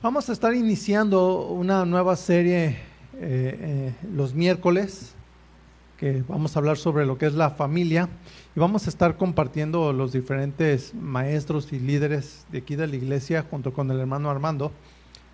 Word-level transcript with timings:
Vamos 0.00 0.28
a 0.28 0.32
estar 0.32 0.54
iniciando 0.54 1.48
una 1.48 1.84
nueva 1.84 2.14
serie 2.14 2.66
eh, 2.66 2.78
eh, 3.20 3.94
los 4.14 4.32
miércoles, 4.32 5.16
que 5.96 6.22
vamos 6.28 6.54
a 6.54 6.60
hablar 6.60 6.76
sobre 6.76 7.04
lo 7.04 7.18
que 7.18 7.26
es 7.26 7.34
la 7.34 7.50
familia, 7.50 8.08
y 8.54 8.60
vamos 8.60 8.86
a 8.86 8.90
estar 8.90 9.16
compartiendo 9.16 9.92
los 9.92 10.12
diferentes 10.12 10.94
maestros 10.94 11.72
y 11.72 11.80
líderes 11.80 12.46
de 12.52 12.58
aquí 12.58 12.76
de 12.76 12.86
la 12.86 12.94
iglesia 12.94 13.44
junto 13.50 13.72
con 13.72 13.90
el 13.90 13.98
hermano 13.98 14.30
Armando. 14.30 14.70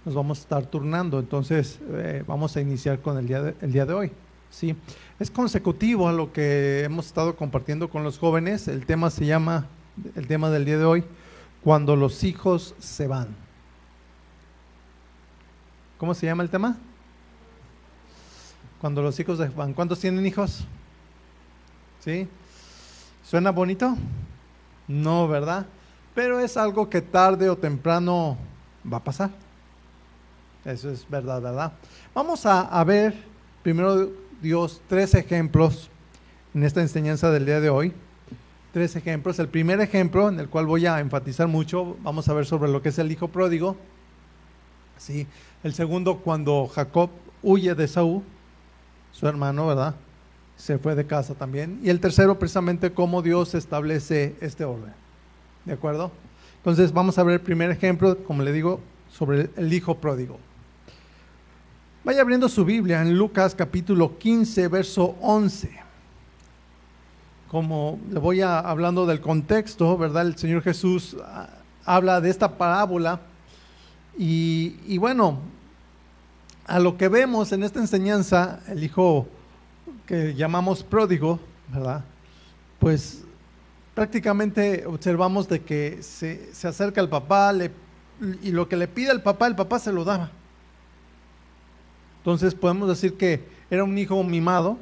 Nos 0.06 0.14
vamos 0.14 0.38
a 0.38 0.40
estar 0.40 0.64
turnando, 0.64 1.18
entonces 1.18 1.78
eh, 1.90 2.24
vamos 2.26 2.56
a 2.56 2.62
iniciar 2.62 3.00
con 3.00 3.18
el 3.18 3.26
día 3.26 3.42
de, 3.42 3.54
el 3.60 3.70
día 3.70 3.84
de 3.84 3.92
hoy. 3.92 4.12
¿sí? 4.48 4.74
Es 5.20 5.30
consecutivo 5.30 6.08
a 6.08 6.12
lo 6.14 6.32
que 6.32 6.84
hemos 6.84 7.04
estado 7.04 7.36
compartiendo 7.36 7.90
con 7.90 8.02
los 8.02 8.18
jóvenes. 8.18 8.66
El 8.68 8.86
tema 8.86 9.10
se 9.10 9.26
llama, 9.26 9.66
el 10.14 10.26
tema 10.26 10.48
del 10.48 10.64
día 10.64 10.78
de 10.78 10.86
hoy, 10.86 11.04
cuando 11.62 11.96
los 11.96 12.24
hijos 12.24 12.74
se 12.78 13.06
van. 13.06 13.43
¿Cómo 16.04 16.12
se 16.12 16.26
llama 16.26 16.42
el 16.42 16.50
tema? 16.50 16.76
Cuando 18.78 19.00
los 19.00 19.18
hijos 19.18 19.38
se 19.38 19.48
van. 19.48 19.72
¿Cuántos 19.72 20.00
tienen 20.00 20.26
hijos? 20.26 20.66
¿Sí? 22.00 22.28
¿Suena 23.24 23.50
bonito? 23.50 23.96
No, 24.86 25.26
¿verdad? 25.28 25.64
Pero 26.14 26.40
es 26.40 26.58
algo 26.58 26.90
que 26.90 27.00
tarde 27.00 27.48
o 27.48 27.56
temprano 27.56 28.36
va 28.92 28.98
a 28.98 29.02
pasar. 29.02 29.30
Eso 30.66 30.90
es 30.90 31.08
verdad, 31.08 31.40
¿verdad? 31.40 31.72
Vamos 32.12 32.44
a 32.44 32.84
ver, 32.84 33.14
primero 33.62 34.10
Dios, 34.42 34.82
tres 34.86 35.14
ejemplos 35.14 35.88
en 36.52 36.64
esta 36.64 36.82
enseñanza 36.82 37.30
del 37.30 37.46
día 37.46 37.60
de 37.60 37.70
hoy. 37.70 37.94
Tres 38.74 38.94
ejemplos. 38.94 39.38
El 39.38 39.48
primer 39.48 39.80
ejemplo, 39.80 40.28
en 40.28 40.38
el 40.38 40.50
cual 40.50 40.66
voy 40.66 40.84
a 40.84 41.00
enfatizar 41.00 41.48
mucho, 41.48 41.96
vamos 42.02 42.28
a 42.28 42.34
ver 42.34 42.44
sobre 42.44 42.70
lo 42.70 42.82
que 42.82 42.90
es 42.90 42.98
el 42.98 43.10
hijo 43.10 43.28
pródigo. 43.28 43.78
¿Sí? 44.98 45.26
El 45.62 45.74
segundo, 45.74 46.18
cuando 46.18 46.66
Jacob 46.68 47.10
huye 47.42 47.74
de 47.74 47.88
Saúl, 47.88 48.22
su 49.12 49.26
hermano, 49.28 49.66
¿verdad? 49.66 49.94
Se 50.56 50.78
fue 50.78 50.94
de 50.94 51.06
casa 51.06 51.34
también. 51.34 51.80
Y 51.82 51.90
el 51.90 52.00
tercero, 52.00 52.38
precisamente, 52.38 52.92
cómo 52.92 53.22
Dios 53.22 53.54
establece 53.54 54.34
este 54.40 54.64
orden. 54.64 54.92
¿De 55.64 55.72
acuerdo? 55.72 56.10
Entonces, 56.58 56.92
vamos 56.92 57.18
a 57.18 57.22
ver 57.22 57.34
el 57.34 57.40
primer 57.40 57.70
ejemplo, 57.70 58.18
como 58.24 58.42
le 58.42 58.52
digo, 58.52 58.80
sobre 59.10 59.50
el 59.56 59.72
hijo 59.72 59.96
pródigo. 59.96 60.38
Vaya 62.04 62.20
abriendo 62.20 62.48
su 62.48 62.64
Biblia 62.64 63.00
en 63.00 63.16
Lucas 63.16 63.54
capítulo 63.54 64.18
15, 64.18 64.68
verso 64.68 65.16
11. 65.22 65.70
Como 67.50 67.98
le 68.10 68.18
voy 68.18 68.42
a, 68.42 68.58
hablando 68.58 69.06
del 69.06 69.20
contexto, 69.22 69.96
¿verdad? 69.96 70.26
El 70.26 70.36
Señor 70.36 70.62
Jesús 70.62 71.16
ah, 71.24 71.48
habla 71.86 72.20
de 72.20 72.28
esta 72.28 72.58
parábola 72.58 73.20
y, 74.16 74.98
bueno, 74.98 75.38
a 76.66 76.78
lo 76.78 76.96
que 76.96 77.08
vemos 77.08 77.52
en 77.52 77.62
esta 77.62 77.80
enseñanza, 77.80 78.60
el 78.68 78.84
hijo 78.84 79.26
que 80.06 80.34
llamamos 80.34 80.82
pródigo, 80.82 81.40
¿verdad? 81.72 82.04
Pues 82.78 83.22
prácticamente 83.94 84.86
observamos 84.86 85.48
de 85.48 85.62
que 85.62 86.02
se, 86.02 86.54
se 86.54 86.68
acerca 86.68 87.00
al 87.00 87.08
papá 87.08 87.52
le, 87.52 87.70
y 88.42 88.50
lo 88.50 88.68
que 88.68 88.76
le 88.76 88.88
pide 88.88 89.10
al 89.10 89.22
papá, 89.22 89.46
el 89.46 89.56
papá 89.56 89.78
se 89.78 89.92
lo 89.92 90.04
daba. 90.04 90.30
Entonces 92.18 92.54
podemos 92.54 92.88
decir 92.88 93.16
que 93.16 93.44
era 93.70 93.84
un 93.84 93.96
hijo 93.98 94.22
mimado, 94.22 94.78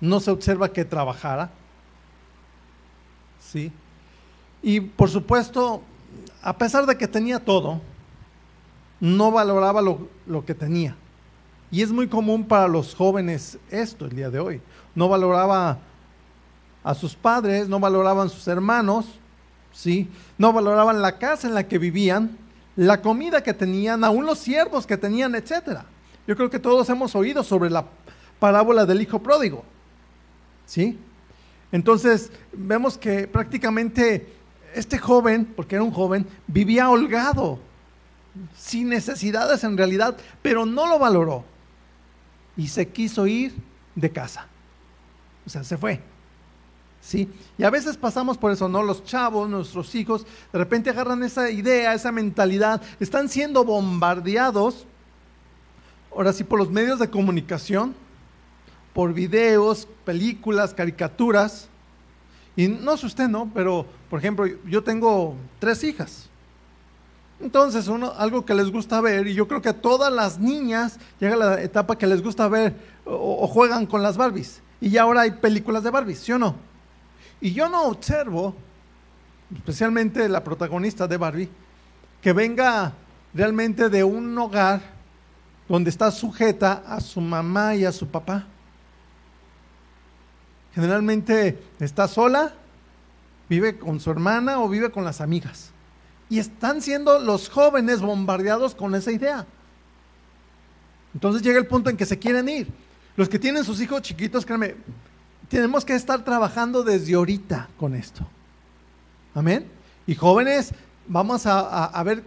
no 0.00 0.20
se 0.20 0.30
observa 0.30 0.72
que 0.72 0.84
trabajara, 0.84 1.50
¿sí? 3.40 3.72
Y 4.62 4.80
por 4.80 5.10
supuesto, 5.10 5.82
a 6.42 6.56
pesar 6.56 6.86
de 6.86 6.96
que 6.96 7.08
tenía 7.08 7.44
todo, 7.44 7.80
no 9.00 9.30
valoraba 9.30 9.80
lo, 9.80 10.08
lo, 10.26 10.44
que 10.44 10.54
tenía. 10.54 10.96
Y 11.70 11.82
es 11.82 11.92
muy 11.92 12.08
común 12.08 12.44
para 12.44 12.68
los 12.68 12.94
jóvenes 12.94 13.58
esto 13.70 14.06
el 14.06 14.16
día 14.16 14.30
de 14.30 14.40
hoy. 14.40 14.60
No 14.94 15.08
valoraba 15.08 15.78
a 16.82 16.94
sus 16.94 17.14
padres, 17.14 17.68
no 17.68 17.78
valoraban 17.80 18.30
sus 18.30 18.48
hermanos, 18.48 19.06
¿sí? 19.72 20.08
no 20.38 20.52
valoraban 20.52 21.02
la 21.02 21.18
casa 21.18 21.46
en 21.46 21.54
la 21.54 21.68
que 21.68 21.78
vivían, 21.78 22.36
la 22.76 23.02
comida 23.02 23.42
que 23.42 23.54
tenían, 23.54 24.04
aún 24.04 24.24
los 24.24 24.38
siervos 24.38 24.86
que 24.86 24.96
tenían, 24.96 25.34
etc. 25.34 25.80
Yo 26.26 26.36
creo 26.36 26.50
que 26.50 26.58
todos 26.58 26.88
hemos 26.88 27.14
oído 27.14 27.42
sobre 27.42 27.70
la 27.70 27.84
parábola 28.38 28.86
del 28.86 29.02
hijo 29.02 29.18
pródigo. 29.18 29.64
¿Sí? 30.66 30.98
Entonces, 31.72 32.30
vemos 32.52 32.96
que 32.96 33.26
prácticamente 33.26 34.32
este 34.74 34.98
joven, 34.98 35.44
porque 35.56 35.74
era 35.74 35.84
un 35.84 35.90
joven, 35.90 36.26
vivía 36.46 36.90
holgado, 36.90 37.58
sin 38.56 38.88
necesidades 38.88 39.64
en 39.64 39.76
realidad, 39.76 40.16
pero 40.42 40.66
no 40.66 40.86
lo 40.86 40.98
valoró. 40.98 41.44
Y 42.56 42.68
se 42.68 42.88
quiso 42.88 43.26
ir 43.26 43.54
de 43.94 44.10
casa. 44.10 44.46
O 45.46 45.50
sea, 45.50 45.64
se 45.64 45.76
fue. 45.76 46.00
¿Sí? 47.00 47.30
Y 47.56 47.62
a 47.62 47.70
veces 47.70 47.96
pasamos 47.96 48.36
por 48.36 48.52
eso, 48.52 48.68
¿no? 48.68 48.82
Los 48.82 49.04
chavos, 49.04 49.48
nuestros 49.48 49.94
hijos, 49.94 50.26
de 50.52 50.58
repente 50.58 50.90
agarran 50.90 51.22
esa 51.22 51.50
idea, 51.50 51.94
esa 51.94 52.12
mentalidad, 52.12 52.82
están 53.00 53.28
siendo 53.28 53.64
bombardeados, 53.64 54.84
ahora 56.14 56.32
sí, 56.32 56.44
por 56.44 56.58
los 56.58 56.70
medios 56.70 56.98
de 56.98 57.08
comunicación, 57.08 57.94
por 58.92 59.14
videos, 59.14 59.86
películas, 60.04 60.74
caricaturas. 60.74 61.68
Y 62.56 62.66
no 62.66 62.96
sé 62.96 63.06
usted, 63.06 63.28
¿no? 63.28 63.50
Pero, 63.54 63.86
por 64.10 64.18
ejemplo, 64.18 64.46
yo 64.66 64.82
tengo 64.82 65.36
tres 65.60 65.84
hijas. 65.84 66.28
Entonces, 67.40 67.86
uno, 67.88 68.12
algo 68.16 68.44
que 68.44 68.54
les 68.54 68.70
gusta 68.70 69.00
ver, 69.00 69.28
y 69.28 69.34
yo 69.34 69.46
creo 69.46 69.62
que 69.62 69.68
a 69.68 69.80
todas 69.80 70.12
las 70.12 70.38
niñas 70.38 70.98
llega 71.20 71.36
la 71.36 71.62
etapa 71.62 71.96
que 71.96 72.06
les 72.06 72.22
gusta 72.22 72.48
ver 72.48 72.74
o, 73.04 73.44
o, 73.44 73.46
juegan 73.46 73.86
con 73.86 74.02
las 74.02 74.16
Barbies. 74.16 74.60
Y 74.80 74.90
ya 74.90 75.02
ahora 75.02 75.22
hay 75.22 75.32
películas 75.32 75.84
de 75.84 75.90
Barbies, 75.90 76.18
¿sí 76.18 76.32
o 76.32 76.38
no? 76.38 76.56
Y 77.40 77.52
yo 77.52 77.68
no 77.68 77.84
observo, 77.84 78.54
especialmente 79.54 80.28
la 80.28 80.42
protagonista 80.42 81.06
de 81.06 81.16
Barbie, 81.16 81.50
que 82.20 82.32
venga 82.32 82.92
realmente 83.32 83.88
de 83.88 84.02
un 84.02 84.36
hogar 84.36 84.80
donde 85.68 85.90
está 85.90 86.10
sujeta 86.10 86.82
a 86.86 87.00
su 87.00 87.20
mamá 87.20 87.76
y 87.76 87.84
a 87.84 87.92
su 87.92 88.08
papá. 88.08 88.46
Generalmente 90.74 91.62
está 91.78 92.08
sola, 92.08 92.52
vive 93.48 93.78
con 93.78 94.00
su 94.00 94.10
hermana 94.10 94.60
o 94.60 94.68
vive 94.68 94.90
con 94.90 95.04
las 95.04 95.20
amigas. 95.20 95.72
Y 96.30 96.38
están 96.38 96.82
siendo 96.82 97.18
los 97.18 97.48
jóvenes 97.48 98.00
bombardeados 98.00 98.74
con 98.74 98.94
esa 98.94 99.10
idea. 99.10 99.46
Entonces 101.14 101.42
llega 101.42 101.58
el 101.58 101.66
punto 101.66 101.90
en 101.90 101.96
que 101.96 102.06
se 102.06 102.18
quieren 102.18 102.48
ir. 102.48 102.68
Los 103.16 103.28
que 103.28 103.38
tienen 103.38 103.64
sus 103.64 103.80
hijos 103.80 104.02
chiquitos, 104.02 104.44
créanme, 104.44 104.76
tenemos 105.48 105.84
que 105.84 105.94
estar 105.94 106.22
trabajando 106.24 106.82
desde 106.82 107.14
ahorita 107.14 107.68
con 107.76 107.94
esto. 107.94 108.26
Amén. 109.34 109.66
Y 110.06 110.14
jóvenes, 110.14 110.72
vamos 111.06 111.46
a, 111.46 112.02
ver 112.04 112.22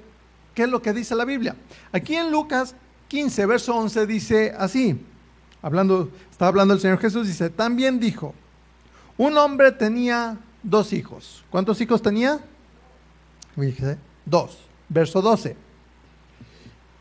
qué 0.54 0.64
es 0.64 0.70
lo 0.70 0.82
que 0.82 0.94
dice 0.94 1.16
la 1.16 1.26
Biblia. 1.26 1.56
Aquí 1.92 2.16
en 2.16 2.32
Lucas 2.32 2.76
15, 3.08 3.46
verso 3.46 3.76
11 3.76 4.06
dice 4.08 4.54
así, 4.58 5.00
hablando, 5.62 6.10
está 6.30 6.48
hablando 6.48 6.74
el 6.74 6.80
Señor 6.80 7.00
Jesús, 7.00 7.28
dice, 7.28 7.50
también 7.50 8.00
dijo, 8.00 8.34
un 9.18 9.38
hombre 9.38 9.72
tenía 9.72 10.38
dos 10.64 10.94
hijos. 10.94 11.44
¿Cuántos 11.50 11.80
hijos 11.82 12.02
tenía? 12.02 12.40
Dos. 14.26 14.58
Verso 14.90 15.22
12. 15.22 15.56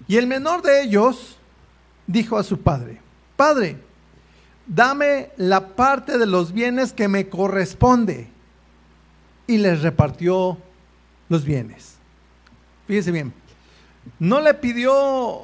Y 0.06 0.16
el 0.16 0.26
menor 0.26 0.62
de 0.62 0.82
ellos 0.82 1.36
dijo 2.06 2.36
a 2.36 2.42
su 2.42 2.60
padre, 2.60 3.00
Padre, 3.36 3.78
dame 4.66 5.30
la 5.36 5.68
parte 5.68 6.18
de 6.18 6.26
los 6.26 6.52
bienes 6.52 6.92
que 6.92 7.08
me 7.08 7.28
corresponde. 7.28 8.28
Y 9.46 9.58
les 9.58 9.82
repartió 9.82 10.58
los 11.28 11.44
bienes. 11.44 11.96
Fíjese 12.86 13.12
bien, 13.12 13.32
no 14.18 14.40
le 14.40 14.54
pidió, 14.54 15.42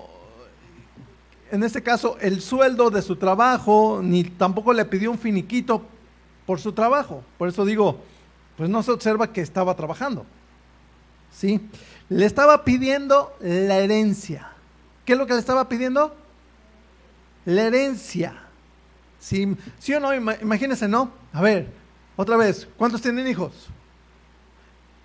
en 1.51 1.63
este 1.63 1.83
caso, 1.83 2.17
el 2.21 2.41
sueldo 2.41 2.91
de 2.91 3.03
su 3.03 3.17
trabajo, 3.17 4.01
ni 4.03 4.25
tampoco 4.25 4.73
le 4.73 4.85
pidió 4.85 5.11
un 5.11 5.19
finiquito 5.19 5.83
por 6.45 6.61
su 6.61 6.73
trabajo. 6.73 7.23
Por 7.39 7.49
eso 7.49 7.65
digo, 7.65 8.01
pues 8.57 8.69
no 8.69 8.83
se 8.83 8.93
observa 8.93 9.33
que 9.33 9.41
estaba 9.41 9.75
trabajando. 9.75 10.27
¿Sí? 11.37 11.61
Le 12.09 12.25
estaba 12.25 12.65
pidiendo 12.65 13.37
la 13.41 13.77
herencia. 13.79 14.53
¿Qué 15.05 15.13
es 15.13 15.19
lo 15.19 15.27
que 15.27 15.35
le 15.35 15.39
estaba 15.39 15.69
pidiendo? 15.69 16.17
La 17.45 17.65
herencia. 17.65 18.43
¿Sí, 19.21 19.55
¿Sí 19.79 19.93
o 19.93 20.01
no? 20.01 20.15
Imagínense, 20.15 20.89
¿no? 20.89 21.13
A 21.35 21.43
ver, 21.43 21.71
otra 22.17 22.39
vez, 22.39 22.67
¿cuántos 22.79 23.03
tienen 23.03 23.29
hijos? 23.29 23.69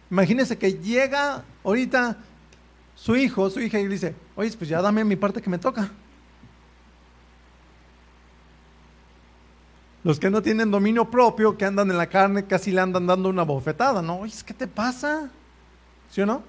Imagínense 0.09 0.57
que 0.57 0.73
llega 0.75 1.43
ahorita 1.65 2.17
su 2.95 3.17
hijo, 3.17 3.49
su 3.49 3.59
hija 3.59 3.79
y 3.79 3.87
dice, 3.87 4.15
oye, 4.37 4.55
pues 4.57 4.69
ya 4.69 4.81
dame 4.81 5.03
mi 5.03 5.17
parte 5.17 5.41
que 5.41 5.49
me 5.49 5.57
toca. 5.57 5.91
Los 10.05 10.17
que 10.17 10.29
no 10.29 10.41
tienen 10.41 10.71
dominio 10.71 11.11
propio, 11.11 11.57
que 11.57 11.65
andan 11.65 11.91
en 11.91 11.97
la 11.97 12.07
carne, 12.07 12.45
casi 12.45 12.71
le 12.71 12.79
andan 12.79 13.05
dando 13.05 13.27
una 13.27 13.43
bofetada, 13.43 14.01
¿no? 14.01 14.19
Oye, 14.19 14.33
¿qué 14.45 14.53
te 14.53 14.67
pasa? 14.67 15.29
¿Sí 16.11 16.21
o 16.21 16.25
no? 16.25 16.43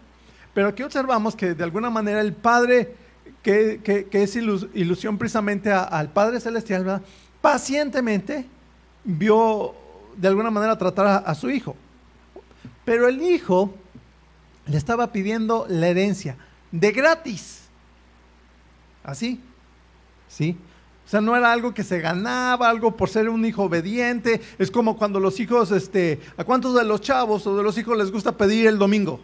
Pero 0.52 0.68
aquí 0.68 0.82
observamos 0.82 1.34
que 1.34 1.54
de 1.54 1.64
alguna 1.64 1.88
manera 1.88 2.20
el 2.20 2.34
Padre, 2.34 2.94
que, 3.42 4.08
es 4.10 4.36
ilusión 4.36 5.16
precisamente 5.16 5.72
al 5.72 6.10
Padre 6.10 6.40
Celestial, 6.40 7.02
pacientemente 7.40 8.46
vio 9.04 9.74
de 10.16 10.28
alguna 10.28 10.50
manera 10.50 10.76
tratar 10.76 11.22
a, 11.24 11.34
su 11.34 11.48
hijo. 11.48 11.76
Pero 12.84 13.08
el 13.08 13.22
hijo 13.22 13.74
le 14.66 14.76
estaba 14.76 15.12
pidiendo 15.12 15.64
la 15.68 15.88
herencia 15.88 16.36
de 16.70 16.92
gratis. 16.92 17.62
Así, 19.04 19.40
¿sí? 20.28 20.56
O 21.06 21.08
sea, 21.08 21.20
no 21.20 21.36
era 21.36 21.52
algo 21.52 21.72
que 21.72 21.82
se 21.82 22.00
ganaba, 22.00 22.68
algo 22.68 22.96
por 22.96 23.08
ser 23.08 23.28
un 23.28 23.44
hijo 23.44 23.64
obediente. 23.64 24.40
Es 24.58 24.70
como 24.70 24.96
cuando 24.96 25.18
los 25.18 25.40
hijos, 25.40 25.70
este, 25.70 26.20
¿a 26.36 26.44
cuántos 26.44 26.74
de 26.74 26.84
los 26.84 27.00
chavos 27.00 27.46
o 27.46 27.56
de 27.56 27.62
los 27.62 27.76
hijos 27.78 27.96
les 27.96 28.10
gusta 28.10 28.36
pedir 28.36 28.66
el 28.66 28.78
domingo? 28.78 29.20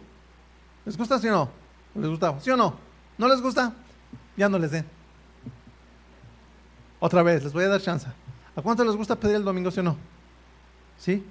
¿Les 0.85 0.97
gusta, 0.97 1.19
sí 1.19 1.27
o 1.27 1.31
no? 1.31 1.49
¿Les 1.95 2.09
gusta? 2.09 2.39
¿Sí 2.39 2.49
o 2.49 2.57
no? 2.57 2.75
¿No 3.17 3.27
les 3.27 3.41
gusta? 3.41 3.73
Ya 4.37 4.49
no 4.49 4.57
les 4.57 4.71
den. 4.71 4.85
Otra 6.99 7.23
vez, 7.23 7.43
les 7.43 7.53
voy 7.53 7.63
a 7.63 7.69
dar 7.69 7.81
chance. 7.81 8.07
¿A 8.55 8.61
cuántos 8.61 8.85
les 8.85 8.95
gusta 8.95 9.15
pedir 9.15 9.35
el 9.35 9.43
domingo, 9.43 9.71
sí 9.71 9.79
o 9.79 9.83
no? 9.83 9.97
¿Sí? 10.97 11.23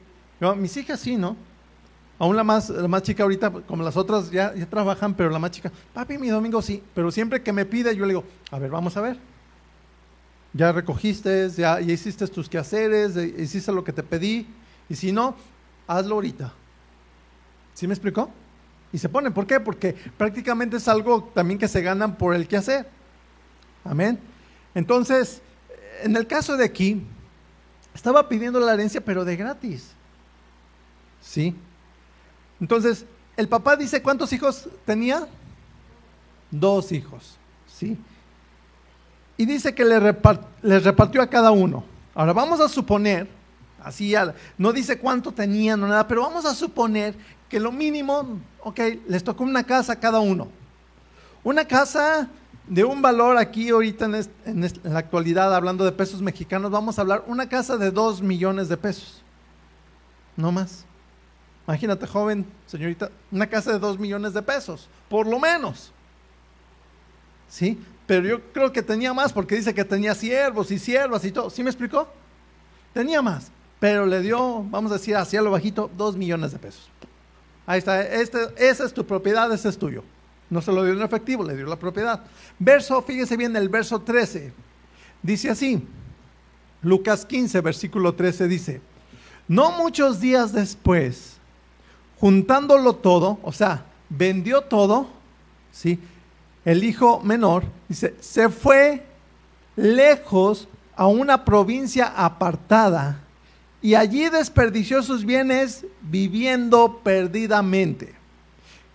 mis 0.56 0.76
hijas 0.76 1.00
sí, 1.00 1.16
¿no? 1.16 1.36
Aún 2.18 2.36
la 2.36 2.44
más, 2.44 2.70
la 2.70 2.88
más 2.88 3.02
chica 3.02 3.22
ahorita, 3.22 3.50
como 3.50 3.82
las 3.82 3.96
otras 3.96 4.30
ya, 4.30 4.54
ya 4.54 4.66
trabajan, 4.66 5.14
pero 5.14 5.30
la 5.30 5.38
más 5.38 5.50
chica, 5.50 5.70
papi, 5.92 6.18
mi 6.18 6.28
domingo 6.28 6.62
sí. 6.62 6.82
Pero 6.94 7.10
siempre 7.10 7.42
que 7.42 7.52
me 7.52 7.64
pide, 7.64 7.94
yo 7.94 8.02
le 8.04 8.12
digo, 8.12 8.24
a 8.50 8.58
ver, 8.58 8.70
vamos 8.70 8.96
a 8.96 9.00
ver 9.00 9.18
ya 10.52 10.72
recogiste, 10.72 11.50
ya, 11.50 11.80
hiciste 11.80 12.26
tus 12.26 12.48
quehaceres, 12.48 13.16
hiciste 13.16 13.72
lo 13.72 13.84
que 13.84 13.92
te 13.92 14.02
pedí, 14.02 14.46
y 14.88 14.94
si 14.94 15.12
no, 15.12 15.36
hazlo 15.86 16.16
ahorita. 16.16 16.52
¿Sí 17.74 17.86
me 17.86 17.94
explicó? 17.94 18.30
Y 18.92 18.98
se 18.98 19.08
pone, 19.08 19.30
¿por 19.30 19.46
qué? 19.46 19.60
Porque 19.60 19.94
prácticamente 20.16 20.78
es 20.78 20.88
algo 20.88 21.24
también 21.34 21.58
que 21.58 21.68
se 21.68 21.82
ganan 21.82 22.16
por 22.16 22.34
el 22.34 22.48
quehacer. 22.48 22.88
Amén. 23.84 24.18
Entonces, 24.74 25.42
en 26.02 26.16
el 26.16 26.26
caso 26.26 26.56
de 26.56 26.64
aquí, 26.64 27.02
estaba 27.94 28.28
pidiendo 28.28 28.60
la 28.60 28.74
herencia, 28.74 29.00
pero 29.00 29.24
de 29.24 29.36
gratis. 29.36 29.90
¿Sí? 31.20 31.54
Entonces, 32.60 33.04
el 33.36 33.48
papá 33.48 33.76
dice, 33.76 34.02
¿cuántos 34.02 34.32
hijos 34.32 34.68
tenía? 34.84 35.28
Dos 36.50 36.92
hijos. 36.92 37.36
¿Sí? 37.66 37.98
y 39.38 39.46
dice 39.46 39.72
que 39.72 39.84
les, 39.84 40.02
repartió 40.84 41.22
a 41.22 41.28
cada 41.28 41.52
uno. 41.52 41.84
Ahora 42.14 42.32
vamos 42.32 42.60
a 42.60 42.68
suponer, 42.68 43.28
así 43.82 44.14
no 44.56 44.72
dice 44.72 44.98
cuánto 44.98 45.32
tenían 45.32 45.82
o 45.82 45.88
nada, 45.88 46.06
pero 46.06 46.22
vamos 46.22 46.44
a 46.44 46.54
suponer 46.54 47.14
que 47.48 47.60
lo 47.60 47.72
mínimo, 47.72 48.40
ok, 48.60 48.80
les 49.08 49.24
tocó 49.24 49.44
una 49.44 49.64
casa 49.64 49.94
a 49.94 50.00
cada 50.00 50.20
uno. 50.20 50.48
Una 51.44 51.66
casa 51.66 52.28
de 52.66 52.84
un 52.84 53.00
valor 53.00 53.38
aquí 53.38 53.70
ahorita 53.70 54.06
en, 54.44 54.68
la 54.82 54.98
actualidad, 54.98 55.54
hablando 55.54 55.84
de 55.84 55.92
pesos 55.92 56.20
mexicanos, 56.20 56.70
vamos 56.70 56.98
a 56.98 57.02
hablar 57.02 57.24
una 57.26 57.48
casa 57.48 57.76
de 57.76 57.90
dos 57.90 58.20
millones 58.20 58.68
de 58.68 58.76
pesos. 58.76 59.22
No 60.36 60.52
más. 60.52 60.84
Imagínate, 61.66 62.06
joven, 62.06 62.46
señorita, 62.66 63.10
una 63.30 63.46
casa 63.46 63.72
de 63.72 63.78
dos 63.78 63.98
millones 63.98 64.34
de 64.34 64.42
pesos, 64.42 64.88
por 65.08 65.26
lo 65.26 65.38
menos. 65.38 65.92
¿Sí? 67.48 67.78
pero 68.08 68.26
yo 68.26 68.42
creo 68.54 68.72
que 68.72 68.82
tenía 68.82 69.12
más 69.12 69.34
porque 69.34 69.54
dice 69.54 69.74
que 69.74 69.84
tenía 69.84 70.14
siervos 70.14 70.70
y 70.70 70.78
siervas 70.78 71.22
y 71.26 71.30
todo. 71.30 71.50
¿Sí 71.50 71.62
me 71.62 71.68
explicó? 71.68 72.08
Tenía 72.94 73.20
más, 73.20 73.52
pero 73.80 74.06
le 74.06 74.20
dio, 74.20 74.64
vamos 74.64 74.90
a 74.90 74.94
decir, 74.94 75.16
hacia 75.16 75.42
lo 75.42 75.50
bajito, 75.50 75.90
dos 75.96 76.16
millones 76.16 76.52
de 76.52 76.58
pesos. 76.58 76.88
Ahí 77.66 77.78
está, 77.78 78.02
este, 78.02 78.38
esa 78.56 78.84
es 78.84 78.92
tu 78.92 79.04
propiedad, 79.04 79.52
ese 79.52 79.68
es 79.68 79.78
tuyo. 79.78 80.02
No 80.50 80.62
se 80.62 80.72
lo 80.72 80.82
dio 80.82 80.94
en 80.94 81.02
efectivo, 81.02 81.44
le 81.44 81.54
dio 81.54 81.66
la 81.66 81.76
propiedad. 81.76 82.22
Verso, 82.58 83.02
fíjese 83.02 83.36
bien, 83.36 83.54
el 83.54 83.68
verso 83.68 84.00
13. 84.00 84.52
Dice 85.22 85.50
así, 85.50 85.86
Lucas 86.82 87.26
15, 87.26 87.60
versículo 87.60 88.14
13 88.14 88.48
dice, 88.48 88.80
no 89.46 89.72
muchos 89.72 90.20
días 90.20 90.52
después, 90.52 91.36
juntándolo 92.18 92.94
todo, 92.94 93.38
o 93.42 93.52
sea, 93.52 93.84
vendió 94.08 94.62
todo, 94.62 95.08
¿sí? 95.72 95.98
el 96.64 96.84
hijo 96.84 97.20
menor, 97.20 97.64
dice, 97.88 98.14
se 98.20 98.48
fue 98.48 99.04
lejos 99.76 100.68
a 100.96 101.06
una 101.06 101.44
provincia 101.44 102.12
apartada 102.16 103.20
y 103.80 103.94
allí 103.94 104.28
desperdició 104.28 105.02
sus 105.02 105.24
bienes 105.24 105.86
viviendo 106.02 107.00
perdidamente. 107.02 108.14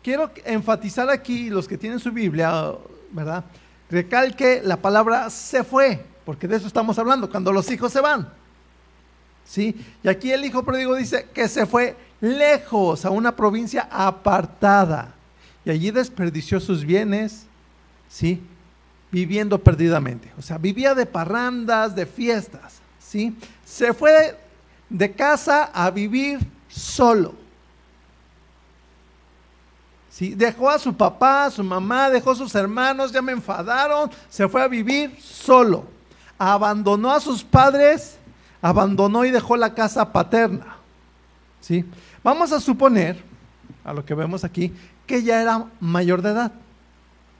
Quiero 0.02 0.32
enfatizar 0.46 1.10
aquí, 1.10 1.50
los 1.50 1.68
que 1.68 1.78
tienen 1.78 2.00
su 2.00 2.12
Biblia, 2.12 2.74
¿verdad? 3.12 3.46
Recalque 3.90 4.62
la 4.64 4.78
palabra 4.78 5.30
se 5.30 5.64
fue, 5.64 6.04
porque 6.26 6.48
de 6.48 6.58
eso 6.58 6.68
estamos 6.68 7.00
hablando, 7.00 7.30
cuando 7.30 7.54
los 7.54 7.70
hijos 7.72 7.92
se 7.92 8.02
van. 8.02 8.28
¿Sí? 9.46 9.76
Y 10.04 10.08
aquí 10.08 10.32
el 10.32 10.46
hijo 10.46 10.64
pródigo 10.64 10.96
dice 10.96 11.28
que 11.34 11.48
se 11.48 11.66
fue 11.66 11.96
lejos 12.22 13.06
a 13.06 13.10
una 13.10 13.36
provincia 13.36 13.88
apartada 13.92 15.14
y 15.66 15.70
allí 15.70 15.92
desperdició 15.92 16.60
sus 16.62 16.86
bienes 16.86 17.46
¿sí? 18.14 18.42
Viviendo 19.12 19.58
perdidamente. 19.60 20.32
O 20.38 20.42
sea, 20.42 20.58
vivía 20.58 20.94
de 20.94 21.06
parrandas, 21.06 21.96
de 21.96 22.06
fiestas, 22.06 22.80
¿sí? 23.00 23.36
Se 23.66 23.94
fue 23.94 24.38
de 24.94 25.12
casa 25.12 25.72
a 25.74 25.90
vivir 25.90 26.40
solo. 26.70 27.34
¿Sí? 30.10 30.36
Dejó 30.36 30.70
a 30.70 30.78
su 30.78 30.96
papá, 30.96 31.46
a 31.46 31.52
su 31.52 31.64
mamá, 31.64 32.12
dejó 32.12 32.32
a 32.32 32.36
sus 32.36 32.54
hermanos, 32.54 33.12
ya 33.12 33.22
me 33.22 33.32
enfadaron, 33.32 34.12
se 34.30 34.48
fue 34.48 34.62
a 34.62 34.68
vivir 34.68 35.18
solo. 35.20 35.86
Abandonó 36.38 37.12
a 37.12 37.20
sus 37.20 37.44
padres, 37.44 38.18
abandonó 38.62 39.26
y 39.26 39.32
dejó 39.32 39.58
la 39.58 39.74
casa 39.74 40.12
paterna. 40.14 40.78
¿Sí? 41.60 41.84
Vamos 42.24 42.52
a 42.52 42.60
suponer, 42.60 43.24
a 43.84 43.94
lo 43.94 44.06
que 44.06 44.14
vemos 44.14 44.44
aquí, 44.44 44.72
que 45.08 45.24
ya 45.24 45.42
era 45.42 45.66
mayor 45.80 46.22
de 46.22 46.30
edad. 46.30 46.52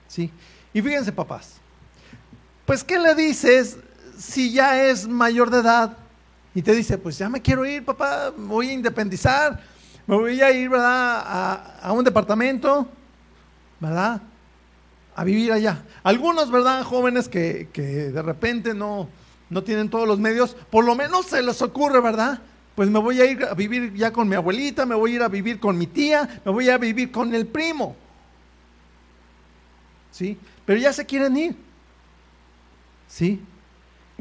¿Sí? 0.08 0.32
Y 0.72 0.82
fíjense, 0.82 1.12
papás, 1.12 1.58
pues 2.66 2.82
¿qué 2.82 2.98
le 2.98 3.14
dices 3.14 3.78
si 4.18 4.52
ya 4.52 4.86
es 4.86 5.06
mayor 5.06 5.50
de 5.50 5.60
edad? 5.60 5.96
Y 6.54 6.62
te 6.62 6.72
dice, 6.72 6.98
pues 6.98 7.18
ya 7.18 7.28
me 7.28 7.42
quiero 7.42 7.66
ir, 7.66 7.84
papá, 7.84 8.30
voy 8.36 8.68
a 8.68 8.72
independizar, 8.72 9.60
me 10.06 10.16
voy 10.16 10.40
a 10.40 10.52
ir, 10.52 10.68
¿verdad? 10.68 11.78
A, 11.82 11.92
un 11.92 12.04
departamento, 12.04 12.86
¿verdad? 13.80 14.22
A 15.16 15.24
vivir 15.24 15.52
allá. 15.52 15.82
Algunos, 16.02 16.50
¿verdad? 16.50 16.84
Jóvenes 16.84 17.28
que, 17.28 17.68
que 17.72 17.82
de 17.82 18.22
repente 18.22 18.74
no, 18.74 19.08
no 19.50 19.64
tienen 19.64 19.88
todos 19.88 20.06
los 20.06 20.18
medios, 20.18 20.56
por 20.70 20.84
lo 20.84 20.94
menos 20.94 21.26
se 21.26 21.42
les 21.42 21.60
ocurre, 21.62 22.00
¿verdad? 22.00 22.40
Pues 22.74 22.88
me 22.90 22.98
voy 22.98 23.20
a 23.20 23.24
ir 23.24 23.44
a 23.44 23.54
vivir 23.54 23.94
ya 23.94 24.12
con 24.12 24.28
mi 24.28 24.34
abuelita, 24.34 24.86
me 24.86 24.94
voy 24.94 25.12
a 25.12 25.14
ir 25.16 25.22
a 25.22 25.28
vivir 25.28 25.60
con 25.60 25.78
mi 25.78 25.86
tía, 25.86 26.40
me 26.44 26.52
voy 26.52 26.68
a 26.68 26.78
vivir 26.78 27.10
con 27.10 27.34
el 27.34 27.46
primo. 27.46 27.96
¿Sí? 30.10 30.38
pero 30.64 30.78
ya 30.78 30.92
se 30.92 31.04
quieren 31.04 31.36
ir. 31.36 31.56
¿Sí? 33.08 33.40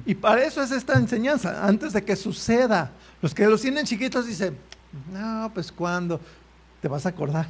Y 0.05 0.15
para 0.15 0.43
eso 0.43 0.61
es 0.61 0.71
esta 0.71 0.93
enseñanza, 0.93 1.65
antes 1.65 1.93
de 1.93 2.03
que 2.03 2.15
suceda. 2.15 2.91
Los 3.21 3.33
que 3.33 3.47
los 3.47 3.61
tienen 3.61 3.85
chiquitos 3.85 4.25
dicen, 4.25 4.57
no, 5.11 5.51
pues 5.53 5.71
cuando 5.71 6.19
te 6.81 6.87
vas 6.87 7.05
a 7.05 7.09
acordar. 7.09 7.49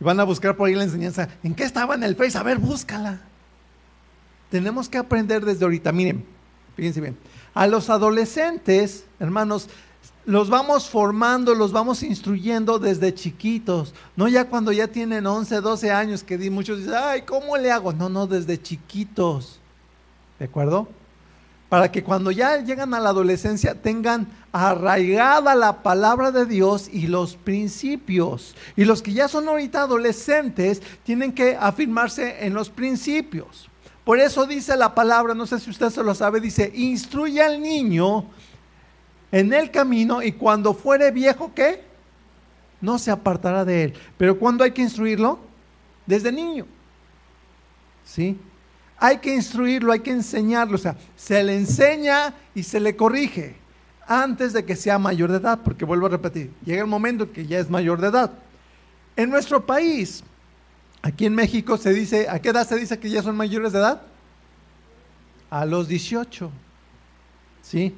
Y 0.00 0.04
van 0.04 0.20
a 0.20 0.24
buscar 0.24 0.56
por 0.56 0.68
ahí 0.68 0.74
la 0.74 0.84
enseñanza. 0.84 1.28
¿En 1.42 1.54
qué 1.54 1.64
estaba 1.64 1.94
en 1.94 2.04
el 2.04 2.14
Face? 2.14 2.38
A 2.38 2.42
ver, 2.42 2.58
búscala. 2.58 3.20
Tenemos 4.50 4.88
que 4.88 4.98
aprender 4.98 5.44
desde 5.44 5.64
ahorita. 5.64 5.92
Miren, 5.92 6.24
fíjense 6.76 7.00
bien. 7.00 7.16
A 7.54 7.66
los 7.66 7.90
adolescentes, 7.90 9.04
hermanos, 9.18 9.68
los 10.28 10.50
vamos 10.50 10.88
formando, 10.88 11.54
los 11.54 11.72
vamos 11.72 12.02
instruyendo 12.02 12.78
desde 12.78 13.14
chiquitos, 13.14 13.94
no 14.14 14.28
ya 14.28 14.44
cuando 14.44 14.72
ya 14.72 14.86
tienen 14.86 15.26
11, 15.26 15.62
12 15.62 15.90
años, 15.90 16.22
que 16.22 16.50
muchos 16.50 16.80
dicen, 16.80 16.94
ay, 17.02 17.22
¿cómo 17.22 17.56
le 17.56 17.72
hago? 17.72 17.94
No, 17.94 18.10
no, 18.10 18.26
desde 18.26 18.60
chiquitos, 18.60 19.58
¿de 20.38 20.44
acuerdo? 20.44 20.86
Para 21.68 21.92
que 21.92 22.02
cuando 22.02 22.30
ya 22.30 22.56
llegan 22.62 22.94
a 22.94 23.00
la 23.00 23.10
adolescencia 23.10 23.74
tengan 23.74 24.28
arraigada 24.52 25.54
la 25.54 25.82
palabra 25.82 26.30
de 26.30 26.46
Dios 26.46 26.88
y 26.90 27.06
los 27.06 27.36
principios. 27.36 28.54
Y 28.74 28.84
los 28.84 29.02
que 29.02 29.12
ya 29.12 29.28
son 29.28 29.48
ahorita 29.48 29.82
adolescentes 29.82 30.80
tienen 31.04 31.32
que 31.32 31.56
afirmarse 31.60 32.46
en 32.46 32.54
los 32.54 32.70
principios. 32.70 33.68
Por 34.04 34.18
eso 34.18 34.46
dice 34.46 34.74
la 34.76 34.94
palabra, 34.94 35.34
no 35.34 35.46
sé 35.46 35.60
si 35.60 35.68
usted 35.68 35.90
se 35.90 36.02
lo 36.02 36.14
sabe, 36.14 36.40
dice, 36.40 36.72
instruye 36.74 37.42
al 37.42 37.60
niño 37.60 38.24
en 39.30 39.52
el 39.52 39.70
camino 39.70 40.22
y 40.22 40.32
cuando 40.32 40.72
fuere 40.72 41.10
viejo, 41.10 41.52
¿qué? 41.54 41.84
No 42.80 42.98
se 42.98 43.10
apartará 43.10 43.66
de 43.66 43.84
él. 43.84 43.94
Pero 44.16 44.38
cuando 44.38 44.64
hay 44.64 44.70
que 44.70 44.80
instruirlo? 44.80 45.38
Desde 46.06 46.32
niño. 46.32 46.64
¿Sí? 48.04 48.38
Hay 48.98 49.18
que 49.18 49.34
instruirlo, 49.34 49.92
hay 49.92 50.00
que 50.00 50.10
enseñarlo. 50.10 50.74
O 50.74 50.78
sea, 50.78 50.96
se 51.16 51.42
le 51.42 51.56
enseña 51.56 52.34
y 52.54 52.62
se 52.62 52.80
le 52.80 52.96
corrige 52.96 53.56
antes 54.06 54.52
de 54.52 54.64
que 54.64 54.76
sea 54.76 54.98
mayor 54.98 55.30
de 55.30 55.38
edad, 55.38 55.60
porque 55.62 55.84
vuelvo 55.84 56.06
a 56.06 56.10
repetir, 56.10 56.50
llega 56.64 56.80
el 56.80 56.88
momento 56.88 57.30
que 57.30 57.46
ya 57.46 57.58
es 57.58 57.68
mayor 57.68 58.00
de 58.00 58.08
edad. 58.08 58.32
En 59.16 59.30
nuestro 59.30 59.66
país, 59.66 60.24
Aquí 61.02 61.26
en 61.26 61.34
México 61.34 61.76
se 61.76 61.92
dice, 61.92 62.28
¿a 62.28 62.40
qué 62.40 62.50
edad 62.50 62.66
se 62.66 62.76
dice 62.76 62.98
que 62.98 63.10
ya 63.10 63.22
son 63.22 63.36
mayores 63.36 63.72
de 63.72 63.78
edad? 63.78 64.02
A 65.50 65.64
los 65.64 65.88
18. 65.88 66.50
¿Sí? 67.62 67.94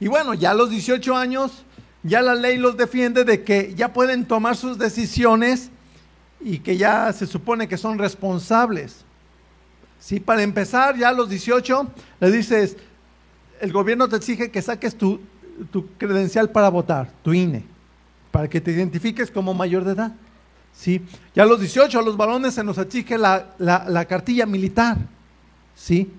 Y 0.00 0.08
bueno, 0.08 0.34
ya 0.34 0.52
a 0.52 0.54
los 0.54 0.70
18 0.70 1.16
años, 1.16 1.64
ya 2.02 2.22
la 2.22 2.34
ley 2.34 2.58
los 2.58 2.76
defiende 2.76 3.24
de 3.24 3.42
que 3.42 3.74
ya 3.74 3.92
pueden 3.92 4.26
tomar 4.26 4.56
sus 4.56 4.78
decisiones 4.78 5.70
y 6.40 6.58
que 6.58 6.76
ya 6.76 7.12
se 7.12 7.26
supone 7.26 7.66
que 7.66 7.76
son 7.76 7.98
responsables. 7.98 9.03
Sí, 10.04 10.20
para 10.20 10.42
empezar, 10.42 10.98
ya 10.98 11.08
a 11.08 11.12
los 11.14 11.30
18 11.30 11.88
le 12.20 12.30
dices, 12.30 12.76
el 13.58 13.72
gobierno 13.72 14.06
te 14.06 14.16
exige 14.16 14.50
que 14.50 14.60
saques 14.60 14.94
tu, 14.98 15.18
credencial 15.96 16.50
para 16.50 16.68
votar, 16.68 17.10
tu 17.22 17.32
INE, 17.32 17.64
para 18.30 18.46
que 18.46 18.60
te 18.60 18.72
identifiques 18.72 19.30
como 19.30 19.54
mayor 19.54 19.82
de 19.82 19.92
edad. 19.92 20.12
¿sí? 20.74 21.00
Ya 21.34 21.44
a 21.44 21.46
los 21.46 21.58
18 21.58 21.98
a 21.98 22.02
los 22.02 22.18
varones 22.18 22.52
se 22.52 22.62
nos 22.62 22.76
exige 22.76 23.16
la, 23.16 24.04
cartilla 24.06 24.44
militar, 24.44 24.98
¿sí? 25.74 26.12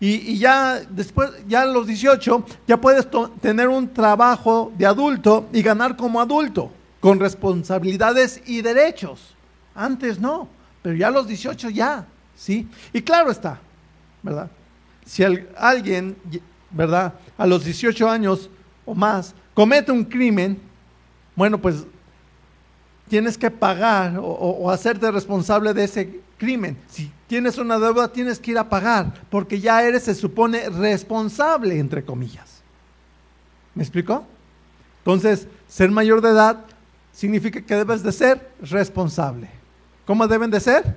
Y, 0.00 0.36
ya 0.36 0.80
después, 0.80 1.30
ya 1.46 1.62
a 1.62 1.66
los 1.66 1.86
18, 1.86 2.44
ya 2.66 2.80
puedes 2.80 3.06
tener 3.40 3.68
un 3.68 3.94
trabajo 3.94 4.72
de 4.76 4.86
adulto 4.86 5.46
y 5.52 5.62
ganar 5.62 5.96
como 5.96 6.20
adulto, 6.20 6.72
con 6.98 7.20
responsabilidades 7.20 8.42
y 8.44 8.60
derechos. 8.60 9.36
Antes 9.72 10.18
no, 10.18 10.48
pero 10.82 10.96
ya 10.96 11.06
a 11.06 11.12
los 11.12 11.28
18 11.28 11.70
ya, 11.70 12.08
¿sí? 12.36 12.68
Y 12.92 13.02
claro 13.02 13.30
está, 13.30 13.60
¿verdad? 14.22 14.50
Si 15.04 15.22
alguien, 15.22 16.16
¿verdad? 16.70 17.14
A 17.36 17.46
los 17.46 17.64
18 17.64 18.08
años 18.08 18.50
o 18.84 18.94
más 18.94 19.34
comete 19.54 19.92
un 19.92 20.04
crimen, 20.04 20.60
bueno, 21.36 21.58
pues 21.58 21.86
tienes 23.08 23.38
que 23.38 23.50
pagar 23.50 24.18
o, 24.20 24.70
hacerte 24.70 25.10
responsable 25.10 25.72
de 25.72 25.84
ese 25.84 26.20
crimen. 26.38 26.76
Si 26.88 27.10
tienes 27.26 27.58
una 27.58 27.78
deuda, 27.78 28.08
tienes 28.08 28.38
que 28.38 28.52
ir 28.52 28.58
a 28.58 28.68
pagar, 28.68 29.12
porque 29.30 29.60
ya 29.60 29.82
eres, 29.82 30.04
se 30.04 30.14
supone, 30.14 30.68
responsable, 30.68 31.78
entre 31.78 32.04
comillas. 32.04 32.62
¿Me 33.74 33.82
explicó? 33.82 34.26
Entonces, 34.98 35.46
ser 35.68 35.90
mayor 35.90 36.20
de 36.20 36.30
edad 36.30 36.64
significa 37.12 37.60
que 37.60 37.74
debes 37.74 38.02
de 38.02 38.12
ser 38.12 38.50
responsable. 38.60 39.48
¿Cómo 40.06 40.26
deben 40.26 40.50
de 40.50 40.60
ser? 40.60 40.96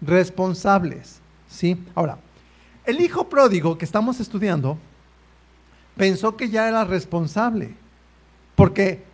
Responsables. 0.00 1.20
¿Sí? 1.48 1.82
Ahora, 1.94 2.18
el 2.84 3.00
hijo 3.00 3.28
pródigo 3.28 3.78
que 3.78 3.84
estamos 3.84 4.20
estudiando 4.20 4.78
pensó 5.96 6.36
que 6.36 6.48
ya 6.48 6.68
era 6.68 6.84
responsable, 6.84 7.74
porque 8.54 9.04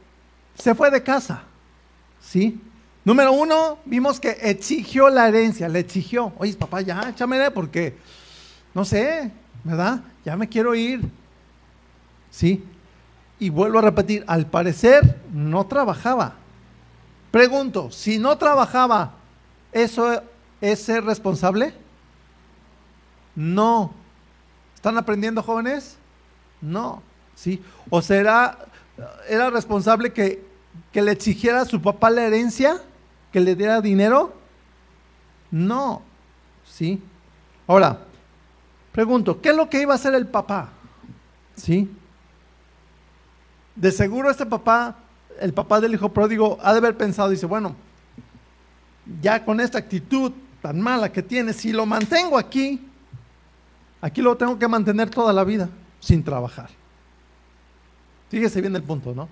se 0.55 0.75
fue 0.75 0.91
de 0.91 1.03
casa. 1.03 1.45
¿Sí? 2.21 2.61
Número 3.05 3.33
uno, 3.33 3.79
vimos 3.85 4.21
que 4.21 4.31
exigió 4.43 5.09
la 5.09 5.29
herencia, 5.29 5.69
le 5.69 5.81
exigió. 5.81 6.33
Oye, 6.39 6.55
papá, 6.55 6.81
ya, 6.83 7.09
échame 7.09 7.51
porque, 7.51 7.97
no 8.75 8.85
sé, 8.85 9.33
¿verdad? 9.65 10.01
Ya 10.25 10.37
me 10.37 10.49
quiero 10.49 10.75
ir. 10.75 11.01
¿Sí? 12.31 12.65
Y 13.41 13.51
vuelvo 13.51 13.81
a 13.81 13.83
repetir, 13.83 14.25
al 14.29 14.47
parecer 14.47 15.21
no 15.33 15.67
trabajaba. 15.67 16.35
Pregunto, 17.33 17.91
si 17.91 18.19
no 18.19 18.39
trabajaba, 18.39 19.15
¿eso 19.73 20.23
es 20.63 20.83
ser 20.83 21.05
responsable? 21.05 21.75
No. 23.35 23.93
¿Están 24.75 24.97
aprendiendo 24.97 25.43
jóvenes? 25.43 25.99
No. 26.63 27.03
¿Sí? 27.35 27.63
¿O 27.91 28.01
será, 28.01 28.57
era 29.29 29.51
responsable 29.51 30.15
que 30.15 30.51
que 30.93 31.03
le 31.03 31.13
exigiera 31.13 31.63
a 31.63 31.65
su 31.65 31.81
papá 31.81 32.11
la 32.11 32.25
herencia, 32.25 32.81
que 33.33 33.41
le 33.41 33.55
diera 33.55 33.81
dinero? 33.81 34.35
No, 35.51 36.03
¿sí? 36.65 37.03
Ahora, 37.67 37.99
pregunto, 38.93 39.41
¿qué 39.41 39.51
es 39.51 39.57
lo 39.57 39.69
que 39.69 39.81
iba 39.81 39.93
a 39.93 39.97
hacer 39.97 40.15
el 40.15 40.27
papá? 40.27 40.71
¿Sí? 41.57 41.91
De 43.75 43.91
seguro 43.91 44.31
este 44.31 44.47
papá, 44.47 44.97
el 45.41 45.53
papá 45.53 45.81
del 45.81 45.95
hijo 45.95 46.11
pródigo, 46.11 46.59
ha 46.63 46.73
de 46.73 46.79
haber 46.79 46.97
pensado, 46.97 47.31
dice, 47.31 47.47
bueno, 47.47 47.75
ya 49.21 49.45
con 49.45 49.61
esta 49.61 49.79
actitud 49.79 50.33
tan 50.63 50.81
mala 50.81 51.13
que 51.13 51.23
tiene, 51.23 51.53
si 51.53 51.73
lo 51.73 51.85
mantengo 51.85 52.39
aquí, 52.39 52.81
aquí 54.01 54.23
lo 54.23 54.37
tengo 54.37 54.59
que 54.59 54.69
mantener 54.69 55.11
toda 55.11 55.33
la 55.33 55.43
vida 55.43 55.69
sin 55.99 56.23
trabajar. 56.23 56.71
Fíjese 58.31 58.61
bien 58.61 58.75
el 58.77 58.83
punto, 58.83 59.13
¿no? 59.15 59.29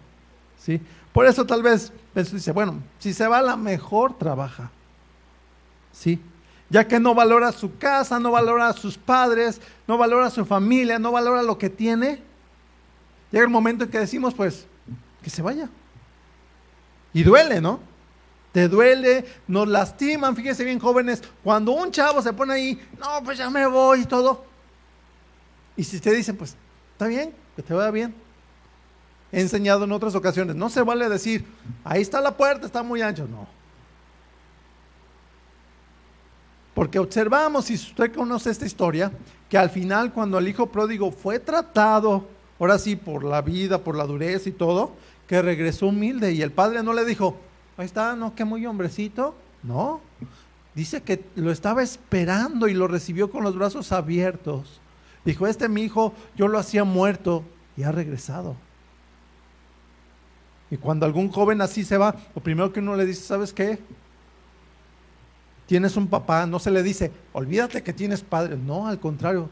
¿Sí? 0.58 0.80
Por 1.12 1.26
eso 1.26 1.46
tal 1.46 1.62
vez 1.62 1.92
dice, 2.14 2.52
bueno, 2.52 2.82
si 2.98 3.14
se 3.14 3.26
va 3.26 3.40
la 3.40 3.56
mejor, 3.56 4.18
trabaja. 4.18 4.70
¿Sí? 5.92 6.20
Ya 6.68 6.86
que 6.86 7.00
no 7.00 7.14
valora 7.14 7.52
su 7.52 7.78
casa, 7.78 8.20
no 8.20 8.32
valora 8.32 8.68
a 8.68 8.72
sus 8.72 8.98
padres, 8.98 9.60
no 9.86 9.96
valora 9.96 10.26
a 10.26 10.30
su 10.30 10.44
familia, 10.44 10.98
no 10.98 11.12
valora 11.12 11.42
lo 11.42 11.58
que 11.58 11.70
tiene, 11.70 12.20
llega 13.30 13.44
el 13.44 13.50
momento 13.50 13.84
en 13.84 13.90
que 13.90 13.98
decimos, 13.98 14.34
pues, 14.34 14.66
que 15.22 15.30
se 15.30 15.42
vaya. 15.42 15.68
Y 17.12 17.22
duele, 17.22 17.60
¿no? 17.60 17.89
Te 18.52 18.68
duele, 18.68 19.24
nos 19.46 19.68
lastiman, 19.68 20.34
fíjense 20.34 20.64
bien 20.64 20.80
jóvenes, 20.80 21.22
cuando 21.44 21.72
un 21.72 21.92
chavo 21.92 22.20
se 22.20 22.32
pone 22.32 22.54
ahí, 22.54 22.88
no, 22.98 23.22
pues 23.24 23.38
ya 23.38 23.48
me 23.48 23.66
voy 23.66 24.00
y 24.00 24.04
todo. 24.06 24.44
Y 25.76 25.84
si 25.84 26.00
te 26.00 26.12
dicen, 26.12 26.36
pues, 26.36 26.56
está 26.92 27.06
bien, 27.06 27.32
que 27.54 27.62
te 27.62 27.72
vaya 27.72 27.90
bien, 27.90 28.14
he 29.32 29.40
enseñado 29.40 29.84
en 29.84 29.92
otras 29.92 30.14
ocasiones. 30.14 30.56
No 30.56 30.68
se 30.68 30.82
vale 30.82 31.08
decir, 31.08 31.46
ahí 31.84 32.02
está 32.02 32.20
la 32.20 32.36
puerta, 32.36 32.66
está 32.66 32.82
muy 32.82 33.02
ancho. 33.02 33.26
No. 33.28 33.46
Porque 36.74 36.98
observamos, 36.98 37.66
si 37.66 37.74
usted 37.74 38.12
conoce 38.12 38.50
esta 38.50 38.66
historia, 38.66 39.12
que 39.48 39.58
al 39.58 39.70
final 39.70 40.12
cuando 40.12 40.38
el 40.38 40.48
hijo 40.48 40.66
pródigo 40.66 41.12
fue 41.12 41.38
tratado, 41.38 42.26
ahora 42.58 42.78
sí, 42.78 42.96
por 42.96 43.24
la 43.24 43.42
vida, 43.42 43.78
por 43.78 43.96
la 43.96 44.04
dureza 44.04 44.48
y 44.48 44.52
todo, 44.52 44.92
que 45.26 45.40
regresó 45.40 45.86
humilde 45.86 46.32
y 46.32 46.42
el 46.42 46.52
padre 46.52 46.82
no 46.82 46.92
le 46.92 47.04
dijo, 47.04 47.36
ahí 47.80 47.86
está, 47.86 48.16
no, 48.16 48.34
que 48.34 48.44
muy 48.44 48.64
hombrecito. 48.66 49.34
No, 49.62 50.00
dice 50.74 51.02
que 51.02 51.24
lo 51.36 51.50
estaba 51.50 51.82
esperando 51.82 52.68
y 52.68 52.74
lo 52.74 52.88
recibió 52.88 53.30
con 53.30 53.44
los 53.44 53.56
brazos 53.56 53.92
abiertos. 53.92 54.80
Dijo, 55.24 55.46
este 55.46 55.68
mi 55.68 55.82
hijo, 55.82 56.14
yo 56.36 56.48
lo 56.48 56.58
hacía 56.58 56.84
muerto 56.84 57.44
y 57.76 57.82
ha 57.82 57.92
regresado. 57.92 58.56
Y 60.70 60.76
cuando 60.76 61.04
algún 61.04 61.30
joven 61.30 61.60
así 61.60 61.84
se 61.84 61.98
va, 61.98 62.14
lo 62.34 62.42
primero 62.42 62.72
que 62.72 62.80
uno 62.80 62.96
le 62.96 63.04
dice, 63.04 63.22
¿sabes 63.22 63.52
qué? 63.52 63.78
Tienes 65.66 65.96
un 65.96 66.06
papá, 66.06 66.46
no 66.46 66.58
se 66.58 66.70
le 66.70 66.82
dice, 66.82 67.12
olvídate 67.32 67.82
que 67.82 67.92
tienes 67.92 68.22
padre. 68.22 68.56
No, 68.56 68.86
al 68.86 68.98
contrario, 68.98 69.48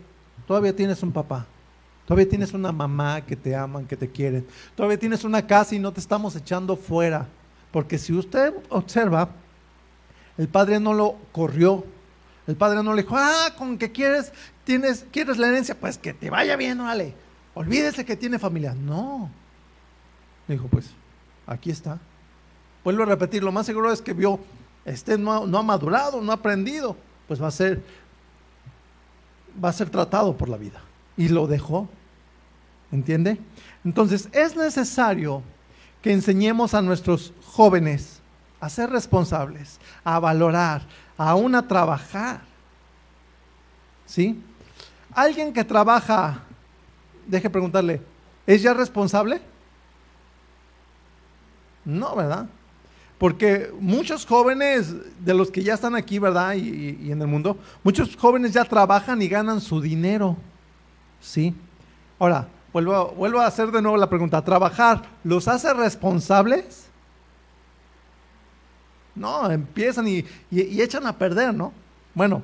todavía 0.47 0.75
tienes 0.75 1.02
un 1.02 1.12
papá. 1.12 1.47
Todavía 2.06 2.28
tienes 2.28 2.54
una 2.54 2.73
mamá 2.73 3.20
que 3.20 3.37
te 3.37 3.54
aman, 3.54 3.87
que 3.87 3.97
te 3.97 4.08
quieren. 4.08 4.47
Todavía 4.75 4.99
tienes 4.99 5.25
una 5.25 5.47
casa 5.47 5.75
y 5.75 5.78
no 5.78 5.92
te 5.92 6.00
estamos 6.00 6.35
echando 6.37 6.75
fuera. 6.75 7.28
Porque 7.71 7.99
si 7.99 8.13
usted 8.13 8.55
observa, 8.71 9.31
el 10.37 10.49
padre 10.49 10.81
no 10.81 10.95
lo 10.95 11.17
corrió. 11.33 11.85
El 12.47 12.57
padre 12.57 12.83
no 12.83 12.95
le 12.95 13.03
dijo, 13.03 13.15
ah, 13.17 13.55
con 13.59 13.77
que 13.77 13.93
quieres, 13.93 14.33
tienes, 14.65 15.05
quieres 15.13 15.37
la 15.37 15.49
herencia, 15.49 15.79
pues 15.79 15.99
que 15.99 16.15
te 16.15 16.31
vaya 16.31 16.57
bien, 16.57 16.79
vale. 16.79 17.15
Olvídese 17.55 18.05
que 18.05 18.17
tiene 18.17 18.39
familia. 18.39 18.73
No. 18.73 19.31
Le 20.47 20.55
dijo, 20.55 20.69
pues, 20.69 20.91
aquí 21.47 21.71
está. 21.71 21.99
Vuelvo 22.85 23.03
a 23.03 23.07
repetir, 23.07 23.43
lo 23.43 23.53
más 23.53 23.67
seguro 23.67 23.93
es 23.93 24.01
que 24.01 24.15
vio, 24.15 24.41
este 24.85 25.19
no, 25.19 25.33
ha 25.33 25.63
madurado, 25.63 26.23
no 26.23 26.33
ha 26.33 26.37
aprendido, 26.37 26.97
pues 27.27 27.43
va 27.43 27.49
a 27.49 27.51
ser, 27.51 27.83
va 29.63 29.69
a 29.69 29.73
ser 29.75 29.91
tratado 29.91 30.37
por 30.37 30.49
la 30.49 30.57
vida. 30.57 30.81
Y 31.17 31.29
lo 31.29 31.47
dejó. 31.47 31.89
¿Entiende? 32.91 33.39
Entonces 33.85 34.31
es 34.33 34.57
necesario 34.57 35.43
que 36.01 36.13
enseñemos 36.13 36.73
a 36.73 36.81
nuestros 36.81 37.35
jóvenes 37.59 38.21
a 38.61 38.69
ser 38.69 38.88
responsables, 38.88 39.81
a 40.05 40.21
valorar, 40.21 40.83
aún 41.17 41.57
a 41.57 41.67
trabajar. 41.67 42.41
¿Sí? 44.07 44.41
Alguien 45.12 45.53
que 45.53 45.65
trabaja, 45.65 46.45
deje 47.27 47.50
preguntarle, 47.50 48.00
¿es 48.47 48.62
ya 48.62 48.73
responsable? 48.75 49.41
No, 51.85 52.15
¿verdad? 52.15 52.47
Porque 53.19 53.73
muchos 53.81 54.25
jóvenes 54.25 54.95
de 55.19 55.35
los 55.35 55.50
que 55.50 55.65
ya 55.65 55.75
están 55.75 55.97
aquí, 55.97 56.21
¿verdad? 56.21 56.55
Y, 56.55 57.11
en 57.11 57.21
el 57.21 57.27
mundo, 57.27 57.59
muchos 57.83 58.15
jóvenes 58.17 58.53
ya 58.53 58.65
trabajan 58.65 59.21
y 59.21 59.27
ganan 59.27 59.61
su 59.61 59.81
dinero. 59.81 60.37
¿Sí? 61.21 61.53
Ahora, 62.21 62.47
vuelvo, 62.73 63.15
vuelvo 63.17 63.41
a 63.41 63.47
hacer 63.47 63.73
de 63.73 63.83
nuevo 63.83 63.97
la 63.97 64.09
pregunta. 64.09 64.45
¿Trabajar 64.45 65.03
los 65.25 65.49
hace 65.49 65.75
responsables? 65.75 66.88
No, 69.19 69.51
empiezan 69.51 70.09
y, 70.09 70.25
echan 70.51 71.07
a 71.07 71.17
perder, 71.17 71.55
¿no? 71.55 71.73
Bueno, 72.15 72.43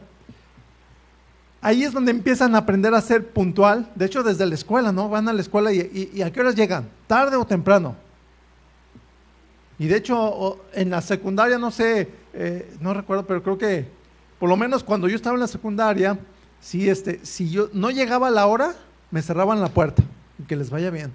ahí 1.61 1.85
es 1.85 1.93
donde 1.93 2.11
empiezan 2.11 2.55
a 2.55 2.59
aprender 2.59 2.95
a 2.95 3.01
ser 3.01 3.29
puntual. 3.29 3.91
De 3.95 4.07
hecho, 4.07 4.23
desde 4.23 4.47
la 4.47 4.55
escuela, 4.55 4.93
¿no? 4.93 5.09
Van 5.09 5.29
a 5.29 5.33
la 5.33 5.41
escuela 5.41 5.73
y, 5.73 6.11
y, 6.13 6.23
¿a 6.23 6.33
qué 6.33 6.41
horas 6.41 6.55
llegan? 6.55 6.89
¿Tarde 7.07 7.37
o 7.37 7.47
temprano? 7.47 7.97
Y 9.79 9.87
de 9.87 9.97
hecho, 9.97 10.61
en 10.73 10.91
la 10.91 11.01
secundaria, 11.01 11.59
no 11.59 11.71
sé, 11.71 12.09
eh, 12.33 12.75
no 12.81 12.95
recuerdo, 12.95 13.27
pero 13.27 13.43
creo 13.43 13.59
que 13.59 13.89
por 14.39 14.49
lo 14.49 14.57
menos 14.57 14.85
cuando 14.85 15.09
yo 15.09 15.17
estaba 15.17 15.35
en 15.35 15.41
la 15.41 15.47
secundaria, 15.47 16.19
si, 16.61 16.89
este, 16.89 17.25
si 17.25 17.51
yo 17.51 17.69
no 17.73 17.91
llegaba 17.91 18.29
a 18.29 18.31
la 18.31 18.47
hora, 18.47 18.75
me 19.11 19.23
cerraban 19.23 19.61
la 19.61 19.69
puerta. 19.69 20.03
Que 20.47 20.57
les 20.57 20.71
vaya 20.71 20.91
bien. 20.91 21.13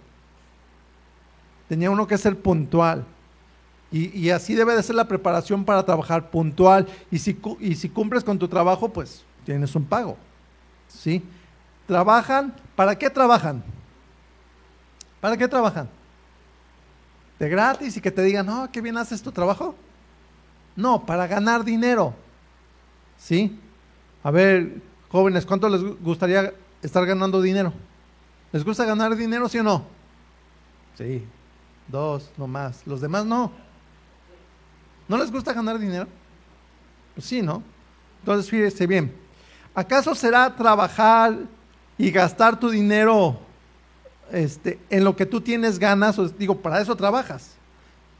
Tenía 1.67 1.91
uno 1.91 2.07
que 2.07 2.17
ser 2.17 2.35
puntual. 2.37 3.05
Y, 3.91 4.29
así 4.29 4.53
debe 4.53 4.75
de 4.75 4.83
ser 4.83 4.95
la 4.95 5.07
preparación 5.07 5.65
para 5.65 5.83
trabajar 5.83 6.29
puntual. 6.29 6.87
Y 7.09 7.17
si, 7.17 7.39
y 7.59 7.75
si 7.75 7.89
cumples 7.89 8.23
con 8.23 8.37
tu 8.37 8.47
trabajo, 8.47 8.89
pues 8.89 9.23
tienes 9.45 9.75
un 9.75 9.83
pago. 9.83 10.15
¿Sí? 10.87 11.23
Trabajan. 11.87 12.53
¿Para 12.75 12.97
qué 12.97 13.09
trabajan? 13.09 13.63
¿Para 15.19 15.37
qué 15.37 15.47
trabajan? 15.47 15.89
¿De 17.39 17.49
gratis 17.49 17.97
y 17.97 18.01
que 18.01 18.11
te 18.11 18.21
digan, 18.21 18.45
no, 18.45 18.69
qué 18.71 18.79
bien 18.81 18.97
haces 18.97 19.23
tu 19.23 19.31
trabajo? 19.31 19.73
No, 20.75 21.05
para 21.05 21.25
ganar 21.25 21.63
dinero. 21.63 22.13
¿Sí? 23.17 23.59
A 24.23 24.29
ver, 24.29 24.81
jóvenes, 25.09 25.45
¿cuánto 25.45 25.67
les 25.67 25.81
gustaría 25.99 26.53
estar 26.81 27.05
ganando 27.05 27.41
dinero? 27.41 27.73
¿Les 28.51 28.63
gusta 28.63 28.85
ganar 28.85 29.15
dinero, 29.15 29.49
sí 29.49 29.57
o 29.59 29.63
no? 29.63 29.83
Sí, 30.95 31.25
dos, 31.87 32.29
no 32.37 32.47
más. 32.47 32.85
Los 32.85 33.01
demás 33.01 33.25
no. 33.25 33.51
¿No 35.09 35.17
les 35.17 35.31
gusta 35.31 35.51
ganar 35.53 35.79
dinero? 35.79 36.07
Pues 37.15 37.25
sí, 37.25 37.41
¿no? 37.41 37.63
Entonces, 38.19 38.49
fíjese 38.49 38.85
bien. 38.85 39.11
¿Acaso 39.73 40.13
será 40.13 40.55
trabajar 40.55 41.35
y 41.97 42.11
gastar 42.11 42.59
tu 42.59 42.69
dinero 42.69 43.39
este, 44.31 44.79
en 44.89 45.03
lo 45.03 45.15
que 45.15 45.25
tú 45.25 45.41
tienes 45.41 45.79
ganas? 45.79 46.15
Digo, 46.37 46.55
para 46.61 46.79
eso 46.79 46.95
trabajas. 46.95 47.55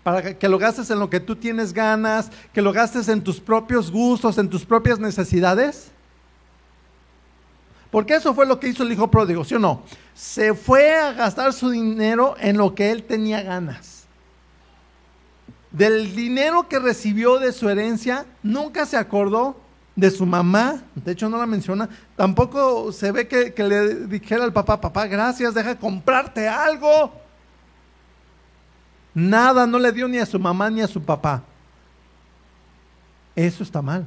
Para 0.01 0.35
que 0.35 0.49
lo 0.49 0.57
gastes 0.57 0.89
en 0.89 0.97
lo 0.97 1.11
que 1.11 1.19
tú 1.19 1.35
tienes 1.35 1.73
ganas, 1.73 2.31
que 2.53 2.61
lo 2.61 2.73
gastes 2.73 3.07
en 3.07 3.23
tus 3.23 3.39
propios 3.39 3.91
gustos, 3.91 4.39
en 4.39 4.49
tus 4.49 4.65
propias 4.65 4.97
necesidades. 4.97 5.91
Porque 7.91 8.15
eso 8.15 8.33
fue 8.33 8.47
lo 8.47 8.59
que 8.59 8.69
hizo 8.69 8.81
el 8.81 8.91
hijo 8.91 9.11
pródigo, 9.11 9.43
¿sí 9.43 9.53
o 9.53 9.59
no? 9.59 9.83
Se 10.15 10.55
fue 10.55 10.95
a 10.95 11.13
gastar 11.13 11.53
su 11.53 11.69
dinero 11.69 12.35
en 12.39 12.57
lo 12.57 12.73
que 12.73 12.89
él 12.89 13.03
tenía 13.03 13.43
ganas 13.43 13.98
del 15.71 16.15
dinero 16.15 16.67
que 16.67 16.79
recibió 16.79 17.39
de 17.39 17.53
su 17.53 17.69
herencia, 17.69 18.25
nunca 18.41 18.85
se 18.85 18.97
acordó 18.97 19.59
de 19.95 20.09
su 20.09 20.25
mamá, 20.25 20.81
de 20.95 21.11
hecho 21.11 21.29
no 21.29 21.37
la 21.37 21.45
menciona, 21.45 21.89
tampoco 22.15 22.91
se 22.91 23.11
ve 23.11 23.27
que, 23.27 23.53
le 23.63 24.05
dijera 24.07 24.43
al 24.43 24.53
papá, 24.53 24.79
papá, 24.79 25.07
gracias, 25.07 25.53
deja 25.53 25.77
comprarte 25.77 26.47
algo. 26.47 27.13
Nada, 29.13 29.67
no 29.67 29.77
le 29.77 29.91
dio 29.91 30.07
ni 30.07 30.17
a 30.17 30.25
su 30.25 30.39
mamá 30.39 30.69
ni 30.69 30.81
a 30.81 30.87
su 30.87 31.01
papá. 31.01 31.43
Eso 33.35 33.63
está 33.63 33.81
mal, 33.81 34.05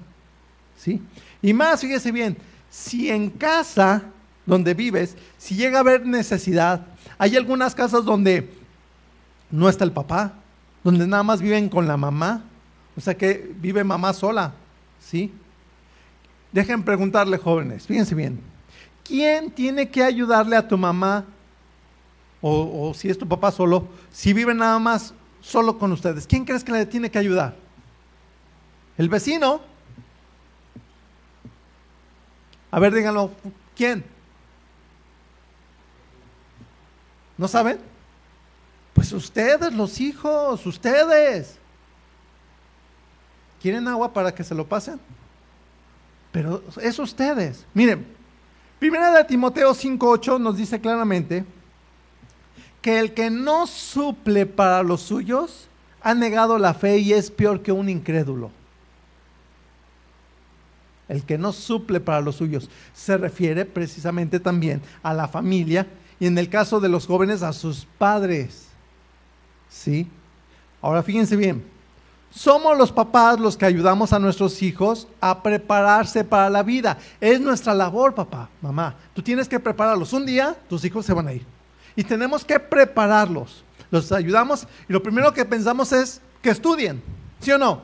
¿sí? 0.77 1.03
Y 1.43 1.53
más, 1.53 1.81
fíjese 1.81 2.11
bien, 2.11 2.37
si 2.71 3.11
en 3.11 3.29
casa 3.29 4.03
donde 4.47 4.75
vives, 4.75 5.17
si 5.37 5.55
llega 5.55 5.79
a 5.79 5.81
haber 5.81 6.07
necesidad, 6.07 6.87
hay 7.19 7.37
algunas 7.37 7.75
casas 7.75 8.05
donde 8.05 8.53
no 9.51 9.69
está 9.69 9.85
el 9.85 9.93
papá, 9.93 10.33
donde 10.85 11.07
nada 11.07 11.23
más 11.23 11.41
viven 11.41 11.69
con 11.69 11.87
la 11.87 11.97
mamá, 11.97 12.45
o 12.97 13.01
sea 13.01 13.17
que 13.17 13.53
vive 13.57 13.85
mamá 13.85 14.13
sola, 14.13 14.55
¿sí? 15.01 15.33
Dejen 16.51 16.83
preguntarle, 16.83 17.39
jóvenes, 17.39 17.87
fíjense 17.87 18.15
bien, 18.15 18.41
¿quién 19.05 19.51
tiene 19.51 19.89
que 19.89 20.03
ayudarle 20.03 20.57
a 20.57 20.67
tu 20.67 20.77
mamá, 20.77 21.25
o, 22.41 22.93
si 22.95 23.09
es 23.09 23.17
tu 23.17 23.29
papá 23.29 23.53
solo, 23.53 23.87
si 24.11 24.33
vive 24.33 24.53
nada 24.53 24.79
más 24.79 25.15
solo 25.41 25.79
con 25.79 25.93
ustedes? 25.93 26.27
¿Quién 26.27 26.45
crees 26.45 26.65
que 26.65 26.73
le 26.73 26.87
tiene 26.87 27.11
que 27.11 27.19
ayudar? 27.19 27.55
¿El 28.99 29.09
vecino? 29.09 29.61
A 32.71 32.81
ver, 32.81 32.93
díganlo, 32.93 33.31
¿quién? 33.77 34.05
¿No 37.39 37.49
saben? 37.49 37.92
Pues 38.93 39.13
ustedes, 39.13 39.73
los 39.73 40.01
hijos, 40.01 40.65
ustedes. 40.67 41.57
¿Quieren 43.61 43.89
agua 43.89 44.13
para 44.13 44.35
que 44.35 44.45
se 44.45 44.55
lo 44.55 44.67
pasen? 44.67 45.01
Pero 46.33 46.63
es 46.81 46.99
ustedes. 46.99 47.65
Miren, 47.75 48.07
Primera 48.83 49.13
de 49.13 49.23
Timoteo 49.23 49.71
5.8 49.71 50.41
nos 50.41 50.57
dice 50.57 50.81
claramente 50.81 51.45
que 52.81 52.99
el 52.99 53.15
que 53.15 53.31
no 53.31 53.69
suple 53.69 54.45
para 54.45 54.83
los 54.83 55.03
suyos 55.03 55.69
ha 56.03 56.15
negado 56.15 56.59
la 56.59 56.75
fe 56.75 56.99
y 56.99 57.13
es 57.13 57.31
peor 57.31 57.63
que 57.63 57.71
un 57.71 57.89
incrédulo. 57.89 58.51
El 61.09 61.23
que 61.23 61.39
no 61.39 61.53
suple 61.53 62.01
para 62.01 62.21
los 62.21 62.35
suyos 62.35 62.69
se 62.93 63.17
refiere 63.17 63.67
precisamente 63.67 64.41
también 64.41 64.83
a 65.05 65.15
la 65.15 65.29
familia 65.29 65.87
y 66.19 66.27
en 66.27 66.37
el 66.37 66.49
caso 66.49 66.81
de 66.81 66.89
los 66.89 67.07
jóvenes 67.07 67.45
a 67.45 67.53
sus 67.53 67.87
padres. 67.99 68.67
¿Sí? 69.73 70.07
Ahora 70.83 71.03
fíjense 71.03 71.35
bien, 71.35 71.65
somos 72.31 72.77
los 72.77 72.93
papás 72.93 73.41
los 73.41 73.57
que 73.57 73.65
ayudamos 73.65 74.13
a 74.13 74.19
nuestros 74.19 74.63
hijos 74.63 75.09
a 75.21 75.43
prepararse 75.43 76.25
para 76.25 76.51
la 76.51 76.63
vida. 76.63 76.99
Es 77.21 77.41
nuestra 77.41 77.75
labor, 77.75 78.15
papá, 78.15 78.49
mamá. 78.61 78.95
Tú 79.15 79.23
tienes 79.23 79.49
que 79.49 79.59
prepararlos. 79.59 80.13
Un 80.13 80.27
día 80.27 80.57
tus 80.69 80.85
hijos 80.85 81.07
se 81.07 81.15
van 81.15 81.29
a 81.29 81.33
ir. 81.33 81.45
Y 81.97 82.05
tenemos 82.05 82.45
que 82.45 82.61
prepararlos. 82.61 83.65
Los 83.91 84.13
ayudamos 84.13 84.67
y 84.89 84.93
lo 84.93 85.03
primero 85.03 85.33
que 85.33 85.45
pensamos 85.45 85.93
es 85.93 86.21
que 86.41 86.51
estudien. 86.51 87.03
¿Sí 87.41 87.51
o 87.51 87.59
no? 87.59 87.83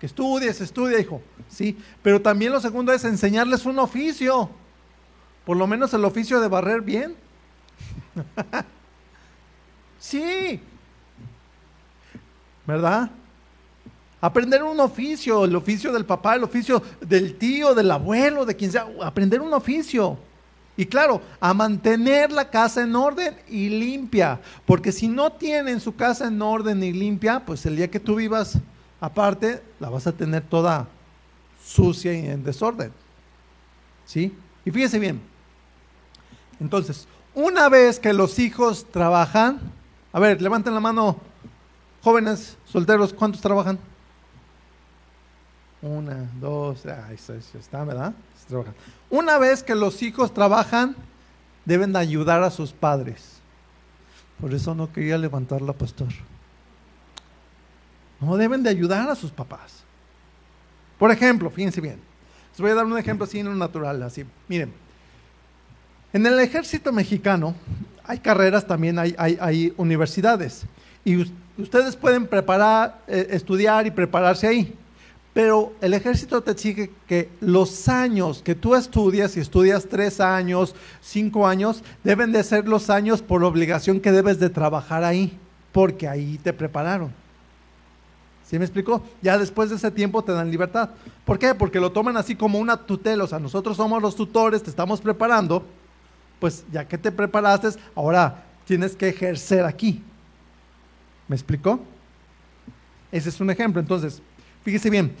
Que 0.00 0.06
estudies, 0.06 0.60
estudia, 0.60 0.98
hijo. 0.98 1.20
Sí. 1.48 1.78
Pero 2.02 2.20
también 2.20 2.52
lo 2.52 2.60
segundo 2.60 2.92
es 2.92 3.04
enseñarles 3.04 3.66
un 3.66 3.78
oficio. 3.78 4.50
Por 5.44 5.56
lo 5.56 5.66
menos 5.66 5.92
el 5.94 6.04
oficio 6.04 6.40
de 6.40 6.48
barrer 6.48 6.80
bien. 6.80 7.16
sí. 9.98 10.60
¿Verdad? 12.66 13.10
Aprender 14.20 14.62
un 14.62 14.80
oficio, 14.80 15.44
el 15.44 15.54
oficio 15.54 15.92
del 15.92 16.06
papá, 16.06 16.34
el 16.34 16.44
oficio 16.44 16.82
del 17.00 17.36
tío, 17.36 17.74
del 17.74 17.90
abuelo, 17.90 18.46
de 18.46 18.56
quien 18.56 18.72
sea, 18.72 18.86
aprender 19.02 19.40
un 19.40 19.52
oficio. 19.52 20.16
Y 20.76 20.86
claro, 20.86 21.20
a 21.40 21.54
mantener 21.54 22.32
la 22.32 22.50
casa 22.50 22.82
en 22.82 22.96
orden 22.96 23.36
y 23.48 23.68
limpia, 23.68 24.40
porque 24.66 24.92
si 24.92 25.06
no 25.06 25.30
tienen 25.30 25.78
su 25.78 25.94
casa 25.94 26.26
en 26.26 26.40
orden 26.42 26.82
y 26.82 26.92
limpia, 26.92 27.44
pues 27.44 27.64
el 27.66 27.76
día 27.76 27.90
que 27.90 28.00
tú 28.00 28.16
vivas 28.16 28.58
aparte, 29.00 29.62
la 29.78 29.90
vas 29.90 30.06
a 30.06 30.12
tener 30.12 30.42
toda 30.42 30.88
sucia 31.64 32.12
y 32.14 32.26
en 32.26 32.42
desorden. 32.42 32.92
¿Sí? 34.06 34.34
Y 34.64 34.70
fíjese 34.70 34.98
bien. 34.98 35.20
Entonces, 36.60 37.06
una 37.34 37.68
vez 37.68 38.00
que 38.00 38.12
los 38.12 38.38
hijos 38.38 38.86
trabajan, 38.90 39.60
a 40.12 40.20
ver, 40.20 40.40
levanten 40.40 40.74
la 40.74 40.80
mano 40.80 41.18
Jóvenes, 42.04 42.58
solteros, 42.66 43.14
¿cuántos 43.14 43.40
trabajan? 43.40 43.78
Una, 45.80 46.28
dos, 46.38 46.84
ahí 46.84 47.16
está, 47.58 47.82
¿verdad? 47.82 48.12
Una 49.08 49.38
vez 49.38 49.62
que 49.62 49.74
los 49.74 50.02
hijos 50.02 50.34
trabajan, 50.34 50.94
deben 51.64 51.94
de 51.94 51.98
ayudar 51.98 52.42
a 52.42 52.50
sus 52.50 52.72
padres. 52.72 53.38
Por 54.38 54.52
eso 54.52 54.74
no 54.74 54.92
quería 54.92 55.16
levantarla, 55.16 55.72
pastor. 55.72 56.08
No 58.20 58.36
deben 58.36 58.62
de 58.62 58.68
ayudar 58.68 59.08
a 59.08 59.14
sus 59.14 59.30
papás. 59.30 59.82
Por 60.98 61.10
ejemplo, 61.10 61.48
fíjense 61.48 61.80
bien. 61.80 61.98
Les 62.50 62.60
voy 62.60 62.70
a 62.70 62.74
dar 62.74 62.84
un 62.84 62.98
ejemplo 62.98 63.24
así 63.24 63.38
en 63.38 63.46
lo 63.46 63.54
natural, 63.54 64.02
así. 64.02 64.26
Miren, 64.46 64.74
en 66.12 66.26
el 66.26 66.38
ejército 66.38 66.92
mexicano 66.92 67.54
hay 68.04 68.18
carreras, 68.18 68.66
también 68.66 68.98
hay, 68.98 69.14
hay, 69.16 69.38
hay 69.40 69.72
universidades. 69.78 70.66
Y 71.02 71.24
ustedes 71.58 71.96
pueden 71.96 72.26
preparar, 72.26 73.00
eh, 73.06 73.28
estudiar 73.30 73.86
y 73.86 73.90
prepararse 73.90 74.46
ahí. 74.46 74.74
Pero 75.32 75.72
el 75.80 75.94
ejército 75.94 76.42
te 76.42 76.52
exige 76.52 76.92
que 77.08 77.28
los 77.40 77.88
años 77.88 78.40
que 78.42 78.54
tú 78.54 78.76
estudias, 78.76 79.32
si 79.32 79.40
estudias 79.40 79.86
tres 79.88 80.20
años, 80.20 80.76
cinco 81.00 81.46
años, 81.46 81.82
deben 82.04 82.30
de 82.30 82.44
ser 82.44 82.68
los 82.68 82.88
años 82.88 83.20
por 83.20 83.42
obligación 83.42 84.00
que 84.00 84.12
debes 84.12 84.38
de 84.38 84.48
trabajar 84.48 85.02
ahí, 85.02 85.36
porque 85.72 86.06
ahí 86.06 86.38
te 86.38 86.52
prepararon. 86.52 87.12
¿Sí 88.46 88.58
me 88.58 88.64
explicó? 88.64 89.02
Ya 89.22 89.36
después 89.36 89.70
de 89.70 89.76
ese 89.76 89.90
tiempo 89.90 90.22
te 90.22 90.30
dan 90.30 90.50
libertad. 90.50 90.90
¿Por 91.24 91.38
qué? 91.38 91.54
Porque 91.54 91.80
lo 91.80 91.90
toman 91.90 92.16
así 92.16 92.36
como 92.36 92.60
una 92.60 92.76
tutela. 92.76 93.24
O 93.24 93.26
sea, 93.26 93.40
nosotros 93.40 93.76
somos 93.76 94.00
los 94.00 94.14
tutores, 94.14 94.62
te 94.62 94.70
estamos 94.70 95.00
preparando. 95.00 95.64
Pues 96.38 96.64
ya 96.70 96.86
que 96.86 96.98
te 96.98 97.10
preparaste, 97.10 97.70
ahora 97.96 98.44
tienes 98.66 98.94
que 98.94 99.08
ejercer 99.08 99.64
aquí. 99.64 100.02
¿Me 101.28 101.36
explicó? 101.36 101.80
Ese 103.10 103.28
es 103.28 103.40
un 103.40 103.50
ejemplo. 103.50 103.80
Entonces, 103.80 104.20
fíjese 104.64 104.90
bien, 104.90 105.14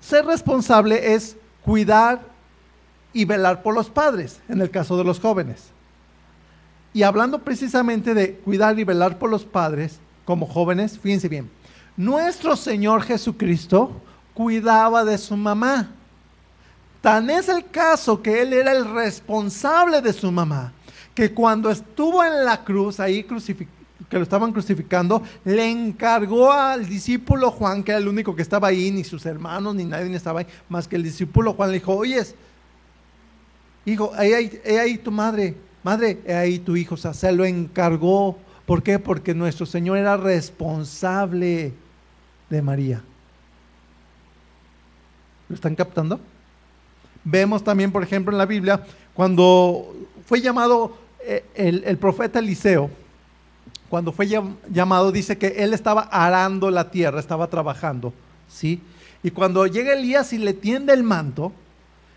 ser 0.00 0.24
responsable 0.24 1.14
es 1.14 1.36
cuidar 1.64 2.20
y 3.12 3.24
velar 3.24 3.62
por 3.62 3.74
los 3.74 3.90
padres, 3.90 4.40
en 4.48 4.60
el 4.60 4.70
caso 4.70 4.96
de 4.96 5.04
los 5.04 5.18
jóvenes. 5.18 5.70
Y 6.92 7.02
hablando 7.02 7.40
precisamente 7.40 8.14
de 8.14 8.34
cuidar 8.36 8.78
y 8.78 8.84
velar 8.84 9.18
por 9.18 9.30
los 9.30 9.44
padres 9.44 9.98
como 10.24 10.46
jóvenes, 10.46 10.98
fíjense 10.98 11.28
bien, 11.28 11.50
nuestro 11.96 12.56
Señor 12.56 13.02
Jesucristo 13.02 14.00
cuidaba 14.34 15.04
de 15.04 15.18
su 15.18 15.36
mamá. 15.36 15.90
Tan 17.00 17.30
es 17.30 17.48
el 17.48 17.64
caso 17.70 18.22
que 18.22 18.42
él 18.42 18.52
era 18.52 18.72
el 18.72 18.84
responsable 18.92 20.00
de 20.00 20.12
su 20.12 20.30
mamá, 20.30 20.72
que 21.14 21.32
cuando 21.32 21.70
estuvo 21.70 22.24
en 22.24 22.44
la 22.44 22.64
cruz, 22.64 23.00
ahí 23.00 23.24
que 24.08 24.16
lo 24.16 24.22
estaban 24.22 24.52
crucificando, 24.52 25.22
le 25.44 25.70
encargó 25.70 26.52
al 26.52 26.88
discípulo 26.88 27.50
Juan, 27.50 27.82
que 27.82 27.92
era 27.92 27.98
el 27.98 28.08
único 28.08 28.34
que 28.34 28.42
estaba 28.42 28.68
ahí, 28.68 28.90
ni 28.90 29.04
sus 29.04 29.26
hermanos, 29.26 29.74
ni 29.74 29.84
nadie 29.84 30.14
estaba 30.14 30.40
ahí, 30.40 30.46
más 30.68 30.86
que 30.86 30.96
el 30.96 31.02
discípulo 31.02 31.54
Juan 31.54 31.70
le 31.70 31.78
dijo, 31.78 31.94
oyes, 31.94 32.34
hijo, 33.84 34.12
ahí, 34.14 34.32
ahí, 34.32 34.98
tu 34.98 35.10
madre, 35.10 35.56
madre, 35.82 36.20
ahí 36.32 36.58
tu 36.58 36.76
hijo, 36.76 36.94
o 36.94 36.98
sea, 36.98 37.14
se 37.14 37.32
lo 37.32 37.44
encargó. 37.44 38.38
¿Por 38.66 38.82
qué? 38.82 38.98
Porque 38.98 39.34
nuestro 39.34 39.66
Señor 39.66 39.96
era 39.96 40.16
responsable 40.16 41.72
de 42.50 42.62
María. 42.62 43.02
¿Lo 45.48 45.54
están 45.54 45.74
captando? 45.74 46.20
Vemos 47.24 47.64
también, 47.64 47.90
por 47.90 48.02
ejemplo, 48.02 48.32
en 48.32 48.38
la 48.38 48.46
Biblia, 48.46 48.82
cuando 49.14 49.94
fue 50.26 50.40
llamado 50.40 50.96
eh, 51.20 51.44
el, 51.54 51.98
profeta 51.98 52.38
Eliseo, 52.38 52.90
cuando 53.88 54.12
fue 54.12 54.28
llamado, 54.70 55.12
dice 55.12 55.38
que 55.38 55.48
él 55.58 55.72
estaba 55.72 56.02
arando 56.02 56.70
la 56.70 56.90
tierra, 56.90 57.20
estaba 57.20 57.48
trabajando, 57.48 58.12
¿sí? 58.48 58.82
Y 59.22 59.30
cuando 59.30 59.66
llega 59.66 59.94
Elías 59.94 60.32
y 60.32 60.38
le 60.38 60.52
tiende 60.52 60.92
el 60.92 61.02
manto, 61.02 61.52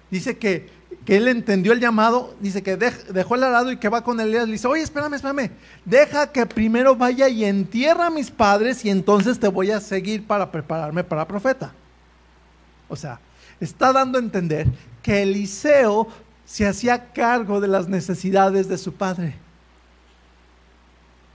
dice 0.09 0.37
que, 0.37 0.69
que 1.05 1.17
él 1.17 1.27
entendió 1.27 1.71
el 1.73 1.79
llamado, 1.79 2.35
dice 2.39 2.61
que 2.61 2.75
dejó 2.75 3.35
el 3.35 3.43
arado 3.43 3.71
y 3.71 3.77
que 3.77 3.89
va 3.89 4.03
con 4.03 4.19
Elías, 4.19 4.45
le 4.45 4.53
dice, 4.53 4.67
oye, 4.67 4.83
espérame, 4.83 5.13
espérame, 5.13 5.51
deja 5.85 6.31
que 6.31 6.45
primero 6.45 6.95
vaya 6.95 7.29
y 7.29 7.45
entierra 7.45 8.07
a 8.07 8.11
mis 8.11 8.29
padres 8.29 8.83
y 8.85 8.89
entonces 8.89 9.39
te 9.39 9.47
voy 9.47 9.71
a 9.71 9.79
seguir 9.79 10.27
para 10.27 10.51
prepararme 10.51 11.03
para 11.03 11.27
profeta. 11.27 11.73
O 12.89 12.95
sea, 12.95 13.19
está 13.61 13.93
dando 13.93 14.17
a 14.17 14.21
entender 14.21 14.67
que 15.01 15.23
Eliseo 15.23 16.07
se 16.45 16.67
hacía 16.67 17.13
cargo 17.13 17.61
de 17.61 17.69
las 17.69 17.87
necesidades 17.87 18.67
de 18.67 18.77
su 18.77 18.93
padre. 18.93 19.35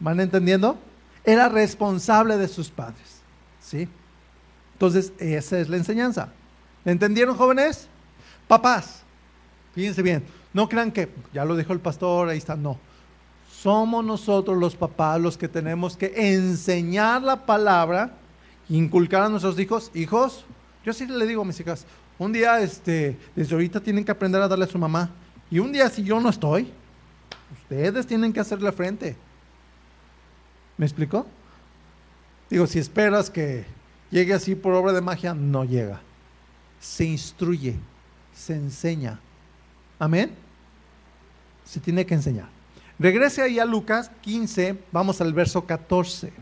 ¿Van 0.01 0.21
entendiendo? 0.21 0.79
Era 1.25 1.49
responsable 1.49 2.37
de 2.37 2.49
sus 2.49 2.71
padres. 2.71 3.21
¿Sí? 3.61 3.89
Entonces, 4.75 5.13
esa 5.19 5.59
es 5.59 5.69
la 5.69 5.77
enseñanza. 5.77 6.29
¿Le 6.85 6.93
entendieron, 6.93 7.37
jóvenes? 7.37 7.89
Papás, 8.47 9.03
fíjense 9.75 10.03
bien, 10.03 10.23
no 10.53 10.69
crean 10.69 10.93
que, 10.93 11.09
ya 11.33 11.45
lo 11.45 11.57
dijo 11.57 11.73
el 11.73 11.81
pastor, 11.81 12.29
ahí 12.29 12.39
está, 12.39 12.55
no. 12.55 12.79
Somos 13.51 14.05
nosotros 14.05 14.57
los 14.57 14.77
papás 14.77 15.21
los 15.21 15.37
que 15.37 15.49
tenemos 15.49 15.97
que 15.97 16.13
enseñar 16.15 17.23
la 17.23 17.45
palabra, 17.45 18.13
inculcar 18.69 19.23
a 19.23 19.29
nuestros 19.29 19.59
hijos, 19.59 19.91
hijos, 19.95 20.45
yo 20.85 20.93
sí 20.93 21.07
le 21.07 21.27
digo 21.27 21.43
a 21.43 21.45
mis 21.45 21.59
hijas, 21.59 21.85
un 22.19 22.33
día, 22.33 22.61
este, 22.61 23.19
desde 23.35 23.55
ahorita 23.55 23.81
tienen 23.81 24.05
que 24.05 24.13
aprender 24.13 24.41
a 24.41 24.49
darle 24.49 24.65
a 24.65 24.69
su 24.69 24.79
mamá. 24.79 25.11
Y 25.51 25.59
un 25.59 25.73
día 25.73 25.89
si 25.91 26.03
yo 26.03 26.21
no 26.21 26.31
estoy, 26.31 26.71
ustedes 27.63 28.07
tienen 28.07 28.33
que 28.33 28.41
hacerle 28.41 28.73
frente. 28.73 29.17
¿Me 30.77 30.87
explicó? 30.87 31.27
Digo, 32.51 32.67
si 32.67 32.79
esperas 32.79 33.31
que 33.31 33.65
llegue 34.11 34.35
así 34.35 34.55
por 34.55 34.75
obra 34.75 34.93
de 34.93 35.01
magia, 35.01 35.35
no 35.35 35.65
llega. 35.65 36.01
Se 36.81 37.05
instruye, 37.05 37.77
se 38.35 38.55
enseña. 38.55 39.19
Amén. 39.99 40.33
Se 41.65 41.81
tiene 41.81 42.07
que 42.07 42.15
enseñar. 42.15 42.49
Regrese 42.99 43.43
ahí 43.43 43.59
a 43.59 43.65
Lucas 43.65 44.11
15, 44.23 44.79
vamos 44.93 45.21
al 45.21 45.33
verso 45.33 45.67
14. 45.67 46.33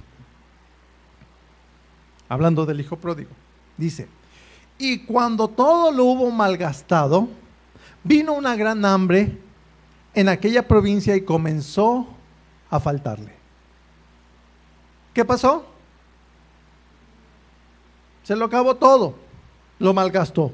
Hablando 2.28 2.66
del 2.66 2.80
hijo 2.80 2.96
pródigo. 2.96 3.30
Dice, 3.76 4.08
y 4.78 4.98
cuando 4.98 5.48
todo 5.48 5.90
lo 5.90 6.04
hubo 6.04 6.30
malgastado, 6.30 7.28
vino 8.02 8.34
una 8.34 8.56
gran 8.56 8.84
hambre 8.84 9.38
en 10.14 10.28
aquella 10.28 10.66
provincia 10.66 11.16
y 11.16 11.22
comenzó 11.22 12.06
a 12.70 12.78
faltarle. 12.78 13.43
¿Qué 15.14 15.24
pasó? 15.24 15.64
Se 18.24 18.36
lo 18.36 18.44
acabó 18.44 18.74
todo, 18.76 19.14
lo 19.78 19.94
malgastó, 19.94 20.52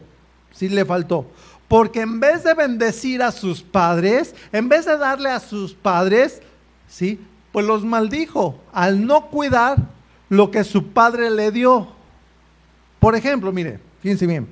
sí 0.53 0.69
le 0.69 0.85
faltó. 0.85 1.27
Porque 1.67 2.01
en 2.01 2.21
vez 2.21 2.45
de 2.45 2.55
bendecir 2.55 3.23
a 3.23 3.33
sus 3.33 3.63
padres, 3.63 4.35
en 4.53 4.69
vez 4.69 4.87
de 4.87 4.97
darle 4.97 5.31
a 5.31 5.41
sus 5.41 5.75
padres, 5.75 6.43
¿sí? 6.89 7.21
Pues 7.53 7.67
los 7.67 7.85
maldijo 7.85 8.61
al 8.73 9.07
no 9.07 9.27
cuidar 9.27 9.79
lo 10.29 10.51
que 10.51 10.63
su 10.63 10.89
padre 10.89 11.31
le 11.31 11.51
dio. 11.51 11.89
Por 13.01 13.17
ejemplo, 13.17 13.53
mire, 13.53 13.81
Fíjense 14.01 14.27
bien. 14.27 14.49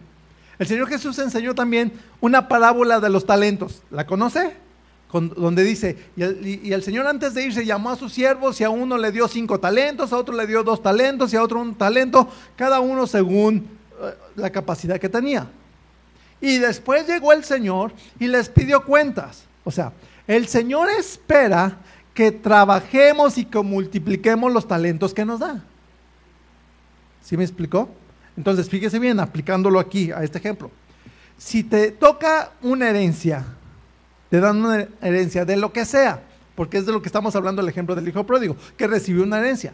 El 0.59 0.67
Señor 0.67 0.89
Jesús 0.89 1.19
enseñó 1.19 1.55
también 1.55 1.93
una 2.21 2.49
parábola 2.49 3.01
de 3.01 3.11
los 3.11 3.27
talentos. 3.27 3.83
¿La 3.91 4.07
conoce? 4.07 4.57
Donde 5.13 5.65
dice, 5.65 5.97
y 6.17 6.73
el, 6.73 6.83
Señor 6.83 7.07
antes 7.07 7.33
de 7.33 7.45
irse 7.45 7.65
llamó 7.65 7.91
a 7.91 7.97
sus 7.97 8.13
siervos 8.13 8.61
y 8.61 8.65
a 8.65 8.71
uno 8.71 8.99
le 8.99 9.11
dio 9.11 9.27
cinco 9.27 9.59
talentos, 9.59 10.13
a 10.13 10.19
otro 10.19 10.35
le 10.35 10.47
dio 10.47 10.63
dos 10.63 10.83
talentos 10.83 11.33
y 11.33 11.37
a 11.37 11.43
otro 11.43 11.61
un 11.61 11.75
talento, 11.75 12.29
cada 12.57 12.81
uno 12.81 13.07
según 13.07 13.67
eh, 14.01 14.15
la 14.37 14.51
capacidad 14.51 14.99
que 14.99 15.09
tenía. 15.09 15.49
Y 16.41 16.59
después 16.59 17.07
llegó 17.07 17.33
el 17.33 17.43
Señor 17.43 17.93
y 18.21 18.29
les 18.29 18.49
pidió 18.49 18.85
cuentas. 18.85 19.45
O 19.65 19.71
sea, 19.71 19.93
el 20.27 20.47
Señor 20.47 20.89
espera 20.91 21.79
que 22.13 22.31
trabajemos 22.31 23.39
y 23.39 23.45
que 23.45 23.61
multipliquemos 23.61 24.53
los 24.53 24.69
talentos 24.69 25.15
que 25.15 25.25
nos 25.25 25.41
da. 25.41 25.63
¿Sí 27.23 27.37
me 27.37 27.45
explicó? 27.45 27.89
Entonces, 28.37 28.69
fíjese 28.69 28.99
bien, 28.99 29.21
aplicándolo 29.21 29.81
aquí 29.81 30.13
a 30.13 30.23
este 30.23 30.39
ejemplo. 30.39 30.71
Si 31.37 31.65
te 31.65 31.93
toca 31.93 32.53
una 32.63 32.89
herencia, 32.91 33.45
te 34.31 34.41
dan 34.41 34.65
una 34.65 34.89
herencia 35.01 35.45
de 35.45 35.57
lo 35.57 35.73
que 35.73 35.85
sea, 35.85 36.23
porque 36.55 36.79
es 36.79 36.87
de 36.87 36.93
lo 36.93 37.03
que 37.03 37.09
estamos 37.09 37.35
hablando 37.37 37.63
el 37.63 37.69
ejemplo 37.69 37.95
del 37.95 38.09
hijo 38.09 38.25
pródigo, 38.25 38.57
que 38.77 38.87
recibió 38.87 39.23
una 39.23 39.39
herencia. 39.39 39.73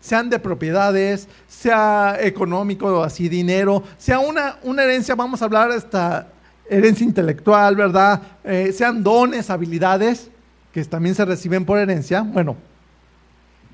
Sean 0.00 0.30
de 0.30 0.38
propiedades, 0.38 1.28
sea 1.48 2.16
económico, 2.20 3.02
así 3.02 3.28
dinero, 3.28 3.82
sea 3.98 4.18
una, 4.18 4.56
una 4.62 4.84
herencia, 4.84 5.14
vamos 5.14 5.42
a 5.42 5.46
hablar 5.46 5.70
de 5.70 5.78
esta 5.78 6.28
herencia 6.68 7.04
intelectual, 7.04 7.76
¿verdad? 7.76 8.22
Eh, 8.44 8.72
sean 8.72 9.02
dones, 9.02 9.50
habilidades, 9.50 10.30
que 10.72 10.84
también 10.84 11.14
se 11.14 11.24
reciben 11.24 11.64
por 11.64 11.78
herencia. 11.78 12.22
Bueno, 12.22 12.56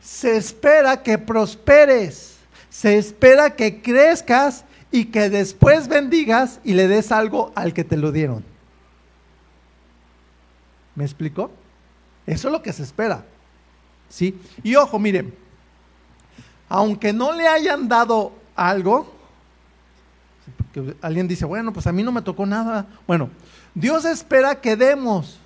se 0.00 0.36
espera 0.36 1.02
que 1.02 1.18
prosperes 1.18 2.32
se 2.72 2.96
espera 2.96 3.50
que 3.54 3.82
crezcas 3.82 4.64
y 4.90 5.04
que 5.04 5.28
después 5.28 5.88
bendigas 5.88 6.58
y 6.64 6.72
le 6.72 6.88
des 6.88 7.12
algo 7.12 7.52
al 7.54 7.74
que 7.74 7.84
te 7.84 7.98
lo 7.98 8.12
dieron. 8.12 8.42
¿Me 10.94 11.04
explicó? 11.04 11.50
Eso 12.26 12.48
es 12.48 12.52
lo 12.52 12.62
que 12.62 12.72
se 12.72 12.82
espera. 12.82 13.24
¿Sí? 14.08 14.38
Y 14.62 14.76
ojo, 14.76 14.98
miren, 14.98 15.34
aunque 16.68 17.12
no 17.12 17.32
le 17.32 17.48
hayan 17.48 17.88
dado 17.88 18.32
algo, 18.54 19.12
porque 20.56 20.96
alguien 21.00 21.28
dice, 21.28 21.44
bueno, 21.44 21.72
pues 21.72 21.86
a 21.86 21.92
mí 21.92 22.02
no 22.02 22.12
me 22.12 22.22
tocó 22.22 22.46
nada. 22.46 22.86
Bueno, 23.06 23.30
Dios 23.74 24.04
espera 24.04 24.60
que 24.60 24.76
demos. 24.76 25.38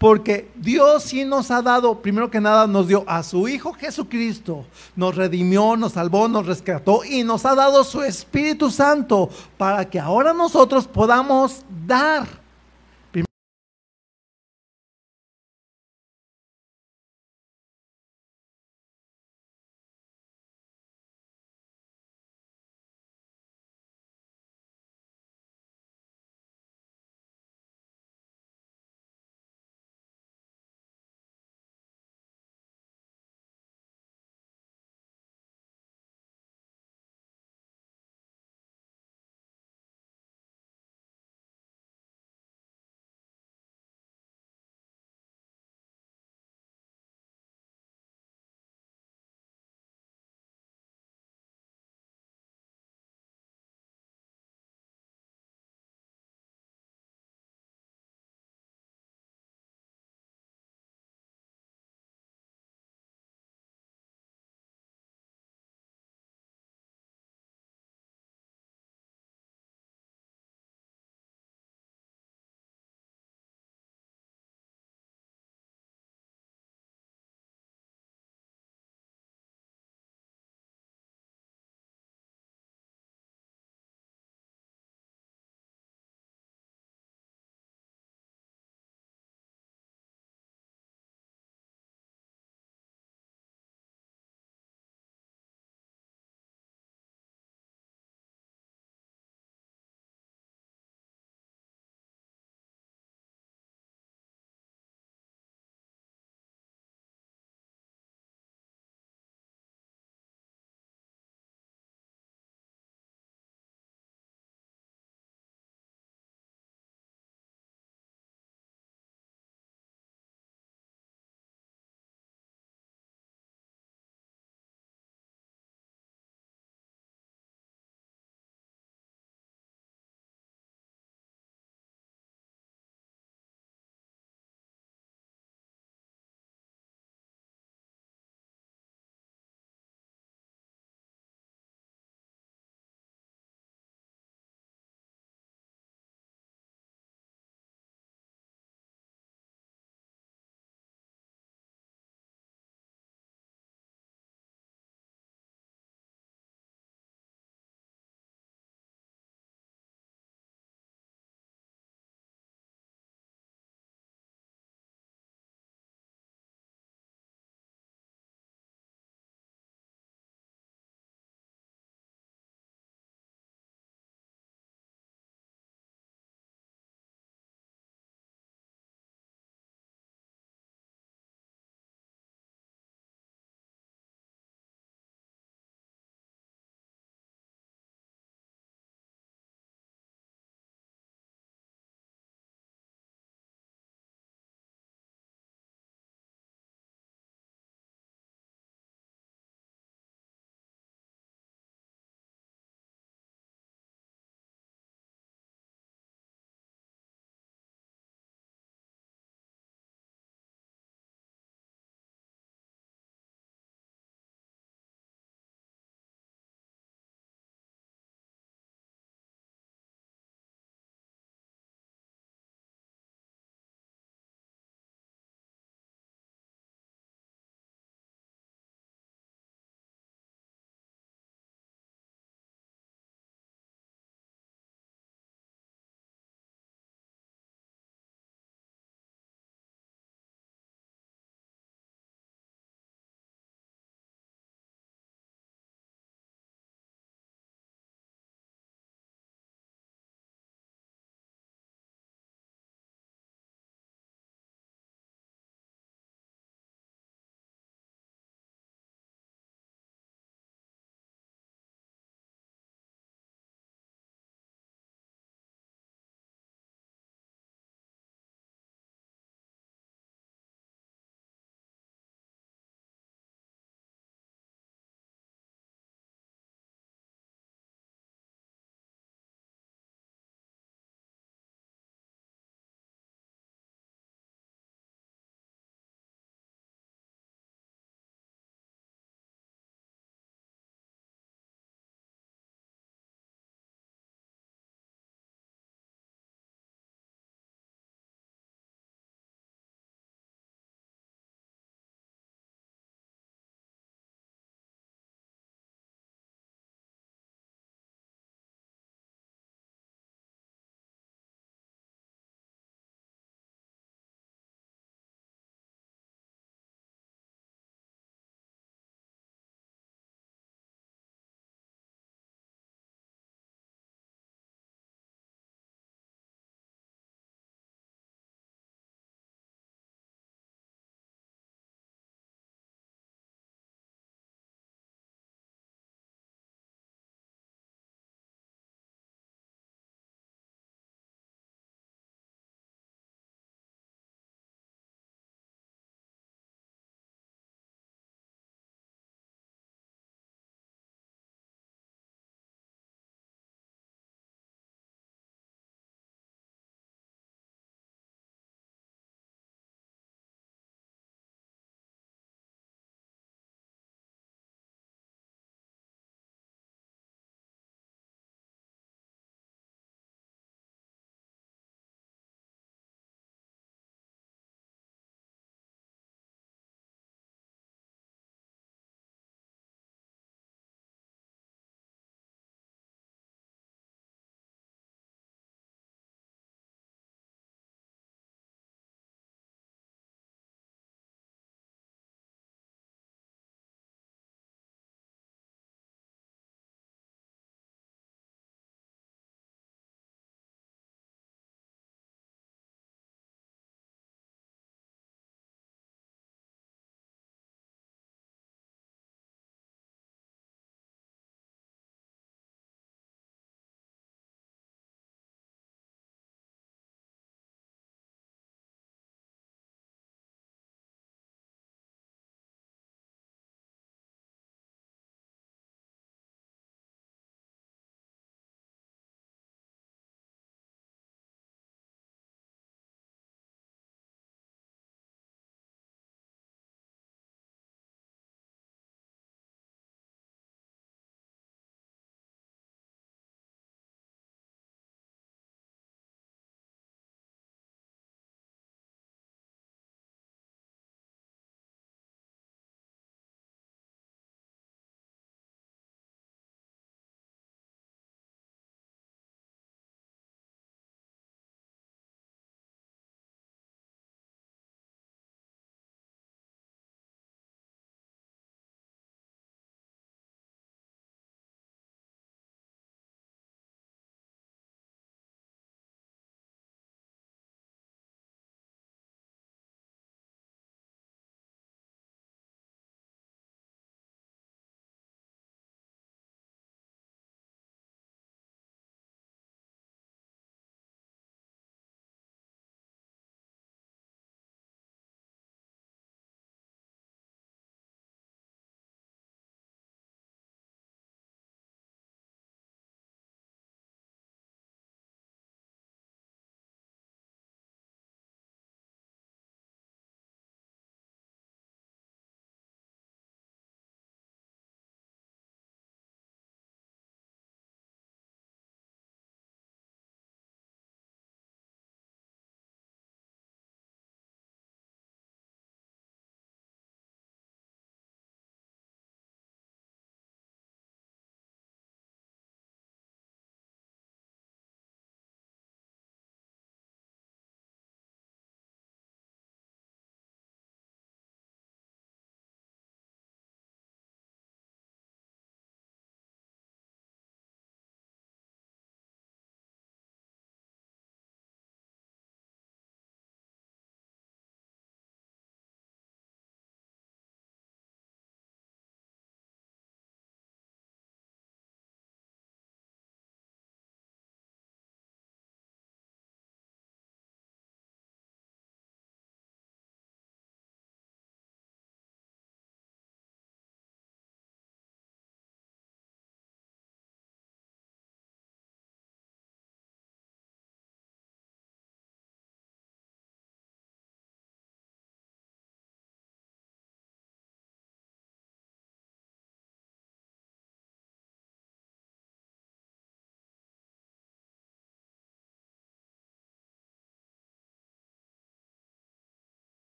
Porque 0.00 0.50
Dios 0.56 1.02
sí 1.02 1.26
nos 1.26 1.50
ha 1.50 1.60
dado, 1.60 2.00
primero 2.00 2.30
que 2.30 2.40
nada, 2.40 2.66
nos 2.66 2.88
dio 2.88 3.04
a 3.06 3.22
su 3.22 3.46
Hijo 3.48 3.74
Jesucristo, 3.74 4.64
nos 4.96 5.14
redimió, 5.14 5.76
nos 5.76 5.92
salvó, 5.92 6.26
nos 6.26 6.46
rescató 6.46 7.04
y 7.04 7.22
nos 7.22 7.44
ha 7.44 7.54
dado 7.54 7.84
su 7.84 8.02
Espíritu 8.02 8.70
Santo 8.70 9.28
para 9.58 9.84
que 9.90 10.00
ahora 10.00 10.32
nosotros 10.32 10.86
podamos 10.86 11.66
dar 11.86 12.26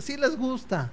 Sí 0.00 0.16
les 0.16 0.36
gusta. 0.36 0.90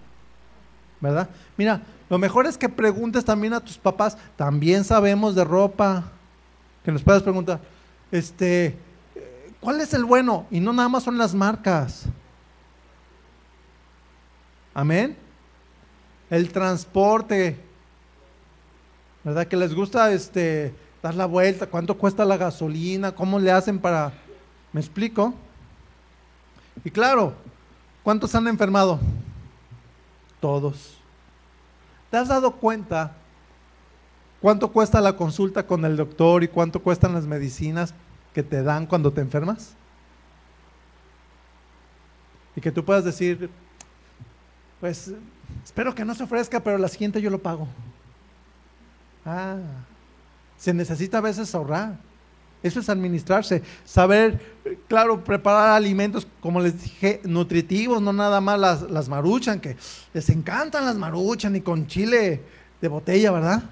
¿Verdad? 0.99 1.29
Mira, 1.57 1.81
lo 2.09 2.17
mejor 2.17 2.45
es 2.45 2.57
que 2.57 2.67
preguntes 2.67 3.23
también 3.23 3.53
a 3.53 3.59
tus 3.59 3.77
papás. 3.77 4.17
También 4.35 4.83
sabemos 4.83 5.35
de 5.35 5.43
ropa. 5.43 6.03
Que 6.83 6.91
nos 6.91 7.03
puedas 7.03 7.23
preguntar, 7.23 7.59
este, 8.11 8.77
¿cuál 9.59 9.81
es 9.81 9.93
el 9.93 10.05
bueno? 10.05 10.47
Y 10.49 10.59
no 10.59 10.73
nada 10.73 10.89
más 10.89 11.03
son 11.03 11.17
las 11.17 11.35
marcas. 11.35 12.05
Amén. 14.73 15.15
El 16.29 16.51
transporte. 16.51 17.59
¿Verdad? 19.23 19.47
Que 19.47 19.57
les 19.57 19.73
gusta 19.73 20.11
este 20.11 20.73
dar 21.01 21.15
la 21.15 21.25
vuelta, 21.25 21.67
cuánto 21.67 21.97
cuesta 21.97 22.25
la 22.25 22.37
gasolina, 22.37 23.13
cómo 23.13 23.39
le 23.39 23.51
hacen 23.51 23.79
para 23.79 24.11
¿Me 24.71 24.81
explico? 24.81 25.33
Y 26.83 26.91
claro, 26.91 27.33
¿cuántos 28.03 28.33
han 28.35 28.47
enfermado? 28.47 28.99
Todos. 30.39 30.97
¿Te 32.09 32.17
has 32.17 32.27
dado 32.27 32.51
cuenta 32.51 33.13
cuánto 34.41 34.71
cuesta 34.71 35.01
la 35.01 35.15
consulta 35.15 35.65
con 35.65 35.85
el 35.85 35.97
doctor 35.97 36.43
y 36.43 36.47
cuánto 36.47 36.81
cuestan 36.81 37.13
las 37.13 37.25
medicinas 37.25 37.93
que 38.33 38.43
te 38.43 38.63
dan 38.63 38.85
cuando 38.85 39.11
te 39.11 39.21
enfermas? 39.21 39.75
Y 42.55 42.61
que 42.61 42.71
tú 42.71 42.83
puedas 42.83 43.03
decir, 43.03 43.49
pues 44.79 45.13
espero 45.63 45.93
que 45.93 46.05
no 46.05 46.15
se 46.15 46.23
ofrezca, 46.23 46.59
pero 46.59 46.77
la 46.77 46.87
siguiente 46.87 47.21
yo 47.21 47.29
lo 47.29 47.39
pago. 47.39 47.67
Ah, 49.25 49.57
se 50.57 50.73
necesita 50.73 51.19
a 51.19 51.21
veces 51.21 51.53
ahorrar. 51.53 52.08
Eso 52.61 52.81
es 52.81 52.89
administrarse, 52.89 53.63
saber, 53.85 54.39
claro, 54.87 55.23
preparar 55.23 55.69
alimentos, 55.69 56.27
como 56.41 56.59
les 56.59 56.81
dije, 56.81 57.21
nutritivos, 57.23 58.01
no 58.01 58.11
nada 58.11 58.41
más 58.41 58.59
las, 58.59 58.81
las 58.83 59.07
maruchan, 59.07 59.61
que 59.61 59.77
les 60.13 60.29
encantan 60.29 60.85
las 60.85 60.97
maruchan 60.97 61.55
y 61.55 61.61
con 61.61 61.87
chile 61.87 62.41
de 62.81 62.87
botella, 62.89 63.31
¿verdad? 63.31 63.63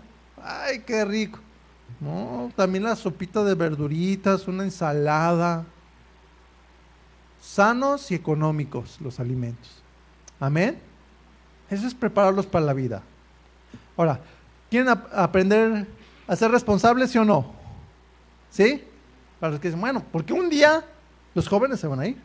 Ay, 0.41 0.79
qué 0.85 1.03
rico. 1.03 1.39
No, 1.99 2.51
también 2.55 2.83
la 2.85 2.95
sopita 2.95 3.43
de 3.43 3.55
verduritas, 3.55 4.47
una 4.47 4.63
ensalada. 4.63 5.65
Sanos 7.41 8.09
y 8.11 8.15
económicos 8.15 8.99
los 9.01 9.19
alimentos. 9.19 9.83
Amén. 10.39 10.79
Eso 11.69 11.88
es 11.88 11.93
prepararlos 11.93 12.45
para 12.45 12.65
la 12.65 12.73
vida. 12.73 13.01
Ahora, 13.97 14.21
¿quieren 14.69 14.89
aprender 15.13 15.88
a 16.27 16.35
ser 16.35 16.51
responsables, 16.51 17.11
sí 17.11 17.17
o 17.17 17.25
no? 17.25 17.56
¿Sí? 18.57 18.83
Para 19.39 19.51
los 19.51 19.61
que 19.61 19.67
dicen, 19.67 19.79
bueno, 19.79 20.03
porque 20.11 20.33
un 20.33 20.49
día 20.49 20.83
los 21.35 21.47
jóvenes 21.47 21.79
se 21.79 21.85
van 21.85 21.99
a 21.99 22.07
ir. 22.07 22.17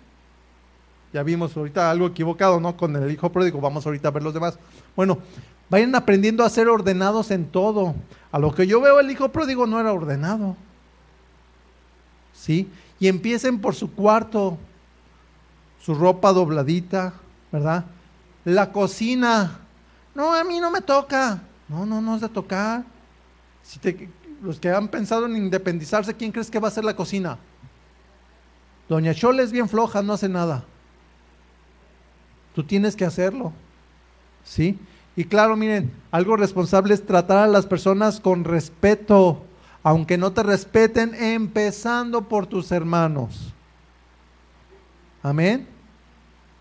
Ya 1.13 1.23
vimos 1.23 1.55
ahorita 1.55 1.91
algo 1.91 2.07
equivocado, 2.07 2.59
¿no? 2.59 2.75
Con 2.75 2.97
el 2.97 3.11
hijo 3.11 3.31
pródigo, 3.31 3.61
vamos 3.61 3.85
ahorita 3.85 4.09
a 4.09 4.13
ver 4.13 4.23
los 4.23 4.33
demás. 4.33 4.59
Bueno, 4.97 5.19
vayan 5.69 5.95
aprendiendo 5.95 6.43
a 6.43 6.49
ser 6.49 6.69
ordenados 6.69 7.31
en 7.31 7.45
todo. 7.51 7.95
A 8.31 8.39
lo 8.39 8.55
que 8.55 8.67
yo 8.67 8.81
veo, 8.81 8.99
el 8.99 9.11
hijo 9.11 9.29
pródigo 9.29 9.67
no 9.67 9.79
era 9.79 9.93
ordenado. 9.93 10.57
¿Sí? 12.33 12.67
Y 12.99 13.09
empiecen 13.09 13.61
por 13.61 13.75
su 13.75 13.93
cuarto, 13.93 14.57
su 15.83 15.95
ropa 15.95 16.33
dobladita, 16.33 17.13
¿verdad? 17.53 17.85
La 18.47 18.73
cocina. 18.73 19.59
No, 20.15 20.33
a 20.33 20.43
mí 20.45 20.61
no 20.61 20.71
me 20.71 20.81
toca. 20.81 21.43
No, 21.69 21.85
no, 21.85 22.01
no 22.01 22.15
es 22.15 22.23
de 22.23 22.31
tocar. 22.31 22.85
Si 23.63 23.79
te, 23.79 24.09
los 24.43 24.59
que 24.59 24.71
han 24.71 24.89
pensado 24.89 25.27
en 25.27 25.37
independizarse, 25.37 26.15
¿quién 26.15 26.33
crees 26.33 26.51
que 26.51 26.59
va 26.59 26.69
a 26.69 26.73
ser 26.73 26.85
la 26.85 26.97
cocina? 26.97 27.39
Doña 28.89 29.15
Chole 29.15 29.43
es 29.43 29.53
bien 29.53 29.69
floja, 29.69 30.03
no 30.03 30.13
hace 30.13 30.29
nada. 30.29 30.65
Tú 32.55 32.65
tienes 32.65 32.97
que 32.97 33.05
hacerlo. 33.05 33.53
¿Sí? 34.45 34.79
Y 35.15 35.25
claro, 35.25 35.57
miren, 35.57 35.93
algo 36.11 36.37
responsable 36.37 36.93
es 36.93 37.07
tratar 37.07 37.39
a 37.39 37.47
las 37.47 37.67
personas 37.67 38.19
con 38.21 38.45
respeto, 38.45 39.45
aunque 39.83 40.19
no 40.19 40.33
te 40.33 40.43
respeten, 40.43 41.15
empezando 41.15 42.29
por 42.29 42.47
tus 42.47 42.73
hermanos. 42.73 43.53
Amén. 45.23 45.67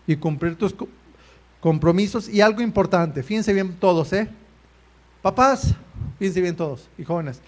Y 0.06 0.16
cumplir 0.16 0.56
tus 0.56 0.74
compromisos. 1.60 2.28
Y 2.28 2.40
algo 2.40 2.62
importante, 2.62 3.22
fíjense 3.22 3.52
bien 3.52 3.74
todos, 3.78 4.12
¿eh? 4.12 4.28
Papás, 5.20 5.74
fíjense 6.18 6.40
bien 6.40 6.56
todos, 6.56 6.88
y 6.96 7.04
jóvenes. 7.04 7.40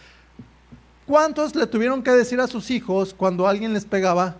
¿Cuántos 1.07 1.55
le 1.55 1.67
tuvieron 1.67 2.03
que 2.03 2.11
decir 2.11 2.41
a 2.41 2.47
sus 2.47 2.71
hijos 2.71 3.13
cuando 3.13 3.47
alguien 3.47 3.73
les 3.73 3.85
pegaba? 3.85 4.37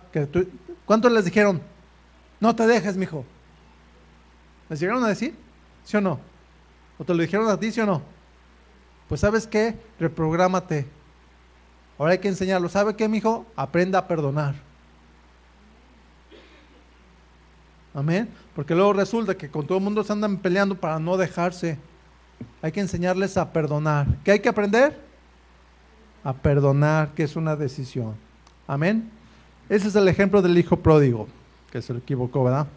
¿Cuántos 0.85 1.11
les 1.11 1.25
dijeron? 1.25 1.61
No 2.39 2.55
te 2.55 2.65
dejes, 2.65 2.97
mijo. 2.97 3.23
¿Les 4.69 4.79
llegaron 4.79 5.03
a 5.03 5.09
decir? 5.09 5.35
¿Sí 5.83 5.95
o 5.97 6.01
no? 6.01 6.19
¿O 6.97 7.03
te 7.03 7.13
lo 7.13 7.21
dijeron 7.21 7.47
a 7.49 7.59
ti, 7.59 7.71
sí 7.71 7.79
o 7.81 7.85
no? 7.85 8.01
Pues 9.07 9.21
sabes 9.21 9.45
qué, 9.45 9.75
reprográmate. 9.99 10.87
Ahora 11.99 12.13
hay 12.13 12.17
que 12.17 12.27
enseñarlo. 12.27 12.67
¿Sabe 12.67 12.95
qué, 12.95 13.07
mijo? 13.07 13.45
Aprenda 13.55 13.99
a 13.99 14.07
perdonar. 14.07 14.55
Amén. 17.93 18.27
Porque 18.55 18.73
luego 18.73 18.93
resulta 18.93 19.37
que 19.37 19.49
con 19.49 19.67
todo 19.67 19.77
el 19.77 19.83
mundo 19.83 20.03
se 20.03 20.11
andan 20.11 20.37
peleando 20.37 20.75
para 20.75 20.99
no 20.99 21.15
dejarse. 21.15 21.77
Hay 22.61 22.71
que 22.71 22.81
enseñarles 22.81 23.37
a 23.37 23.53
perdonar. 23.53 24.07
¿Qué 24.23 24.31
hay 24.31 24.39
que 24.39 24.49
aprender? 24.49 25.04
A 26.25 26.33
perdonar, 26.33 27.13
que 27.13 27.23
es 27.23 27.35
una 27.35 27.55
decisión. 27.55 28.15
Amén. 28.67 29.09
Ese 29.69 29.87
es 29.87 29.95
el 29.95 30.07
ejemplo 30.07 30.41
del 30.41 30.57
hijo 30.57 30.75
pródigo, 30.75 31.27
que 31.71 31.81
se 31.81 31.93
lo 31.93 31.99
equivocó, 31.99 32.43
¿verdad? 32.43 32.67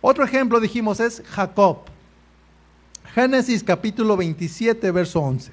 Otro 0.00 0.24
ejemplo, 0.24 0.58
dijimos, 0.60 0.98
es 0.98 1.22
Jacob. 1.24 1.78
Génesis 3.14 3.62
capítulo 3.62 4.16
27, 4.16 4.90
verso 4.90 5.20
11. 5.20 5.52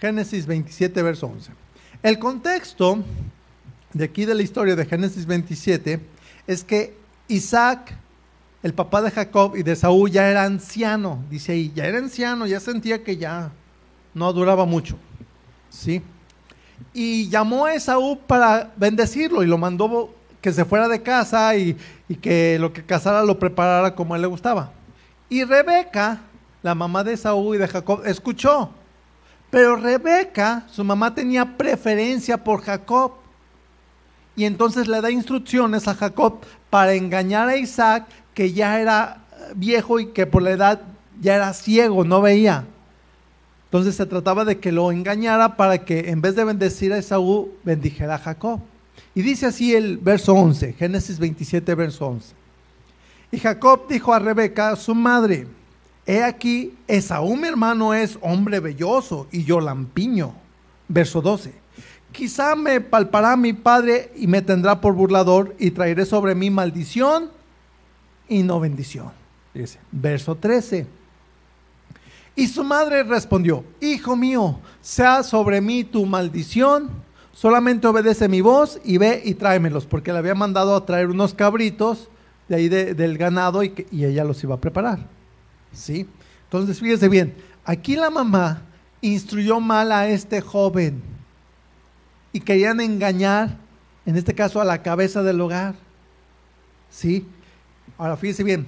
Génesis 0.00 0.44
27, 0.44 1.02
verso 1.02 1.28
11. 1.28 1.52
El 2.02 2.18
contexto 2.18 2.98
de 3.92 4.04
aquí 4.04 4.24
de 4.24 4.34
la 4.34 4.42
historia 4.42 4.74
de 4.74 4.84
Génesis 4.84 5.24
27 5.24 6.00
es 6.48 6.64
que 6.64 6.96
Isaac 7.28 7.96
el 8.66 8.74
papá 8.74 9.00
de 9.00 9.12
Jacob 9.12 9.54
y 9.54 9.62
de 9.62 9.76
Saúl 9.76 10.10
ya 10.10 10.28
era 10.28 10.42
anciano, 10.42 11.22
dice 11.30 11.52
ahí, 11.52 11.70
ya 11.72 11.86
era 11.86 11.98
anciano, 11.98 12.48
ya 12.48 12.58
sentía 12.58 13.04
que 13.04 13.16
ya 13.16 13.52
no 14.12 14.32
duraba 14.32 14.64
mucho. 14.66 14.96
¿Sí? 15.70 16.02
Y 16.92 17.28
llamó 17.28 17.66
a 17.66 17.74
Esaú 17.74 18.18
para 18.26 18.72
bendecirlo 18.76 19.44
y 19.44 19.46
lo 19.46 19.56
mandó 19.56 20.12
que 20.40 20.52
se 20.52 20.64
fuera 20.64 20.88
de 20.88 21.00
casa 21.00 21.54
y, 21.54 21.76
que 22.20 22.58
lo 22.58 22.72
que 22.72 22.84
casara 22.84 23.22
lo 23.22 23.38
preparara 23.38 23.94
como 23.94 24.14
a 24.14 24.16
él 24.16 24.22
le 24.22 24.26
gustaba. 24.26 24.72
Y 25.28 25.44
Rebeca, 25.44 26.22
la 26.60 26.74
mamá 26.74 27.04
de 27.04 27.12
Esaú 27.12 27.54
y 27.54 27.58
de 27.58 27.68
Jacob, 27.68 28.02
escuchó. 28.04 28.70
Pero 29.48 29.76
Rebeca, 29.76 30.64
su 30.72 30.82
mamá 30.82 31.14
tenía 31.14 31.56
preferencia 31.56 32.42
por 32.42 32.62
Jacob. 32.62 33.12
Y 34.34 34.44
entonces 34.44 34.88
le 34.88 35.00
da 35.00 35.08
instrucciones 35.12 35.86
a 35.86 35.94
Jacob 35.94 36.40
para 36.68 36.94
engañar 36.94 37.48
a 37.48 37.56
Isaac 37.56 38.06
que 38.36 38.52
ya 38.52 38.78
era 38.78 39.22
viejo 39.54 39.98
y 39.98 40.08
que 40.08 40.26
por 40.26 40.42
la 40.42 40.50
edad 40.50 40.82
ya 41.22 41.36
era 41.36 41.54
ciego, 41.54 42.04
no 42.04 42.20
veía. 42.20 42.66
Entonces 43.64 43.94
se 43.96 44.04
trataba 44.04 44.44
de 44.44 44.58
que 44.58 44.72
lo 44.72 44.92
engañara 44.92 45.56
para 45.56 45.78
que 45.86 46.10
en 46.10 46.20
vez 46.20 46.36
de 46.36 46.44
bendecir 46.44 46.92
a 46.92 46.98
Esaú, 46.98 47.48
bendijera 47.64 48.16
a 48.16 48.18
Jacob. 48.18 48.60
Y 49.14 49.22
dice 49.22 49.46
así 49.46 49.74
el 49.74 49.96
verso 49.96 50.34
11, 50.34 50.74
Génesis 50.74 51.18
27, 51.18 51.74
verso 51.74 52.08
11. 52.08 52.34
Y 53.32 53.38
Jacob 53.38 53.88
dijo 53.88 54.12
a 54.12 54.18
Rebeca, 54.18 54.76
su 54.76 54.94
madre, 54.94 55.46
he 56.04 56.22
aquí, 56.22 56.74
Esaú 56.86 57.36
mi 57.36 57.48
hermano 57.48 57.94
es 57.94 58.18
hombre 58.20 58.60
belloso 58.60 59.28
y 59.32 59.44
yo 59.44 59.60
lampiño. 59.60 60.34
Verso 60.88 61.22
12. 61.22 61.54
Quizá 62.12 62.54
me 62.54 62.82
palpará 62.82 63.34
mi 63.34 63.54
padre 63.54 64.12
y 64.14 64.26
me 64.26 64.42
tendrá 64.42 64.82
por 64.82 64.92
burlador 64.92 65.56
y 65.58 65.70
traeré 65.70 66.04
sobre 66.04 66.34
mí 66.34 66.50
maldición 66.50 67.34
y 68.28 68.42
no 68.42 68.60
bendición. 68.60 69.10
Dice, 69.54 69.78
verso 69.90 70.34
13. 70.34 70.86
Y 72.34 72.46
su 72.48 72.62
madre 72.62 73.02
respondió, 73.02 73.64
Hijo 73.80 74.14
mío, 74.14 74.60
sea 74.82 75.22
sobre 75.22 75.60
mí 75.60 75.84
tu 75.84 76.04
maldición, 76.04 76.90
solamente 77.32 77.86
obedece 77.86 78.28
mi 78.28 78.42
voz 78.42 78.78
y 78.84 78.98
ve 78.98 79.22
y 79.24 79.34
tráemelos, 79.34 79.86
porque 79.86 80.12
le 80.12 80.18
había 80.18 80.34
mandado 80.34 80.76
a 80.76 80.84
traer 80.84 81.08
unos 81.08 81.32
cabritos 81.32 82.10
de 82.48 82.56
ahí 82.56 82.68
del 82.68 83.16
ganado 83.16 83.64
y, 83.64 83.86
y 83.90 84.04
ella 84.04 84.24
los 84.24 84.42
iba 84.44 84.54
a 84.54 84.60
preparar. 84.60 84.98
¿Sí? 85.72 86.06
Entonces, 86.44 86.78
fíjese 86.78 87.08
bien, 87.08 87.34
aquí 87.64 87.96
la 87.96 88.10
mamá 88.10 88.62
instruyó 89.00 89.60
mal 89.60 89.90
a 89.90 90.08
este 90.08 90.40
joven 90.40 91.02
y 92.32 92.40
querían 92.40 92.80
engañar, 92.80 93.56
en 94.04 94.16
este 94.16 94.34
caso, 94.34 94.60
a 94.60 94.64
la 94.64 94.82
cabeza 94.82 95.22
del 95.22 95.40
hogar. 95.40 95.74
¿Sí? 96.90 97.26
Ahora 97.98 98.16
fíjese 98.16 98.44
bien, 98.44 98.66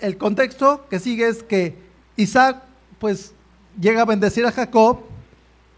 el 0.00 0.16
contexto 0.16 0.86
que 0.88 0.98
sigue 0.98 1.28
es 1.28 1.42
que 1.42 1.76
Isaac 2.16 2.62
pues 2.98 3.32
llega 3.80 4.02
a 4.02 4.04
bendecir 4.04 4.44
a 4.46 4.52
Jacob 4.52 5.00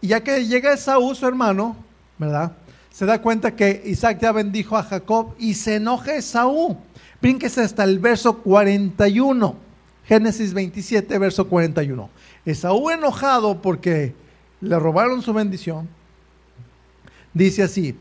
y 0.01 0.07
ya 0.07 0.21
que 0.21 0.45
llega 0.45 0.73
Esaú, 0.73 1.13
su 1.13 1.27
hermano, 1.27 1.75
¿verdad? 2.17 2.53
Se 2.91 3.05
da 3.05 3.21
cuenta 3.21 3.55
que 3.55 3.83
Isaac 3.85 4.19
ya 4.21 4.31
bendijo 4.31 4.77
a 4.77 4.83
Jacob 4.83 5.35
y 5.37 5.53
se 5.53 5.75
enoja 5.75 6.15
Esaú. 6.15 6.77
Brínquese 7.21 7.61
hasta 7.61 7.83
el 7.83 7.99
verso 7.99 8.37
41. 8.37 9.55
Génesis 10.05 10.53
27, 10.53 11.17
verso 11.19 11.47
41. 11.47 12.09
Esaú 12.45 12.89
enojado 12.89 13.61
porque 13.61 14.15
le 14.61 14.79
robaron 14.79 15.21
su 15.21 15.33
bendición. 15.33 15.87
Dice 17.33 17.61
así, 17.63 17.95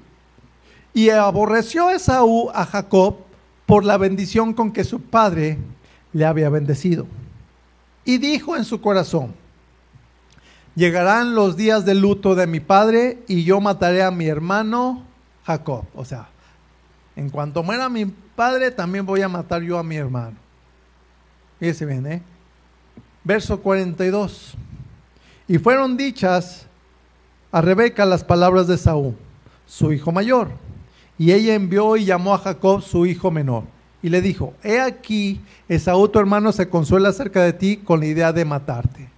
y 0.95 1.11
aborreció 1.11 1.91
Esaú 1.91 2.51
a 2.55 2.65
Jacob 2.65 3.28
por 3.69 3.85
la 3.85 3.99
bendición 3.99 4.55
con 4.55 4.73
que 4.73 4.83
su 4.83 4.99
padre 4.99 5.59
le 6.15 6.25
había 6.25 6.49
bendecido. 6.49 7.07
Y 8.03 8.17
dijo 8.17 8.57
en 8.57 8.65
su 8.65 8.81
corazón, 8.81 9.35
llegarán 10.75 11.35
los 11.35 11.55
días 11.55 11.85
de 11.85 11.95
luto 11.95 12.35
de 12.35 12.47
mi 12.47 12.61
padre 12.61 13.19
y 13.29 13.45
yo 13.45 13.61
mataré 13.61 14.03
a 14.03 14.11
mi 14.11 14.27
hermano 14.27 15.05
Jacob. 15.45 15.85
O 15.95 16.07
sea, 16.07 16.31
en 17.15 17.29
cuanto 17.29 17.63
muera 17.63 17.91
mi 17.91 18.07
padre, 18.07 18.71
también 18.71 19.05
voy 19.05 19.21
a 19.21 19.29
matar 19.29 19.61
yo 19.61 19.79
a 19.79 19.83
mi 19.83 19.97
hermano. 19.97 20.39
Fíjese 21.59 21.85
bien, 21.85 22.07
¿eh? 22.07 22.23
Verso 23.23 23.61
42. 23.61 24.55
Y 25.47 25.59
fueron 25.59 25.99
dichas 25.99 26.65
a 27.53 27.61
Rebeca 27.61 28.07
las 28.07 28.25
palabras 28.25 28.67
de 28.67 28.79
Saúl, 28.79 29.15
su 29.67 29.93
hijo 29.93 30.11
mayor. 30.11 30.68
Y 31.19 31.33
ella 31.33 31.55
envió 31.55 31.97
y 31.97 32.05
llamó 32.05 32.33
a 32.33 32.39
Jacob, 32.39 32.81
su 32.81 33.05
hijo 33.05 33.31
menor. 33.31 33.65
Y 34.01 34.09
le 34.09 34.23
dijo, 34.23 34.55
he 34.63 34.81
aquí, 34.81 35.41
Esaú 35.69 36.09
tu 36.09 36.21
hermano 36.21 36.53
se 36.53 36.69
consuela 36.69 37.09
acerca 37.09 37.43
de 37.43 37.53
ti 37.53 37.79
con 37.79 37.99
la 37.99 38.07
idea 38.07 38.33
de 38.33 38.45
matarte. 38.45 39.11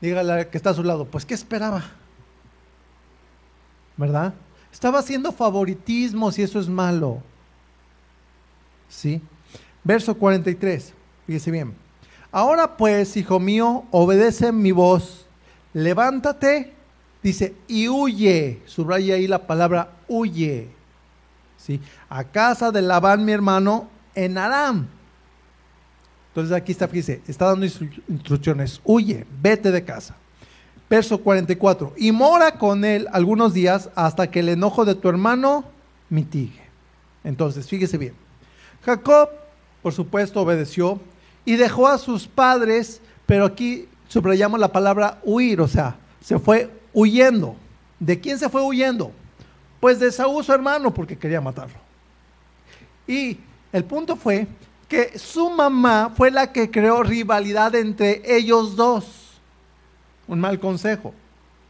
Dígale 0.00 0.48
que 0.48 0.56
está 0.56 0.70
a 0.70 0.74
su 0.74 0.82
lado, 0.82 1.04
pues 1.04 1.26
¿qué 1.26 1.34
esperaba? 1.34 1.84
¿Verdad? 3.96 4.34
Estaba 4.72 4.98
haciendo 4.98 5.32
favoritismos 5.32 6.38
y 6.38 6.42
eso 6.42 6.58
es 6.58 6.68
malo. 6.68 7.22
¿Sí? 8.88 9.20
Verso 9.84 10.16
43, 10.16 10.94
fíjese 11.26 11.50
bien. 11.50 11.74
Ahora 12.32 12.76
pues, 12.76 13.16
hijo 13.16 13.38
mío, 13.38 13.84
obedece 13.90 14.52
mi 14.52 14.72
voz, 14.72 15.26
levántate, 15.72 16.72
dice, 17.22 17.54
y 17.68 17.88
huye. 17.88 18.62
Subraya 18.66 19.14
ahí 19.14 19.26
la 19.26 19.46
palabra 19.46 19.92
huye. 20.08 20.75
A 22.08 22.24
casa 22.24 22.70
de 22.70 22.82
Labán, 22.82 23.24
mi 23.24 23.32
hermano, 23.32 23.88
en 24.14 24.38
Aram. 24.38 24.86
Entonces 26.28 26.54
aquí 26.54 26.72
está, 26.72 26.86
fíjese, 26.86 27.22
está 27.26 27.46
dando 27.46 27.66
instrucciones. 28.08 28.80
Huye, 28.84 29.26
vete 29.40 29.70
de 29.70 29.84
casa. 29.84 30.16
Verso 30.88 31.18
44. 31.18 31.94
Y 31.96 32.12
mora 32.12 32.52
con 32.58 32.84
él 32.84 33.08
algunos 33.12 33.54
días 33.54 33.90
hasta 33.94 34.30
que 34.30 34.40
el 34.40 34.50
enojo 34.50 34.84
de 34.84 34.94
tu 34.94 35.08
hermano 35.08 35.64
mitigue. 36.10 36.60
Entonces, 37.24 37.66
fíjese 37.66 37.98
bien. 37.98 38.14
Jacob, 38.84 39.30
por 39.82 39.92
supuesto, 39.92 40.40
obedeció 40.40 41.00
y 41.44 41.56
dejó 41.56 41.88
a 41.88 41.98
sus 41.98 42.28
padres, 42.28 43.00
pero 43.24 43.44
aquí 43.44 43.88
subrayamos 44.08 44.60
la 44.60 44.72
palabra 44.72 45.20
huir, 45.24 45.60
o 45.60 45.68
sea, 45.68 45.96
se 46.20 46.38
fue 46.38 46.70
huyendo. 46.92 47.56
¿De 47.98 48.20
quién 48.20 48.38
se 48.38 48.48
fue 48.48 48.62
huyendo? 48.62 49.10
Pues 49.86 50.00
de 50.00 50.10
Saúl, 50.10 50.44
su 50.44 50.52
hermano, 50.52 50.92
porque 50.92 51.16
quería 51.16 51.40
matarlo. 51.40 51.76
Y 53.06 53.38
el 53.70 53.84
punto 53.84 54.16
fue 54.16 54.48
que 54.88 55.16
su 55.16 55.48
mamá 55.48 56.12
fue 56.12 56.32
la 56.32 56.50
que 56.50 56.72
creó 56.72 57.04
rivalidad 57.04 57.72
entre 57.76 58.20
ellos 58.36 58.74
dos. 58.74 59.38
Un 60.26 60.40
mal 60.40 60.58
consejo, 60.58 61.14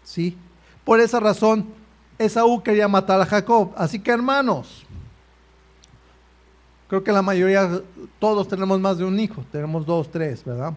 ¿sí? 0.02 0.34
Por 0.82 0.98
esa 0.98 1.20
razón, 1.20 1.66
Esaú 2.18 2.62
quería 2.62 2.88
matar 2.88 3.20
a 3.20 3.26
Jacob. 3.26 3.74
Así 3.76 3.98
que 3.98 4.12
hermanos, 4.12 4.86
creo 6.88 7.04
que 7.04 7.12
la 7.12 7.20
mayoría, 7.20 7.82
todos 8.18 8.48
tenemos 8.48 8.80
más 8.80 8.96
de 8.96 9.04
un 9.04 9.20
hijo, 9.20 9.44
tenemos 9.52 9.84
dos, 9.84 10.10
tres, 10.10 10.42
¿verdad? 10.42 10.72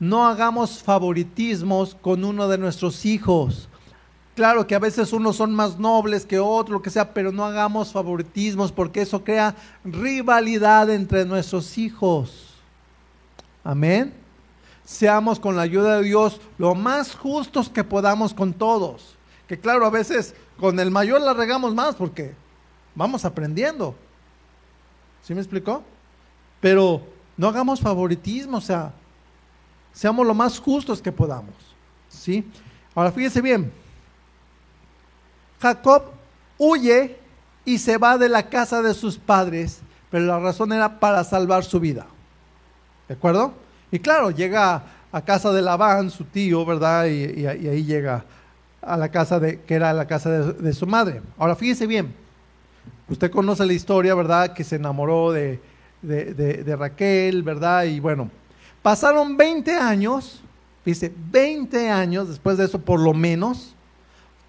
No 0.00 0.26
hagamos 0.26 0.82
favoritismos 0.82 1.94
con 1.94 2.24
uno 2.24 2.48
de 2.48 2.58
nuestros 2.58 3.06
hijos. 3.06 3.68
Claro 4.34 4.66
que 4.66 4.74
a 4.74 4.80
veces 4.80 5.12
unos 5.12 5.36
son 5.36 5.54
más 5.54 5.78
nobles 5.78 6.26
que 6.26 6.40
otros, 6.40 6.72
lo 6.72 6.82
que 6.82 6.90
sea, 6.90 7.14
pero 7.14 7.30
no 7.30 7.44
hagamos 7.44 7.92
favoritismos 7.92 8.72
porque 8.72 9.02
eso 9.02 9.22
crea 9.22 9.54
rivalidad 9.84 10.90
entre 10.90 11.24
nuestros 11.24 11.78
hijos. 11.78 12.54
Amén. 13.62 14.12
Seamos 14.84 15.38
con 15.38 15.56
la 15.56 15.62
ayuda 15.62 15.98
de 15.98 16.04
Dios 16.04 16.40
lo 16.58 16.74
más 16.74 17.14
justos 17.14 17.68
que 17.68 17.84
podamos 17.84 18.34
con 18.34 18.52
todos. 18.52 19.14
Que 19.46 19.58
claro, 19.58 19.86
a 19.86 19.90
veces 19.90 20.34
con 20.58 20.80
el 20.80 20.90
mayor 20.90 21.20
la 21.20 21.32
regamos 21.32 21.74
más 21.74 21.94
porque 21.94 22.34
vamos 22.94 23.24
aprendiendo. 23.24 23.94
¿Sí 25.22 25.32
me 25.32 25.40
explicó? 25.40 25.84
Pero 26.60 27.02
no 27.36 27.48
hagamos 27.48 27.80
favoritismo, 27.80 28.58
o 28.58 28.60
sea, 28.60 28.92
seamos 29.92 30.26
lo 30.26 30.34
más 30.34 30.58
justos 30.58 31.00
que 31.00 31.12
podamos. 31.12 31.54
¿Sí? 32.08 32.44
Ahora 32.94 33.12
fíjese 33.12 33.40
bien, 33.40 33.72
Jacob 35.64 36.02
huye 36.58 37.16
y 37.64 37.78
se 37.78 37.96
va 37.96 38.18
de 38.18 38.28
la 38.28 38.50
casa 38.50 38.82
de 38.82 38.92
sus 38.92 39.16
padres, 39.16 39.80
pero 40.10 40.26
la 40.26 40.38
razón 40.38 40.74
era 40.74 41.00
para 41.00 41.24
salvar 41.24 41.64
su 41.64 41.80
vida. 41.80 42.06
¿De 43.08 43.14
acuerdo? 43.14 43.54
Y 43.90 43.98
claro, 43.98 44.30
llega 44.30 44.82
a 45.10 45.22
casa 45.22 45.52
de 45.52 45.62
Labán, 45.62 46.10
su 46.10 46.24
tío, 46.24 46.66
¿verdad? 46.66 47.06
Y, 47.06 47.46
ahí 47.46 47.82
llega 47.82 48.26
a 48.82 48.98
la 48.98 49.08
casa 49.08 49.40
de, 49.40 49.62
que 49.62 49.74
era 49.74 49.94
la 49.94 50.06
casa 50.06 50.52
de, 50.52 50.72
su 50.74 50.86
madre. 50.86 51.22
Ahora 51.38 51.56
fíjese 51.56 51.86
bien, 51.86 52.14
usted 53.08 53.30
conoce 53.30 53.64
la 53.64 53.72
historia, 53.72 54.14
¿verdad? 54.14 54.52
Que 54.52 54.64
se 54.64 54.76
enamoró 54.76 55.32
de, 55.32 55.62
de 56.02 56.76
Raquel, 56.76 57.42
¿verdad? 57.42 57.84
Y 57.84 58.00
bueno, 58.00 58.30
pasaron 58.82 59.34
20 59.38 59.72
años, 59.72 60.42
dice, 60.84 61.10
20 61.30 61.88
años 61.88 62.28
después 62.28 62.58
de 62.58 62.66
eso 62.66 62.80
por 62.80 63.00
lo 63.00 63.14
menos, 63.14 63.74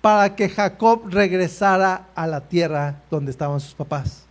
para 0.05 0.35
que 0.35 0.47
Jacob 0.47 1.01
regresara 1.09 2.09
a 2.13 2.27
la 2.27 2.41
tierra 2.41 3.01
donde 3.09 3.31
estaban 3.31 3.59
sus 3.59 3.73
papás. 3.73 4.27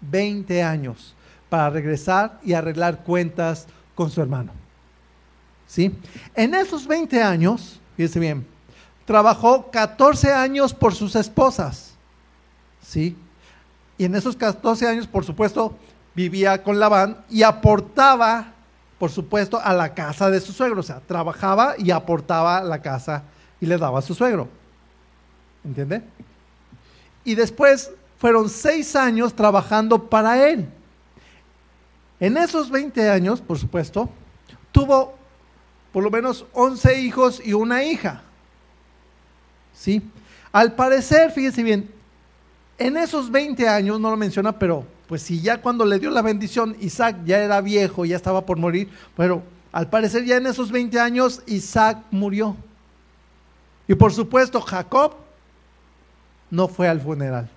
20 0.00 0.62
años 0.62 1.14
para 1.50 1.68
regresar 1.68 2.40
y 2.42 2.54
arreglar 2.54 3.04
cuentas 3.04 3.66
con 3.94 4.10
su 4.10 4.22
hermano. 4.22 4.52
¿Sí? 5.66 5.94
En 6.34 6.54
esos 6.54 6.86
20 6.86 7.22
años, 7.22 7.78
fíjese 7.94 8.18
bien, 8.18 8.46
trabajó 9.04 9.70
14 9.70 10.32
años 10.32 10.72
por 10.72 10.94
sus 10.94 11.14
esposas. 11.14 11.92
¿Sí? 12.80 13.14
Y 13.98 14.06
en 14.06 14.14
esos 14.14 14.34
14 14.34 14.88
años, 14.88 15.06
por 15.06 15.26
supuesto, 15.26 15.76
vivía 16.14 16.62
con 16.62 16.80
Labán 16.80 17.18
y 17.28 17.42
aportaba, 17.42 18.54
por 18.98 19.10
supuesto, 19.10 19.60
a 19.62 19.74
la 19.74 19.92
casa 19.92 20.30
de 20.30 20.40
su 20.40 20.54
suegro. 20.54 20.80
O 20.80 20.82
sea, 20.82 21.00
trabajaba 21.00 21.74
y 21.76 21.90
aportaba 21.90 22.56
a 22.56 22.64
la 22.64 22.80
casa 22.80 23.24
y 23.60 23.66
le 23.66 23.76
daba 23.76 23.98
a 23.98 24.02
su 24.02 24.14
suegro. 24.14 24.56
¿Entiende? 25.68 26.02
Y 27.24 27.34
después 27.34 27.90
fueron 28.16 28.48
seis 28.48 28.96
años 28.96 29.34
trabajando 29.34 30.08
para 30.08 30.48
él. 30.48 30.66
En 32.20 32.38
esos 32.38 32.70
20 32.70 33.10
años, 33.10 33.42
por 33.42 33.58
supuesto, 33.58 34.08
tuvo 34.72 35.14
por 35.92 36.02
lo 36.02 36.10
menos 36.10 36.46
11 36.54 37.00
hijos 37.02 37.42
y 37.44 37.52
una 37.52 37.84
hija. 37.84 38.22
¿Sí? 39.74 40.02
Al 40.50 40.74
parecer, 40.74 41.30
fíjense 41.32 41.62
bien, 41.62 41.90
en 42.78 42.96
esos 42.96 43.30
20 43.30 43.68
años, 43.68 44.00
no 44.00 44.10
lo 44.10 44.16
menciona, 44.16 44.58
pero 44.58 44.86
pues 45.06 45.20
si 45.20 45.42
ya 45.42 45.60
cuando 45.60 45.84
le 45.84 45.98
dio 45.98 46.10
la 46.10 46.22
bendición, 46.22 46.76
Isaac 46.80 47.18
ya 47.26 47.38
era 47.40 47.60
viejo, 47.60 48.06
ya 48.06 48.16
estaba 48.16 48.46
por 48.46 48.56
morir, 48.56 48.88
pero 49.16 49.42
al 49.70 49.90
parecer 49.90 50.24
ya 50.24 50.36
en 50.36 50.46
esos 50.46 50.72
20 50.72 50.98
años 50.98 51.42
Isaac 51.46 51.98
murió. 52.10 52.56
Y 53.86 53.94
por 53.94 54.12
supuesto, 54.12 54.60
Jacob 54.60 55.27
no 56.50 56.68
fue 56.68 56.88
al 56.88 57.00
funeral. 57.00 57.48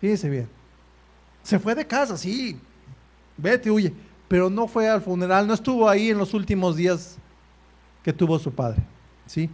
Fíjense 0.00 0.28
bien. 0.28 0.48
Se 1.42 1.58
fue 1.58 1.74
de 1.74 1.86
casa, 1.86 2.16
sí. 2.16 2.58
Vete, 3.36 3.70
huye. 3.70 3.92
Pero 4.28 4.50
no 4.50 4.66
fue 4.66 4.88
al 4.88 5.02
funeral, 5.02 5.46
no 5.46 5.54
estuvo 5.54 5.88
ahí 5.88 6.10
en 6.10 6.18
los 6.18 6.34
últimos 6.34 6.76
días 6.76 7.18
que 8.02 8.12
tuvo 8.12 8.38
su 8.38 8.52
padre. 8.52 8.82
¿Sí? 9.26 9.50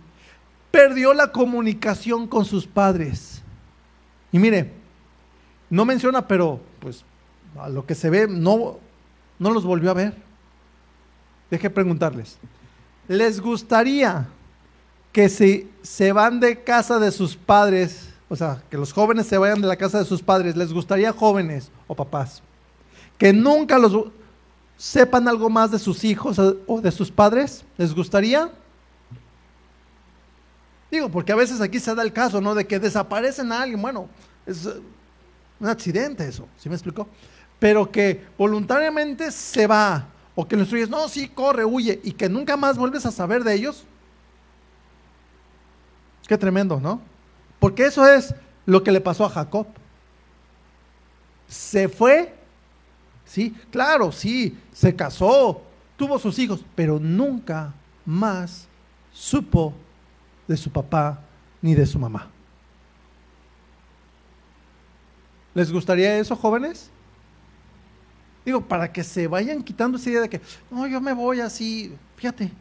Perdió 0.71 1.13
la 1.13 1.33
comunicación 1.33 2.27
con 2.27 2.45
sus 2.45 2.67
padres. 2.67 3.43
Y 4.33 4.39
mire, 4.39 4.73
no 5.69 5.85
menciona, 5.85 6.27
pero 6.27 6.61
pues 6.79 7.05
a 7.59 7.69
lo 7.69 7.85
que 7.85 7.95
se 7.95 8.11
ve, 8.11 8.27
no, 8.29 8.79
no 9.39 9.51
los 9.51 9.65
volvió 9.65 9.91
a 9.91 9.95
ver. 9.95 10.15
Deje 11.51 11.69
preguntarles. 11.69 12.39
¿Les 13.09 13.41
gustaría 13.41 14.29
que 15.13 15.29
si 15.29 15.71
se 15.83 16.13
van 16.13 16.41
de 16.41 16.63
casa 16.63 16.99
de 16.99 17.11
sus 17.11 17.37
padres, 17.37 18.09
o 18.29 18.37
sea, 18.37 18.63
que 18.71 18.77
los 18.77 18.93
jóvenes 18.93 19.27
se 19.27 19.39
vayan 19.39 19.61
de 19.61 19.69
la 19.69 19.77
casa 19.77 19.99
de 19.99 20.05
sus 20.05 20.23
padres, 20.23 20.57
les 20.57 20.73
gustaría 20.73 21.13
jóvenes 21.13 21.71
o 21.87 21.95
papás, 21.95 22.43
que 23.19 23.33
nunca 23.33 23.79
los 23.79 24.07
sepan 24.77 25.29
algo 25.29 25.51
más 25.51 25.71
de 25.71 25.79
sus 25.79 26.05
hijos 26.05 26.39
o 26.39 26.81
de 26.81 26.91
sus 26.91 27.11
padres, 27.11 27.65
¿les 27.77 27.95
gustaría? 27.95 28.51
Digo, 30.91 31.09
porque 31.09 31.33
a 31.33 31.37
veces 31.37 31.61
aquí 31.61 31.79
se 31.79 31.95
da 31.95 32.03
el 32.03 32.13
caso, 32.13 32.41
¿no? 32.41 32.55
De 32.55 32.67
que 32.67 32.79
desaparecen 32.79 33.53
a 33.53 33.63
alguien. 33.63 33.81
Bueno, 33.81 34.09
es 34.45 34.67
eh, 34.67 34.81
un 35.61 35.69
accidente 35.69 36.27
eso, 36.27 36.49
¿sí 36.59 36.69
me 36.69 36.75
explicó? 36.75 37.07
Pero 37.59 37.91
que 37.91 38.25
voluntariamente 38.37 39.31
se 39.31 39.67
va, 39.67 40.09
o 40.35 40.49
que 40.49 40.57
le 40.57 40.63
instruyes, 40.63 40.89
no, 40.89 41.09
sí, 41.09 41.29
corre, 41.29 41.65
huye, 41.65 42.01
y 42.03 42.13
que 42.13 42.29
nunca 42.29 42.57
más 42.57 42.77
vuelves 42.77 43.07
a 43.07 43.13
saber 43.13 43.45
de 43.45 43.55
ellos. 43.55 43.85
Qué 46.31 46.39
tremendo, 46.39 46.79
¿no? 46.79 47.01
Porque 47.59 47.87
eso 47.87 48.07
es 48.07 48.33
lo 48.65 48.85
que 48.85 48.93
le 48.93 49.01
pasó 49.01 49.25
a 49.25 49.31
Jacob. 49.31 49.67
Se 51.49 51.89
fue, 51.89 52.33
sí, 53.25 53.53
claro, 53.73 54.13
sí, 54.13 54.57
se 54.73 54.95
casó, 54.95 55.61
tuvo 55.97 56.21
sus 56.21 56.39
hijos, 56.39 56.65
pero 56.77 57.01
nunca 57.01 57.75
más 58.07 58.69
supo 59.13 59.75
de 60.47 60.57
su 60.57 60.71
papá 60.71 61.19
ni 61.61 61.75
de 61.75 61.85
su 61.85 61.99
mamá. 61.99 62.31
¿Les 65.53 65.73
gustaría 65.73 66.17
eso, 66.17 66.37
jóvenes? 66.37 66.93
Digo, 68.45 68.61
para 68.61 68.93
que 68.93 69.03
se 69.03 69.27
vayan 69.27 69.65
quitando 69.65 69.99
esa 69.99 70.11
idea 70.11 70.21
de 70.21 70.29
que, 70.29 70.41
no, 70.71 70.87
yo 70.87 71.01
me 71.01 71.13
voy 71.13 71.41
así, 71.41 71.93
fíjate. 72.15 72.53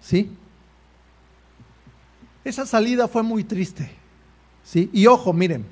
¿Sí? 0.00 0.36
Esa 2.44 2.66
salida 2.66 3.08
fue 3.08 3.22
muy 3.22 3.44
triste. 3.44 3.90
¿Sí? 4.64 4.90
Y 4.92 5.06
ojo, 5.06 5.32
miren, 5.32 5.64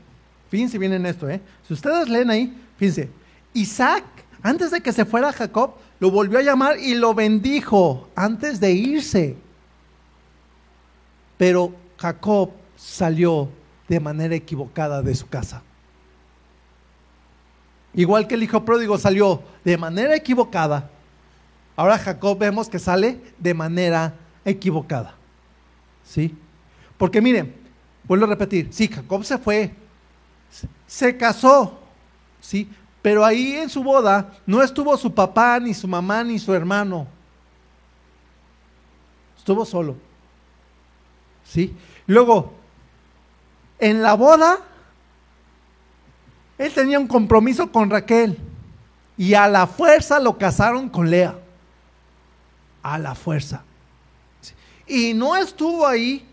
fíjense 0.50 0.78
bien 0.78 0.92
en 0.92 1.06
esto, 1.06 1.28
¿eh? 1.28 1.40
Si 1.66 1.74
ustedes 1.74 2.08
leen 2.08 2.30
ahí, 2.30 2.56
fíjense, 2.76 3.10
Isaac, 3.52 4.04
antes 4.42 4.70
de 4.70 4.80
que 4.80 4.92
se 4.92 5.04
fuera 5.04 5.32
Jacob, 5.32 5.74
lo 6.00 6.10
volvió 6.10 6.38
a 6.38 6.42
llamar 6.42 6.78
y 6.78 6.94
lo 6.94 7.14
bendijo 7.14 8.08
antes 8.14 8.60
de 8.60 8.72
irse. 8.72 9.36
Pero 11.36 11.74
Jacob 11.98 12.50
salió 12.76 13.48
de 13.88 14.00
manera 14.00 14.34
equivocada 14.34 15.02
de 15.02 15.14
su 15.14 15.28
casa. 15.28 15.62
Igual 17.94 18.28
que 18.28 18.34
el 18.34 18.42
hijo 18.42 18.64
pródigo 18.64 18.98
salió 18.98 19.42
de 19.64 19.76
manera 19.76 20.14
equivocada, 20.14 20.90
ahora 21.74 21.98
Jacob 21.98 22.38
vemos 22.38 22.68
que 22.68 22.78
sale 22.78 23.20
de 23.38 23.54
manera 23.54 24.14
equivocada. 24.44 25.14
¿Sí? 26.04 26.36
Porque 26.98 27.22
miren, 27.22 27.54
vuelvo 28.04 28.26
a 28.26 28.28
repetir, 28.28 28.68
sí, 28.70 28.88
Jacob 28.88 29.24
se 29.24 29.38
fue, 29.38 29.72
se 30.86 31.16
casó, 31.16 31.78
¿sí? 32.40 32.68
Pero 33.00 33.24
ahí 33.24 33.54
en 33.54 33.70
su 33.70 33.82
boda 33.82 34.34
no 34.44 34.62
estuvo 34.62 34.96
su 34.96 35.14
papá, 35.14 35.58
ni 35.60 35.72
su 35.72 35.86
mamá, 35.86 36.24
ni 36.24 36.38
su 36.38 36.52
hermano. 36.52 37.06
Estuvo 39.38 39.64
solo. 39.64 39.96
¿Sí? 41.44 41.74
Luego, 42.06 42.52
en 43.78 44.02
la 44.02 44.14
boda, 44.14 44.58
él 46.58 46.74
tenía 46.74 46.98
un 46.98 47.06
compromiso 47.06 47.70
con 47.70 47.88
Raquel 47.88 48.36
y 49.16 49.34
a 49.34 49.48
la 49.48 49.66
fuerza 49.66 50.18
lo 50.18 50.36
casaron 50.36 50.88
con 50.88 51.08
Lea. 51.08 51.38
A 52.82 52.98
la 52.98 53.14
fuerza. 53.14 53.62
Y 54.86 55.14
no 55.14 55.36
estuvo 55.36 55.86
ahí 55.86 56.27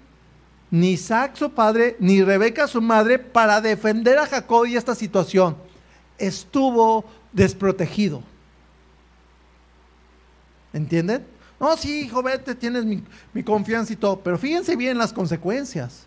ni 0.71 0.91
Isaac 0.91 1.35
su 1.35 1.51
padre, 1.51 1.95
ni 1.99 2.23
Rebeca 2.23 2.67
su 2.67 2.81
madre 2.81 3.19
para 3.19 3.61
defender 3.61 4.17
a 4.17 4.25
Jacob 4.25 4.65
y 4.65 4.75
esta 4.75 4.95
situación. 4.95 5.55
Estuvo 6.17 7.05
desprotegido. 7.31 8.23
¿Entienden? 10.73 11.25
No, 11.59 11.77
sí, 11.77 12.01
hijo, 12.01 12.21
vete, 12.21 12.55
tienes 12.55 12.83
mi, 12.83 13.01
mi 13.33 13.43
confianza 13.43 13.93
y 13.93 13.95
todo, 13.95 14.19
pero 14.19 14.37
fíjense 14.37 14.75
bien 14.75 14.97
las 14.97 15.13
consecuencias. 15.13 16.05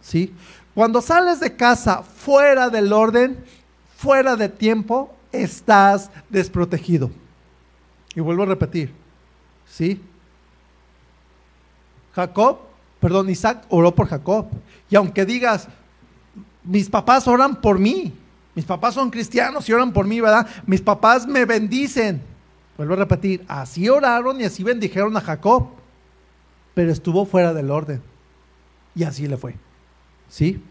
¿Sí? 0.00 0.32
Cuando 0.74 1.00
sales 1.00 1.40
de 1.40 1.56
casa 1.56 2.02
fuera 2.02 2.68
del 2.68 2.92
orden, 2.92 3.42
fuera 3.96 4.36
de 4.36 4.48
tiempo, 4.48 5.16
estás 5.32 6.10
desprotegido. 6.28 7.10
Y 8.14 8.20
vuelvo 8.20 8.44
a 8.44 8.46
repetir, 8.46 8.92
¿sí? 9.66 10.00
Jacob, 12.14 12.60
perdón, 13.00 13.30
Isaac 13.30 13.64
oró 13.68 13.94
por 13.94 14.08
Jacob. 14.08 14.46
Y 14.90 14.96
aunque 14.96 15.24
digas, 15.24 15.68
mis 16.62 16.88
papás 16.88 17.26
oran 17.28 17.60
por 17.60 17.78
mí, 17.78 18.12
mis 18.54 18.64
papás 18.64 18.94
son 18.94 19.10
cristianos 19.10 19.68
y 19.68 19.72
oran 19.72 19.92
por 19.92 20.06
mí, 20.06 20.20
¿verdad? 20.20 20.46
Mis 20.66 20.80
papás 20.80 21.26
me 21.26 21.44
bendicen. 21.44 22.22
Vuelvo 22.76 22.94
a 22.94 22.98
repetir, 22.98 23.44
así 23.48 23.88
oraron 23.88 24.40
y 24.40 24.44
así 24.44 24.62
bendijeron 24.62 25.16
a 25.16 25.20
Jacob, 25.20 25.68
pero 26.74 26.92
estuvo 26.92 27.24
fuera 27.24 27.54
del 27.54 27.70
orden. 27.70 28.02
Y 28.94 29.04
así 29.04 29.26
le 29.26 29.36
fue. 29.36 29.54
¿Sí? 30.28 30.62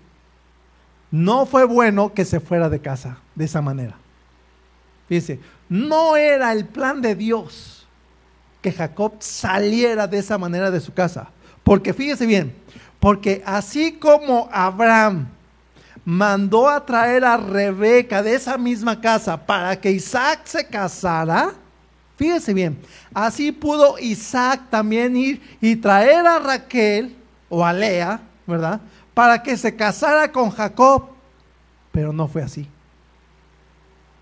No 1.12 1.46
fue 1.46 1.64
bueno 1.66 2.14
que 2.14 2.26
se 2.26 2.40
fuera 2.40 2.70
de 2.70 2.80
casa 2.80 3.20
de 3.36 3.46
esa 3.46 3.62
manera. 3.62 3.96
Fíjese, 5.08 5.40
no 5.70 6.16
era 6.18 6.52
el 6.52 6.66
plan 6.66 7.02
de 7.02 7.16
Dios 7.16 7.88
que 8.62 8.72
Jacob 8.72 9.14
saliera 9.20 10.08
de 10.08 10.18
esa 10.18 10.38
manera 10.38 10.72
de 10.72 10.80
su 10.80 10.94
casa. 10.94 11.30
Porque 11.66 11.94
fíjese 11.94 12.26
bien, 12.26 12.56
porque 13.02 13.44
así 13.46 13.92
como 13.92 14.48
Abraham 14.54 15.28
mandó 16.06 16.70
a 16.70 16.86
traer 16.86 17.26
a 17.26 17.36
Rebeca 17.36 18.24
de 18.24 18.36
esa 18.36 18.58
misma 18.58 19.02
casa 19.02 19.46
para 19.46 19.76
que 19.82 19.92
Isaac 19.92 20.42
se 20.46 20.66
casara, 20.66 21.56
Fíjese 22.16 22.54
bien, 22.54 22.80
así 23.14 23.52
pudo 23.52 24.00
Isaac 24.00 24.70
también 24.70 25.18
ir 25.18 25.58
y 25.60 25.76
traer 25.76 26.26
a 26.26 26.40
Raquel 26.40 27.14
o 27.50 27.66
a 27.66 27.74
Lea, 27.74 28.22
¿verdad? 28.48 28.80
Para 29.14 29.44
que 29.44 29.58
se 29.58 29.76
casara 29.76 30.32
con 30.32 30.50
Jacob. 30.50 31.10
Pero 31.92 32.14
no 32.14 32.28
fue 32.28 32.42
así. 32.42 32.68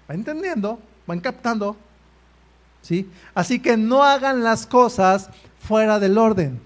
¿Va 0.09 0.15
entendiendo? 0.15 0.79
¿Van 1.05 1.19
captando? 1.19 1.77
¿Sí? 2.81 3.07
Así 3.35 3.59
que 3.59 3.77
no 3.77 4.03
hagan 4.03 4.43
las 4.43 4.65
cosas 4.65 5.29
fuera 5.59 5.99
del 5.99 6.17
orden. 6.17 6.59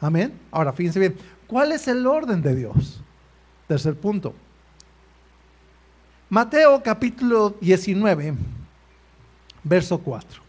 Amén. 0.00 0.32
Ahora, 0.50 0.72
fíjense 0.72 0.98
bien, 1.00 1.16
¿cuál 1.46 1.72
es 1.72 1.88
el 1.88 2.06
orden 2.06 2.42
de 2.42 2.54
Dios? 2.54 3.02
Tercer 3.66 3.94
punto. 3.94 4.34
Mateo 6.30 6.82
capítulo 6.82 7.54
19 7.60 8.34
verso 9.68 9.98
4. 9.98 10.42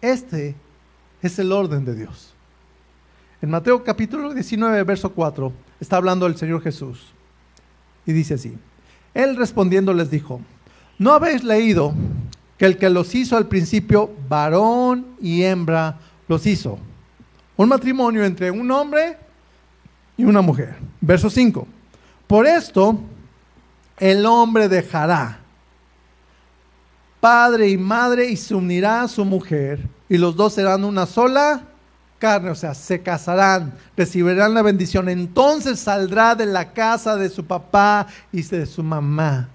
Este 0.00 0.54
es 1.22 1.38
el 1.38 1.52
orden 1.52 1.84
de 1.84 1.94
Dios. 1.94 2.34
En 3.42 3.50
Mateo 3.50 3.82
capítulo 3.84 4.32
19, 4.34 4.82
verso 4.82 5.12
4, 5.12 5.52
está 5.80 5.96
hablando 5.96 6.26
el 6.26 6.36
Señor 6.36 6.62
Jesús. 6.62 7.12
Y 8.06 8.12
dice 8.12 8.34
así, 8.34 8.56
Él 9.14 9.36
respondiendo 9.36 9.92
les 9.92 10.10
dijo, 10.10 10.40
¿no 10.98 11.12
habéis 11.12 11.44
leído 11.44 11.94
que 12.56 12.66
el 12.66 12.78
que 12.78 12.90
los 12.90 13.14
hizo 13.14 13.36
al 13.36 13.46
principio, 13.46 14.10
varón 14.28 15.06
y 15.20 15.42
hembra, 15.42 15.98
los 16.26 16.46
hizo? 16.46 16.78
Un 17.58 17.68
matrimonio 17.68 18.24
entre 18.24 18.50
un 18.52 18.70
hombre 18.70 19.18
y 20.16 20.24
una 20.24 20.40
mujer. 20.40 20.76
Verso 21.00 21.28
5. 21.28 21.66
Por 22.28 22.46
esto, 22.46 22.98
el 23.98 24.24
hombre 24.24 24.68
dejará 24.68 25.40
padre 27.20 27.68
y 27.68 27.76
madre 27.76 28.28
y 28.28 28.36
se 28.36 28.54
unirá 28.54 29.02
a 29.02 29.08
su 29.08 29.24
mujer 29.24 29.80
y 30.08 30.18
los 30.18 30.36
dos 30.36 30.54
serán 30.54 30.84
una 30.84 31.04
sola 31.04 31.64
carne, 32.20 32.50
o 32.50 32.54
sea, 32.54 32.74
se 32.74 33.02
casarán, 33.02 33.74
recibirán 33.96 34.54
la 34.54 34.62
bendición, 34.62 35.08
entonces 35.08 35.80
saldrá 35.80 36.36
de 36.36 36.46
la 36.46 36.72
casa 36.72 37.16
de 37.16 37.28
su 37.28 37.44
papá 37.44 38.06
y 38.32 38.42
de 38.42 38.66
su 38.66 38.84
mamá. 38.84 39.48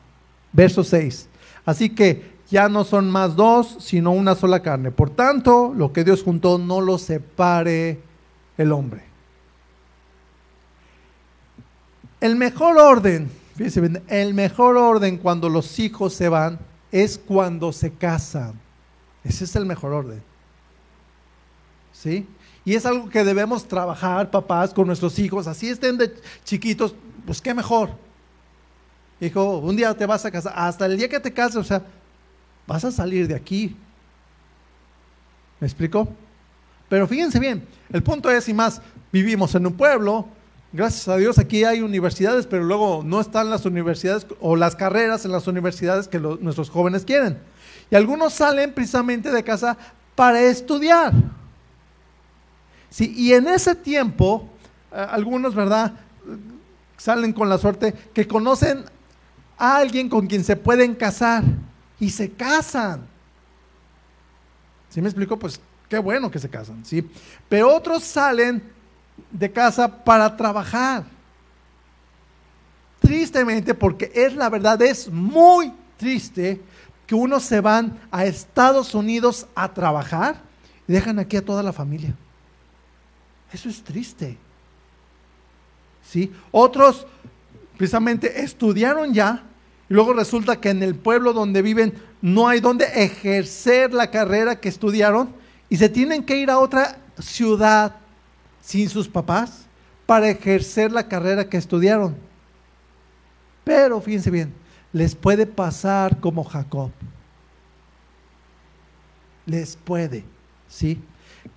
Verso 0.52 0.84
6. 0.84 1.30
Así 1.66 1.90
que 1.90 2.33
ya 2.50 2.70
no 2.70 2.84
son 2.84 3.10
más 3.10 3.36
dos, 3.36 3.78
sino 3.80 4.12
una 4.12 4.36
sola 4.36 4.62
carne. 4.62 4.92
Por 4.92 5.10
tanto, 5.10 5.74
lo 5.76 5.92
que 5.94 6.04
Dios 6.04 6.24
juntó 6.24 6.58
no 6.58 6.82
lo 6.82 6.98
separe 6.98 8.00
el 8.58 8.72
hombre. 8.72 9.04
El 12.20 12.36
mejor 12.36 12.78
orden, 12.78 13.30
fíjense 13.56 13.82
bien, 13.82 14.04
el 14.08 14.34
mejor 14.34 14.78
orden 14.78 15.18
cuando 15.18 15.50
los 15.50 15.80
hijos 15.80 16.14
se 16.14 16.30
van 16.30 16.60
es 16.92 17.18
cuando 17.18 17.74
se 17.74 17.92
casan. 17.92 18.54
Ese 19.24 19.46
es 19.46 19.56
el 19.56 19.66
mejor 19.66 19.94
orden. 19.94 20.22
¿Sí? 21.92 22.28
Y 22.66 22.76
es 22.76 22.86
algo 22.86 23.10
que 23.10 23.24
debemos 23.24 23.68
trabajar, 23.68 24.32
papás, 24.32 24.74
con 24.74 24.88
nuestros 24.88 25.18
hijos. 25.20 25.48
Así 25.48 25.70
estén 25.70 25.98
de 25.98 26.14
chiquitos, 26.46 26.96
pues 27.26 27.42
qué 27.42 27.54
mejor. 27.54 27.90
Hijo, 29.20 29.58
un 29.58 29.76
día 29.76 29.94
te 29.94 30.06
vas 30.06 30.26
a 30.26 30.32
casar. 30.32 30.54
Hasta 30.56 30.86
el 30.86 30.98
día 30.98 31.10
que 31.10 31.20
te 31.20 31.34
cases, 31.34 31.58
o 31.58 31.64
sea, 31.64 31.84
vas 32.68 32.86
a 32.86 32.92
salir 32.92 33.28
de 33.28 33.36
aquí. 33.36 33.76
¿Me 35.60 35.68
explico? 35.68 36.08
Pero 36.90 37.08
fíjense 37.08 37.40
bien, 37.40 37.66
el 37.92 38.04
punto 38.04 38.30
es, 38.30 38.48
y 38.50 38.54
más, 38.54 38.82
vivimos 39.12 39.56
en 39.56 39.66
un 39.66 39.74
pueblo, 39.74 40.28
Gracias 40.76 41.08
a 41.08 41.18
Dios 41.18 41.38
aquí 41.38 41.64
hay 41.64 41.82
universidades, 41.82 42.48
pero 42.48 42.64
luego 42.64 43.04
no 43.06 43.22
están 43.22 43.52
las 43.52 43.64
universidades 43.64 44.26
o 44.42 44.56
las 44.56 44.76
carreras 44.76 45.24
en 45.24 45.32
las 45.32 45.46
universidades 45.46 46.08
que 46.08 46.18
nuestros 46.20 46.72
jóvenes 46.72 47.06
quieren. 47.06 47.38
Y 47.92 47.96
algunos 47.96 48.34
salen 48.34 48.74
precisamente 48.74 49.32
de 49.32 49.44
casa 49.44 49.78
para 50.16 50.42
estudiar. 50.42 51.14
Sí, 52.90 53.14
y 53.16 53.34
en 53.34 53.48
ese 53.50 53.76
tiempo, 53.76 54.50
eh, 54.92 55.06
algunos, 55.12 55.54
¿verdad? 55.54 55.94
Salen 56.98 57.34
con 57.34 57.50
la 57.50 57.60
suerte 57.60 57.94
que 58.12 58.28
conocen 58.28 58.84
a 59.60 59.78
alguien 59.78 60.10
con 60.10 60.26
quien 60.26 60.44
se 60.44 60.56
pueden 60.56 60.96
casar 60.96 61.44
y 62.04 62.10
se 62.10 62.30
casan. 62.30 63.08
¿Sí 64.90 65.02
me 65.02 65.08
explico? 65.08 65.40
Pues 65.40 65.58
qué 65.88 65.98
bueno 66.00 66.30
que 66.30 66.38
se 66.38 66.50
casan, 66.50 66.84
¿sí? 66.84 67.10
Pero 67.48 67.74
otros 67.74 68.04
salen 68.04 68.62
de 69.32 69.50
casa 69.50 70.04
para 70.04 70.36
trabajar. 70.36 71.06
Tristemente, 73.00 73.74
porque 73.74 74.12
es 74.14 74.36
la 74.36 74.50
verdad, 74.50 74.82
es 74.82 75.10
muy 75.10 75.72
triste 75.96 76.62
que 77.08 77.16
unos 77.16 77.44
se 77.44 77.62
van 77.62 77.98
a 78.12 78.26
Estados 78.26 78.94
Unidos 78.94 79.48
a 79.56 79.74
trabajar 79.74 80.42
y 80.86 80.92
dejan 80.92 81.20
aquí 81.20 81.38
a 81.38 81.46
toda 81.46 81.64
la 81.64 81.72
familia. 81.72 82.14
Eso 83.54 83.70
es 83.70 83.82
triste. 83.82 84.38
¿Sí? 86.06 86.34
Otros 86.52 87.08
precisamente 87.78 88.42
estudiaron 88.42 89.14
ya 89.14 89.42
luego 89.90 90.14
resulta 90.14 90.58
que 90.58 90.70
en 90.70 90.84
el 90.84 90.96
pueblo 90.96 91.34
donde 91.34 91.62
viven 91.62 91.94
no 92.22 92.48
hay 92.48 92.60
donde 92.60 92.86
ejercer 92.86 93.94
la 93.94 94.10
carrera 94.10 94.60
que 94.60 94.70
estudiaron 94.70 95.34
y 95.70 95.78
se 95.78 95.90
tienen 95.90 96.24
que 96.24 96.38
ir 96.38 96.50
a 96.50 96.60
otra 96.60 96.98
ciudad 97.20 97.96
sin 98.62 98.90
sus 98.90 99.08
papás 99.08 99.66
para 100.06 100.30
ejercer 100.30 100.92
la 100.92 101.08
carrera 101.08 101.50
que 101.50 101.58
estudiaron. 101.58 102.16
Pero 103.64 104.02
fíjense 104.02 104.30
bien, 104.30 104.54
les 104.92 105.16
puede 105.16 105.46
pasar 105.46 106.20
como 106.20 106.44
Jacob. 106.44 106.92
Les 109.46 109.76
puede, 109.76 110.24
¿sí? 110.68 111.02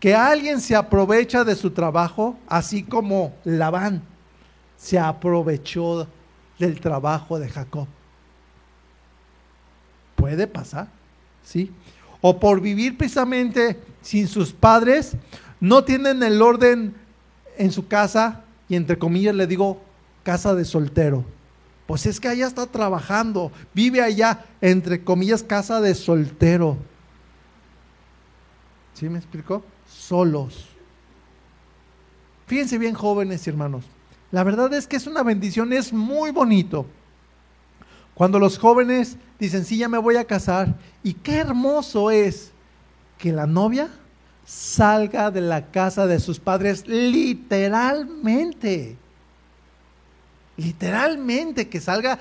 Que 0.01 0.15
alguien 0.15 0.61
se 0.61 0.75
aprovecha 0.75 1.45
de 1.45 1.55
su 1.55 1.71
trabajo, 1.71 2.39
así 2.49 2.83
como 2.83 3.35
Labán 3.45 4.03
se 4.77 4.99
aprovechó 4.99 6.09
del 6.59 6.81
trabajo 6.81 7.39
de 7.39 7.49
Jacob. 7.49 7.87
Puede 10.17 10.47
pasar, 10.47 10.89
¿sí? 11.45 11.71
O 12.21 12.41
por 12.41 12.61
vivir 12.61 12.99
precisamente 12.99 13.81
sin 14.03 14.27
sus 14.27 14.53
padres, 14.53 15.17
no 15.61 15.85
tienen 15.85 16.23
el 16.23 16.43
orden 16.43 16.95
en 17.59 17.71
su 17.71 17.87
casa, 17.87 18.43
y 18.69 18.77
entre 18.77 18.99
comillas 18.99 19.35
le 19.35 19.47
digo, 19.47 19.81
casa 20.23 20.55
de 20.55 20.65
soltero. 20.65 21.25
Pues 21.87 22.05
es 22.07 22.19
que 22.19 22.29
allá 22.29 22.47
está 22.47 22.67
trabajando, 22.67 23.53
vive 23.73 24.03
allá, 24.03 24.45
entre 24.61 25.05
comillas, 25.05 25.43
casa 25.43 25.81
de 25.81 25.95
soltero. 25.95 26.77
¿Sí 28.95 29.09
me 29.09 29.19
explicó? 29.19 29.65
Solos. 29.89 30.67
Fíjense 32.47 32.79
bien, 32.79 32.95
jóvenes 32.95 33.47
y 33.47 33.51
hermanos. 33.51 33.85
La 34.33 34.43
verdad 34.43 34.73
es 34.75 34.87
que 34.87 34.97
es 34.97 35.07
una 35.07 35.23
bendición, 35.23 35.73
es 35.73 35.93
muy 35.93 36.31
bonito. 36.31 36.87
Cuando 38.15 38.39
los 38.39 38.59
jóvenes 38.59 39.17
dicen, 39.39 39.65
sí, 39.65 39.79
ya 39.79 39.89
me 39.89 39.99
voy 39.99 40.17
a 40.17 40.25
casar, 40.25 40.75
y 41.03 41.15
qué 41.15 41.37
hermoso 41.37 42.11
es 42.11 42.51
que 43.19 43.33
la 43.33 43.47
novia 43.47 43.89
salga 44.45 45.31
de 45.31 45.41
la 45.41 45.71
casa 45.71 46.07
de 46.07 46.21
sus 46.21 46.39
padres 46.39 46.87
literalmente. 46.87 48.99
Literalmente 50.57 51.69
que 51.69 51.81
salga 51.81 52.19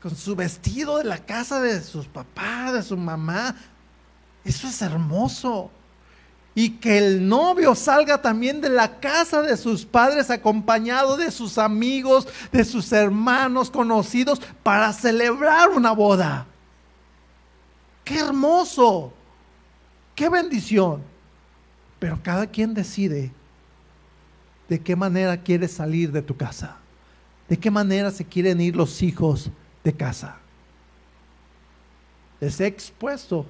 con 0.00 0.14
su 0.16 0.36
vestido 0.36 0.98
de 0.98 1.04
la 1.04 1.18
casa 1.18 1.60
de 1.60 1.82
sus 1.82 2.06
papás, 2.06 2.72
de 2.72 2.82
su 2.82 2.96
mamá. 2.96 3.54
Eso 4.44 4.68
es 4.68 4.80
hermoso. 4.80 5.70
Y 6.56 6.70
que 6.70 6.96
el 6.96 7.28
novio 7.28 7.74
salga 7.74 8.20
también 8.20 8.60
de 8.60 8.70
la 8.70 8.98
casa 8.98 9.42
de 9.42 9.56
sus 9.58 9.84
padres 9.84 10.30
acompañado 10.30 11.16
de 11.18 11.30
sus 11.30 11.58
amigos, 11.58 12.26
de 12.50 12.64
sus 12.64 12.90
hermanos 12.92 13.70
conocidos 13.70 14.40
para 14.62 14.92
celebrar 14.92 15.68
una 15.68 15.92
boda. 15.92 16.46
Qué 18.04 18.18
hermoso. 18.20 19.12
Qué 20.14 20.30
bendición. 20.30 21.02
Pero 21.98 22.18
cada 22.22 22.46
quien 22.46 22.72
decide 22.72 23.32
de 24.68 24.80
qué 24.80 24.96
manera 24.96 25.36
quiere 25.36 25.68
salir 25.68 26.10
de 26.10 26.22
tu 26.22 26.36
casa. 26.36 26.76
¿De 27.48 27.58
qué 27.58 27.70
manera 27.70 28.10
se 28.10 28.24
quieren 28.24 28.60
ir 28.60 28.74
los 28.74 29.02
hijos 29.02 29.50
de 29.84 29.92
casa? 29.92 30.38
Les 32.40 32.58
he 32.60 32.66
expuesto 32.66 33.44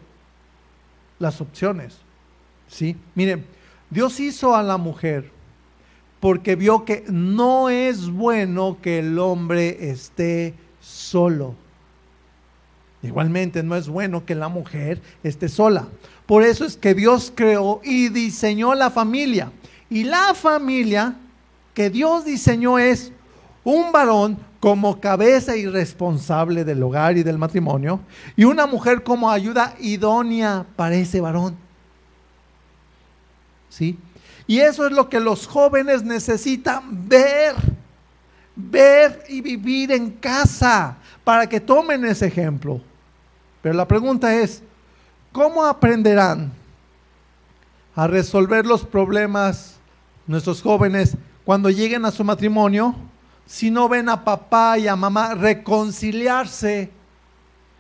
las 1.19 1.41
opciones. 1.41 2.06
¿Sí? 2.69 2.97
Miren, 3.15 3.45
Dios 3.91 4.19
hizo 4.21 4.55
a 4.55 4.63
la 4.63 4.77
mujer 4.77 5.31
porque 6.21 6.57
vio 6.57 6.85
que 6.85 7.05
no 7.09 7.69
es 7.69 8.11
bueno 8.11 8.79
que 8.81 8.99
el 8.99 9.19
hombre 9.19 9.91
esté 9.91 10.55
solo. 10.81 11.55
Igualmente 13.03 13.63
no 13.63 13.77
es 13.77 13.89
bueno 13.89 14.25
que 14.25 14.35
la 14.35 14.49
mujer 14.49 15.01
esté 15.23 15.49
sola. 15.49 15.87
Por 16.27 16.43
eso 16.43 16.65
es 16.65 16.77
que 16.77 16.95
Dios 16.95 17.33
creó 17.35 17.81
y 17.85 18.09
diseñó 18.09 18.75
la 18.75 18.91
familia. 18.91 19.53
Y 19.89 20.05
la 20.05 20.35
familia 20.35 21.17
que 21.75 21.91
Dios 21.91 22.25
diseñó 22.25 22.79
es 22.79 23.13
un 23.63 23.93
varón 23.93 24.39
como 24.59 24.99
cabeza 25.01 25.57
y 25.57 25.67
responsable 25.67 26.65
del 26.65 26.83
hogar 26.83 27.17
y 27.19 27.23
del 27.23 27.39
matrimonio 27.39 28.01
y 28.35 28.45
una 28.45 28.67
mujer 28.67 29.05
como 29.05 29.31
ayuda 29.31 29.77
idónea 29.79 30.67
para 30.75 30.97
ese 30.97 31.21
varón. 31.21 31.66
¿Sí? 33.77 33.99
Y 34.47 34.61
eso 34.61 34.87
es 34.87 34.93
lo 34.93 35.09
que 35.09 35.21
los 35.21 35.47
jóvenes 35.47 36.03
necesitan 36.03 37.09
ver, 37.09 37.55
ver 38.55 39.25
y 39.29 39.41
vivir 39.41 39.93
en 39.93 40.11
casa 40.11 40.97
para 41.25 41.49
que 41.49 41.61
tomen 41.61 42.05
ese 42.05 42.27
ejemplo. 42.27 42.81
Pero 43.61 43.75
la 43.75 43.87
pregunta 43.87 44.35
es, 44.35 44.63
¿cómo 45.33 45.65
aprenderán 45.65 46.53
a 47.95 48.07
resolver 48.07 48.65
los 48.65 48.85
problemas 48.85 49.77
nuestros 50.27 50.63
jóvenes 50.63 51.17
cuando 51.45 51.69
lleguen 51.69 52.05
a 52.05 52.11
su 52.11 52.23
matrimonio? 52.23 52.95
si 53.47 53.71
no 53.71 53.89
ven 53.89 54.09
a 54.09 54.25
papá 54.25 54.77
y 54.77 54.89
a 54.89 54.97
mamá 54.97 55.35
reconciliarse 55.35 56.91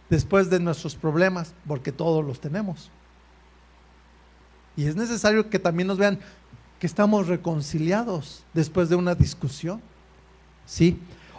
después 0.08 0.48
de 0.48 0.60
nuestros 0.60 0.94
problemas, 0.94 1.52
porque 1.66 1.90
todos 1.90 2.24
los 2.24 2.40
tenemos. 2.40 2.90
Y 4.76 4.86
es 4.86 4.96
necesario 4.96 5.48
que 5.48 5.58
también 5.58 5.86
nos 5.86 5.98
vean 5.98 6.18
que 6.78 6.86
estamos 6.86 7.26
reconciliados 7.26 8.44
después 8.52 8.88
de 8.88 8.96
una 8.96 9.14
discusión. 9.14 9.80
¿Sí? 10.66 10.98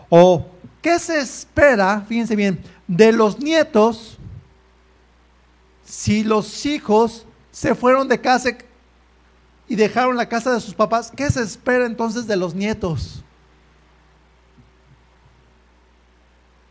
O, 0.09 0.47
¿qué 0.81 0.97
se 0.99 1.19
espera, 1.19 2.03
fíjense 2.07 2.35
bien, 2.35 2.59
de 2.87 3.11
los 3.11 3.39
nietos 3.39 4.17
si 5.85 6.23
los 6.23 6.65
hijos 6.65 7.25
se 7.51 7.75
fueron 7.75 8.07
de 8.07 8.19
casa 8.19 8.57
y 9.67 9.75
dejaron 9.75 10.15
la 10.15 10.27
casa 10.27 10.53
de 10.53 10.61
sus 10.61 10.73
papás? 10.73 11.11
¿Qué 11.15 11.29
se 11.29 11.41
espera 11.43 11.85
entonces 11.85 12.25
de 12.25 12.37
los 12.37 12.55
nietos? 12.55 13.23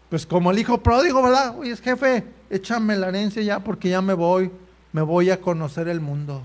Pues 0.08 0.24
como 0.24 0.50
el 0.50 0.58
hijo 0.58 0.78
pródigo, 0.78 1.22
¿verdad? 1.22 1.56
Oye, 1.58 1.76
jefe, 1.76 2.24
échame 2.48 2.96
la 2.96 3.08
herencia 3.08 3.42
ya 3.42 3.60
porque 3.60 3.90
ya 3.90 4.00
me 4.00 4.14
voy, 4.14 4.50
me 4.92 5.02
voy 5.02 5.30
a 5.30 5.40
conocer 5.40 5.88
el 5.88 6.00
mundo. 6.00 6.42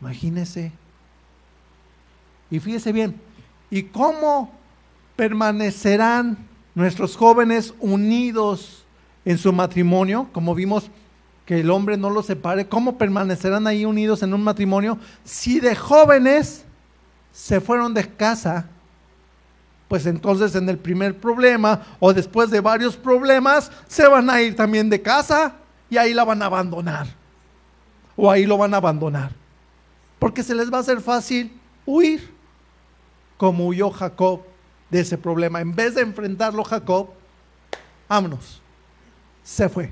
Imagínese. 0.00 0.72
Y 2.50 2.58
fíjese 2.58 2.92
bien, 2.92 3.20
¿y 3.70 3.84
cómo 3.84 4.50
permanecerán 5.16 6.36
nuestros 6.74 7.16
jóvenes 7.16 7.74
unidos 7.78 8.84
en 9.24 9.38
su 9.38 9.52
matrimonio? 9.52 10.28
Como 10.32 10.54
vimos 10.54 10.90
que 11.46 11.60
el 11.60 11.70
hombre 11.70 11.96
no 11.96 12.10
los 12.10 12.26
separe, 12.26 12.66
¿cómo 12.66 12.98
permanecerán 12.98 13.66
ahí 13.66 13.84
unidos 13.84 14.22
en 14.22 14.34
un 14.34 14.42
matrimonio 14.42 14.98
si 15.24 15.60
de 15.60 15.76
jóvenes 15.76 16.64
se 17.32 17.60
fueron 17.60 17.94
de 17.94 18.08
casa 18.08 18.68
pues 19.90 20.06
entonces 20.06 20.54
en 20.54 20.68
el 20.68 20.78
primer 20.78 21.18
problema 21.18 21.80
o 21.98 22.12
después 22.12 22.48
de 22.48 22.60
varios 22.60 22.96
problemas 22.96 23.72
se 23.88 24.06
van 24.06 24.30
a 24.30 24.40
ir 24.40 24.54
también 24.54 24.88
de 24.88 25.02
casa 25.02 25.54
y 25.90 25.96
ahí 25.96 26.14
la 26.14 26.22
van 26.22 26.40
a 26.42 26.46
abandonar. 26.46 27.08
O 28.14 28.30
ahí 28.30 28.46
lo 28.46 28.56
van 28.56 28.72
a 28.72 28.76
abandonar. 28.76 29.32
Porque 30.20 30.44
se 30.44 30.54
les 30.54 30.72
va 30.72 30.76
a 30.76 30.80
hacer 30.82 31.00
fácil 31.00 31.50
huir, 31.84 32.32
como 33.36 33.66
huyó 33.66 33.90
Jacob 33.90 34.42
de 34.90 35.00
ese 35.00 35.18
problema. 35.18 35.60
En 35.60 35.74
vez 35.74 35.96
de 35.96 36.02
enfrentarlo 36.02 36.62
Jacob, 36.62 37.08
vámonos. 38.08 38.62
Se 39.42 39.68
fue. 39.68 39.90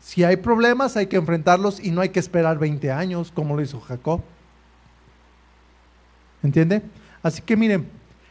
Si 0.00 0.24
hay 0.24 0.36
problemas 0.36 0.96
hay 0.96 1.06
que 1.06 1.16
enfrentarlos 1.16 1.78
y 1.78 1.90
no 1.90 2.00
hay 2.00 2.08
que 2.08 2.18
esperar 2.18 2.58
20 2.58 2.90
años 2.90 3.30
como 3.30 3.54
lo 3.54 3.62
hizo 3.62 3.78
Jacob. 3.78 4.22
¿Entiende? 6.42 6.82
Así 7.22 7.42
que 7.42 7.56
miren, 7.56 7.88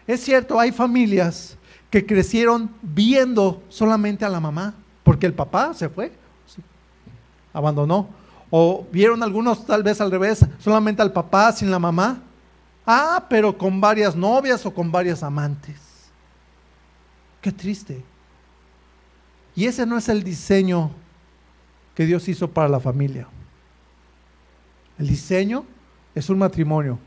es 0.08 0.22
cierto, 0.24 0.60
hay 0.60 0.72
familias 0.72 1.58
que 1.91 2.05
crecieron 2.05 2.72
viendo 2.82 3.62
solamente 3.70 4.26
a 4.26 4.30
la 4.30 4.39
mamá, 4.39 4.74
porque 5.03 5.26
el 5.26 5.34
papá 5.34 5.74
se 5.74 5.89
fue. 5.89 6.12
abandonó. 7.53 8.10
O 8.50 8.86
vieron 8.91 9.24
algunos 9.24 9.66
tal 9.66 9.84
vez 9.84 10.00
al 10.00 10.12
revés, 10.12 10.45
solamente 10.60 11.02
al 11.02 11.12
papá 11.12 11.52
sin 11.52 11.70
la 11.70 11.80
mamá. 11.80 12.22
Ah, 12.86 13.26
pero 13.30 13.58
con 13.58 13.82
varias 13.82 14.16
novias 14.16 14.66
o 14.66 14.74
con 14.74 14.91
varias 14.91 15.22
amantes. 15.24 15.76
Qué 17.41 17.52
triste. 17.52 18.04
Y 19.56 19.66
ese 19.66 19.86
no 19.86 19.98
es 19.98 20.08
el 20.08 20.24
diseño 20.24 20.91
que 21.95 22.06
Dios 22.06 22.28
hizo 22.28 22.50
para 22.50 22.70
la 22.70 22.80
familia. 22.80 23.28
El 24.98 25.08
diseño 25.08 25.66
es 26.16 26.30
un 26.30 26.38
matrimonio 26.38 27.00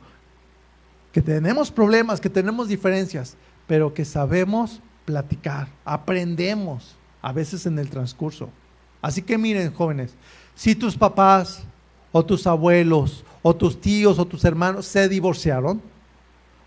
que 1.12 1.22
tenemos 1.22 1.70
problemas, 1.70 2.20
que 2.20 2.30
tenemos 2.30 2.68
diferencias, 2.68 3.36
pero 3.66 3.94
que 3.94 4.04
sabemos 4.04 4.80
platicar, 5.04 5.68
aprendemos 5.84 6.96
a 7.22 7.32
veces 7.32 7.66
en 7.66 7.78
el 7.78 7.90
transcurso. 7.90 8.48
Así 9.02 9.22
que 9.22 9.38
miren, 9.38 9.72
jóvenes, 9.72 10.14
si 10.54 10.74
tus 10.74 10.96
papás 10.96 11.64
o 12.12 12.24
tus 12.24 12.46
abuelos 12.46 13.24
o 13.42 13.54
tus 13.54 13.80
tíos 13.80 14.18
o 14.18 14.26
tus 14.26 14.44
hermanos 14.44 14.86
se 14.86 15.08
divorciaron, 15.08 15.80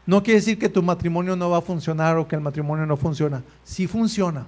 no 0.06 0.22
quiere 0.22 0.40
decir 0.40 0.60
que 0.60 0.70
tu 0.70 0.84
matrimonio 0.84 1.36
no 1.36 1.50
va 1.50 1.60
a 1.60 1.62
funcionar 1.62 2.18
o 2.18 2.28
que 2.28 2.36
el 2.36 2.42
matrimonio 2.42 2.86
no 2.86 2.98
funciona. 2.98 3.44
Sí 3.64 3.88
funciona. 3.88 4.46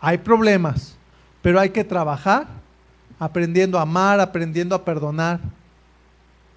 Hay 0.00 0.18
problemas, 0.18 0.96
pero 1.42 1.60
hay 1.60 1.70
que 1.70 1.84
trabajar 1.84 2.48
aprendiendo 3.18 3.78
a 3.78 3.82
amar, 3.82 4.18
aprendiendo 4.18 4.74
a 4.74 4.84
perdonar, 4.84 5.40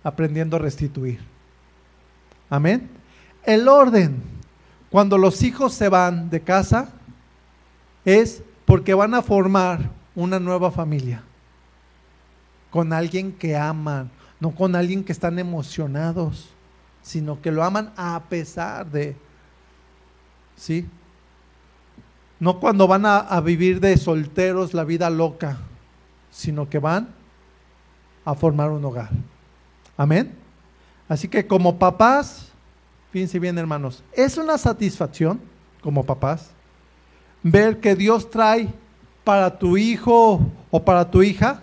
aprendiendo 0.04 0.56
a 0.56 0.60
restituir. 0.60 1.20
Amén. 2.50 2.90
El 3.44 3.68
orden, 3.68 4.22
cuando 4.90 5.18
los 5.18 5.44
hijos 5.44 5.74
se 5.74 5.90
van 5.90 6.30
de 6.30 6.42
casa, 6.42 6.90
es 8.06 8.42
porque 8.66 8.94
van 8.94 9.14
a 9.14 9.22
formar 9.22 9.90
una 10.16 10.40
nueva 10.40 10.72
familia 10.72 11.24
con 12.70 12.92
alguien 12.92 13.32
que 13.32 13.56
aman, 13.56 14.10
no 14.40 14.52
con 14.52 14.76
alguien 14.76 15.04
que 15.04 15.12
están 15.12 15.38
emocionados, 15.38 16.50
sino 17.04 17.40
que 17.42 17.52
lo 17.52 17.64
aman 17.64 17.94
a 17.96 18.22
pesar 18.30 18.90
de, 18.90 19.16
¿sí? 20.56 20.88
No 22.40 22.60
cuando 22.60 22.88
van 22.88 23.06
a, 23.06 23.18
a 23.18 23.42
vivir 23.42 23.80
de 23.80 23.96
solteros 23.98 24.74
la 24.74 24.84
vida 24.84 25.10
loca, 25.10 25.58
sino 26.32 26.68
que 26.68 26.80
van 26.80 27.10
a 28.26 28.34
formar 28.34 28.72
un 28.72 28.84
hogar. 28.84 29.10
Amén. 29.96 30.34
Así 31.08 31.28
que 31.28 31.46
como 31.46 31.78
papás, 31.78 32.50
fíjense 33.12 33.38
bien 33.38 33.58
hermanos, 33.58 34.04
es 34.14 34.38
una 34.38 34.58
satisfacción 34.58 35.40
como 35.82 36.04
papás 36.04 36.50
ver 37.44 37.80
que 37.80 37.96
Dios 37.96 38.30
trae 38.32 38.74
para 39.24 39.58
tu 39.58 39.78
hijo 39.78 40.42
o 40.72 40.84
para 40.84 41.10
tu 41.10 41.24
hija 41.24 41.62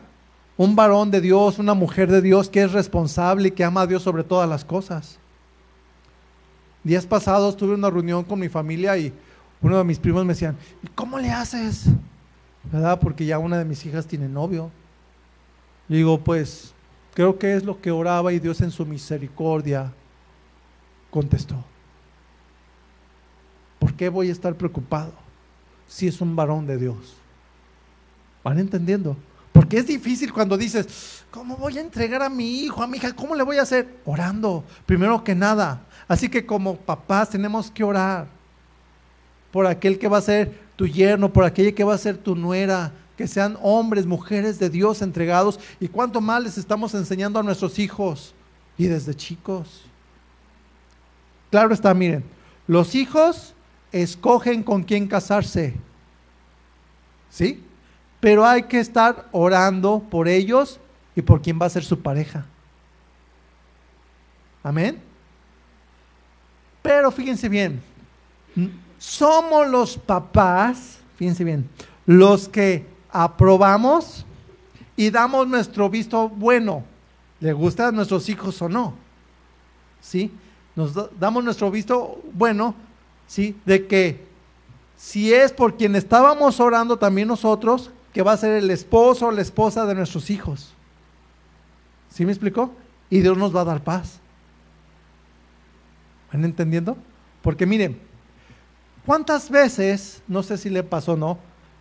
un 0.60 0.76
varón 0.76 1.10
de 1.10 1.22
Dios, 1.22 1.58
una 1.58 1.72
mujer 1.72 2.10
de 2.10 2.20
Dios 2.20 2.50
que 2.50 2.62
es 2.62 2.72
responsable 2.72 3.48
y 3.48 3.50
que 3.50 3.64
ama 3.64 3.80
a 3.80 3.86
Dios 3.86 4.02
sobre 4.02 4.22
todas 4.22 4.46
las 4.46 4.62
cosas. 4.62 5.18
Días 6.84 7.06
pasados 7.06 7.56
tuve 7.56 7.72
una 7.72 7.88
reunión 7.88 8.24
con 8.24 8.38
mi 8.38 8.50
familia 8.50 8.94
y 8.98 9.10
uno 9.62 9.78
de 9.78 9.84
mis 9.84 9.98
primos 9.98 10.22
me 10.26 10.34
decían, 10.34 10.58
¿y 10.82 10.88
cómo 10.88 11.18
le 11.18 11.30
haces? 11.30 11.86
¿Verdad? 12.64 13.00
Porque 13.00 13.24
ya 13.24 13.38
una 13.38 13.56
de 13.56 13.64
mis 13.64 13.86
hijas 13.86 14.06
tiene 14.06 14.28
novio. 14.28 14.70
Le 15.88 15.96
digo, 15.96 16.20
pues 16.20 16.74
creo 17.14 17.38
que 17.38 17.54
es 17.54 17.64
lo 17.64 17.80
que 17.80 17.90
oraba 17.90 18.30
y 18.34 18.38
Dios 18.38 18.60
en 18.60 18.70
su 18.70 18.84
misericordia 18.84 19.90
contestó. 21.10 21.56
¿Por 23.78 23.94
qué 23.94 24.10
voy 24.10 24.28
a 24.28 24.32
estar 24.32 24.54
preocupado 24.56 25.14
si 25.86 26.06
es 26.06 26.20
un 26.20 26.36
varón 26.36 26.66
de 26.66 26.76
Dios? 26.76 27.19
¿Van 28.50 28.58
entendiendo? 28.58 29.16
Porque 29.52 29.78
es 29.78 29.86
difícil 29.86 30.32
cuando 30.32 30.58
dices, 30.58 31.22
¿cómo 31.30 31.56
voy 31.56 31.78
a 31.78 31.80
entregar 31.80 32.20
a 32.20 32.28
mi 32.28 32.62
hijo, 32.62 32.82
a 32.82 32.88
mi 32.88 32.96
hija? 32.96 33.14
¿Cómo 33.14 33.36
le 33.36 33.44
voy 33.44 33.58
a 33.58 33.62
hacer? 33.62 34.00
Orando, 34.04 34.64
primero 34.86 35.22
que 35.22 35.36
nada. 35.36 35.82
Así 36.08 36.28
que 36.28 36.44
como 36.44 36.74
papás 36.74 37.30
tenemos 37.30 37.70
que 37.70 37.84
orar 37.84 38.26
por 39.52 39.68
aquel 39.68 40.00
que 40.00 40.08
va 40.08 40.18
a 40.18 40.22
ser 40.22 40.52
tu 40.74 40.88
yerno, 40.88 41.32
por 41.32 41.44
aquella 41.44 41.70
que 41.70 41.84
va 41.84 41.94
a 41.94 41.98
ser 41.98 42.18
tu 42.18 42.34
nuera, 42.34 42.90
que 43.16 43.28
sean 43.28 43.56
hombres, 43.62 44.04
mujeres 44.04 44.58
de 44.58 44.68
Dios 44.68 45.00
entregados. 45.00 45.60
Y 45.78 45.86
cuánto 45.86 46.20
más 46.20 46.42
les 46.42 46.58
estamos 46.58 46.92
enseñando 46.94 47.38
a 47.38 47.44
nuestros 47.44 47.78
hijos 47.78 48.34
y 48.76 48.88
desde 48.88 49.14
chicos. 49.14 49.82
Claro 51.52 51.72
está, 51.72 51.94
miren, 51.94 52.24
los 52.66 52.96
hijos 52.96 53.54
escogen 53.92 54.64
con 54.64 54.82
quién 54.82 55.06
casarse. 55.06 55.76
¿Sí? 57.30 57.62
Pero 58.20 58.46
hay 58.46 58.64
que 58.64 58.78
estar 58.78 59.26
orando 59.32 60.04
por 60.10 60.28
ellos 60.28 60.78
y 61.16 61.22
por 61.22 61.40
quién 61.40 61.58
va 61.60 61.66
a 61.66 61.70
ser 61.70 61.84
su 61.84 62.00
pareja. 62.00 62.44
Amén. 64.62 65.00
Pero 66.82 67.10
fíjense 67.10 67.48
bien, 67.48 67.82
somos 68.98 69.68
los 69.68 69.96
papás, 69.96 70.98
fíjense 71.16 71.44
bien, 71.44 71.68
los 72.06 72.48
que 72.48 72.86
aprobamos 73.10 74.24
y 74.96 75.10
damos 75.10 75.46
nuestro 75.48 75.88
visto 75.88 76.28
bueno. 76.28 76.84
¿Le 77.40 77.52
gusta 77.52 77.88
a 77.88 77.92
nuestros 77.92 78.28
hijos 78.28 78.60
o 78.60 78.68
no? 78.68 78.94
¿Sí? 80.00 80.30
Nos 80.76 80.92
damos 81.18 81.42
nuestro 81.42 81.70
visto 81.70 82.20
bueno, 82.34 82.74
¿sí? 83.26 83.56
De 83.64 83.86
que 83.86 84.26
si 84.96 85.32
es 85.32 85.52
por 85.52 85.76
quien 85.76 85.96
estábamos 85.96 86.60
orando 86.60 86.98
también 86.98 87.28
nosotros, 87.28 87.90
que 88.12 88.22
va 88.22 88.32
a 88.32 88.36
ser 88.36 88.62
el 88.62 88.70
esposo 88.70 89.26
o 89.26 89.32
la 89.32 89.42
esposa 89.42 89.86
de 89.86 89.94
nuestros 89.94 90.30
hijos. 90.30 90.72
¿Sí 92.10 92.24
me 92.24 92.32
explicó? 92.32 92.74
Y 93.08 93.20
Dios 93.20 93.36
nos 93.36 93.54
va 93.54 93.60
a 93.60 93.64
dar 93.64 93.82
paz. 93.82 94.18
¿Van 96.32 96.44
entendiendo? 96.44 96.96
Porque 97.42 97.66
miren, 97.66 98.00
¿cuántas 99.06 99.50
veces, 99.50 100.22
no 100.28 100.42
sé 100.42 100.58
si 100.58 100.70
le 100.70 100.82
pasó 100.82 101.12
o 101.12 101.16
no, 101.16 101.38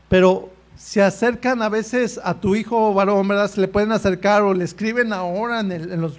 pero 0.08 0.52
se 0.76 1.02
acercan 1.04 1.62
a 1.62 1.70
veces 1.70 2.20
a 2.24 2.40
tu 2.40 2.56
hijo 2.56 2.94
varón, 2.94 3.28
¿verdad? 3.28 3.50
Se 3.50 3.60
le 3.62 3.68
pueden 3.68 3.92
acercar 3.92 4.42
o 4.44 4.54
le 4.54 4.64
escriben 4.64 5.12
ahora 5.12 5.60
en, 5.60 6.02
los, 6.02 6.18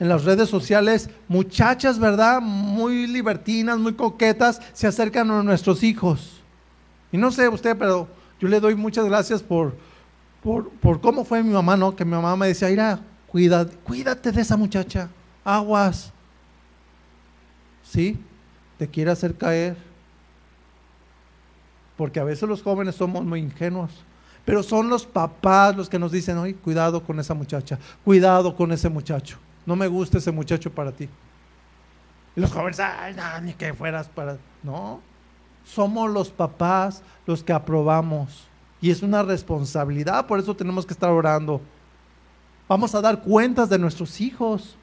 en 0.00 0.08
las 0.08 0.24
redes 0.24 0.48
sociales, 0.48 1.08
muchachas, 1.28 1.98
¿verdad? 1.98 2.40
Muy 2.40 3.06
libertinas, 3.06 3.78
muy 3.78 3.94
coquetas, 3.94 4.60
se 4.72 4.86
acercan 4.86 5.30
a 5.30 5.42
nuestros 5.42 5.82
hijos. 5.82 6.40
Y 7.12 7.18
no 7.18 7.30
sé 7.30 7.48
usted, 7.48 7.76
pero 7.78 8.08
yo 8.40 8.48
le 8.48 8.58
doy 8.58 8.74
muchas 8.74 9.04
gracias 9.04 9.42
por, 9.42 9.76
por, 10.42 10.70
por 10.70 11.00
cómo 11.00 11.24
fue 11.24 11.42
mi 11.42 11.52
mamá, 11.52 11.76
¿no? 11.76 11.94
Que 11.94 12.04
mi 12.04 12.12
mamá 12.12 12.34
me 12.36 12.48
decía, 12.48 12.68
mira, 12.68 13.00
cuida, 13.26 13.66
cuídate 13.84 14.32
de 14.32 14.40
esa 14.40 14.56
muchacha, 14.56 15.10
aguas, 15.44 16.12
¿sí? 17.84 18.18
Te 18.78 18.88
quiere 18.88 19.10
hacer 19.10 19.36
caer. 19.36 19.76
Porque 21.96 22.18
a 22.18 22.24
veces 22.24 22.48
los 22.48 22.62
jóvenes 22.62 22.94
somos 22.94 23.24
muy 23.24 23.40
ingenuos. 23.40 23.90
Pero 24.46 24.62
son 24.62 24.88
los 24.88 25.04
papás 25.04 25.76
los 25.76 25.90
que 25.90 25.98
nos 25.98 26.10
dicen, 26.10 26.38
oye, 26.38 26.54
cuidado 26.54 27.04
con 27.04 27.20
esa 27.20 27.34
muchacha, 27.34 27.78
cuidado 28.04 28.56
con 28.56 28.72
ese 28.72 28.88
muchacho. 28.88 29.36
No 29.66 29.76
me 29.76 29.86
gusta 29.86 30.16
ese 30.16 30.30
muchacho 30.30 30.72
para 30.72 30.92
ti. 30.92 31.08
Y 32.34 32.40
los 32.40 32.50
jóvenes, 32.50 32.80
ay, 32.80 33.14
no, 33.14 33.40
ni 33.42 33.52
que 33.52 33.74
fueras 33.74 34.08
para... 34.08 34.38
No, 34.62 35.02
somos 35.64 36.10
los 36.10 36.30
papás 36.30 37.02
los 37.26 37.42
que 37.42 37.52
aprobamos. 37.52 38.46
Y 38.80 38.90
es 38.90 39.02
una 39.02 39.22
responsabilidad, 39.22 40.26
por 40.26 40.38
eso 40.40 40.56
tenemos 40.56 40.86
que 40.86 40.92
estar 40.92 41.10
orando. 41.10 41.60
Vamos 42.68 42.94
a 42.94 43.00
dar 43.00 43.20
cuentas 43.22 43.68
de 43.68 43.78
nuestros 43.78 44.20
hijos. 44.20 44.76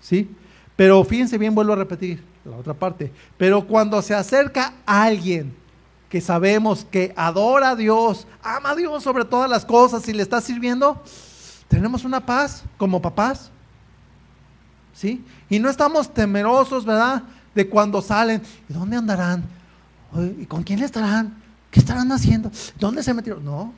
¿Sí? 0.00 0.28
Pero 0.76 1.02
fíjense 1.04 1.38
bien, 1.38 1.54
vuelvo 1.54 1.72
a 1.72 1.76
repetir 1.76 2.22
la 2.44 2.56
otra 2.56 2.74
parte. 2.74 3.12
Pero 3.38 3.66
cuando 3.66 4.02
se 4.02 4.14
acerca 4.14 4.74
alguien 4.84 5.54
que 6.08 6.20
sabemos 6.20 6.84
que 6.84 7.12
adora 7.16 7.70
a 7.70 7.76
Dios, 7.76 8.26
ama 8.42 8.70
a 8.70 8.74
Dios 8.74 9.02
sobre 9.02 9.24
todas 9.24 9.48
las 9.48 9.64
cosas 9.64 10.06
y 10.08 10.12
le 10.12 10.22
está 10.22 10.40
sirviendo, 10.40 11.02
tenemos 11.68 12.04
una 12.04 12.24
paz 12.24 12.64
como 12.76 13.00
papás. 13.00 13.50
¿Sí? 14.92 15.24
Y 15.48 15.58
no 15.58 15.70
estamos 15.70 16.12
temerosos, 16.12 16.84
¿verdad? 16.84 17.22
De 17.54 17.68
cuando 17.68 18.00
salen, 18.02 18.42
¿y 18.68 18.72
dónde 18.72 18.96
andarán? 18.96 19.44
¿Y 20.38 20.46
con 20.46 20.62
quién 20.62 20.82
estarán? 20.82 21.42
¿Qué 21.70 21.80
estarán 21.80 22.10
haciendo? 22.12 22.50
¿Dónde 22.78 23.02
se 23.02 23.12
metieron? 23.14 23.44
No, 23.44 23.72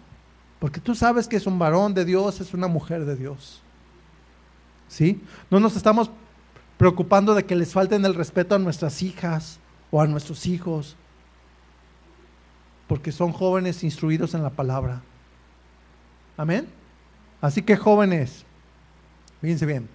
porque 0.58 0.80
tú 0.80 0.94
sabes 0.94 1.28
que 1.28 1.36
es 1.36 1.46
un 1.46 1.58
varón 1.58 1.94
de 1.94 2.04
Dios, 2.04 2.40
es 2.40 2.52
una 2.52 2.66
mujer 2.66 3.04
de 3.04 3.16
Dios. 3.16 3.60
¿Sí? 4.88 5.22
No 5.50 5.60
nos 5.60 5.76
estamos 5.76 6.10
preocupando 6.78 7.34
de 7.34 7.44
que 7.44 7.56
les 7.56 7.72
falten 7.72 8.04
el 8.04 8.14
respeto 8.14 8.54
a 8.54 8.58
nuestras 8.58 9.02
hijas 9.02 9.58
o 9.90 10.00
a 10.00 10.06
nuestros 10.06 10.46
hijos, 10.46 10.96
porque 12.86 13.12
son 13.12 13.32
jóvenes 13.32 13.82
instruidos 13.82 14.34
en 14.34 14.42
la 14.42 14.50
palabra. 14.50 15.02
Amén. 16.36 16.68
Así 17.40 17.62
que 17.62 17.76
jóvenes, 17.76 18.44
fíjense 19.40 19.66
bien, 19.66 19.88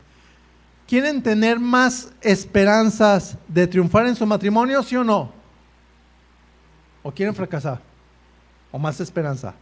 ¿quieren 0.87 1.21
tener 1.21 1.59
más 1.59 2.11
esperanzas 2.21 3.37
de 3.47 3.67
triunfar 3.67 4.07
en 4.07 4.15
su 4.15 4.25
matrimonio, 4.25 4.83
sí 4.83 4.95
o 4.95 5.03
no? 5.03 5.40
¿O 7.04 7.12
quieren 7.12 7.36
fracasar? 7.36 7.80
¿O 8.72 8.80
más 8.80 8.99
esperanza? 8.99 9.54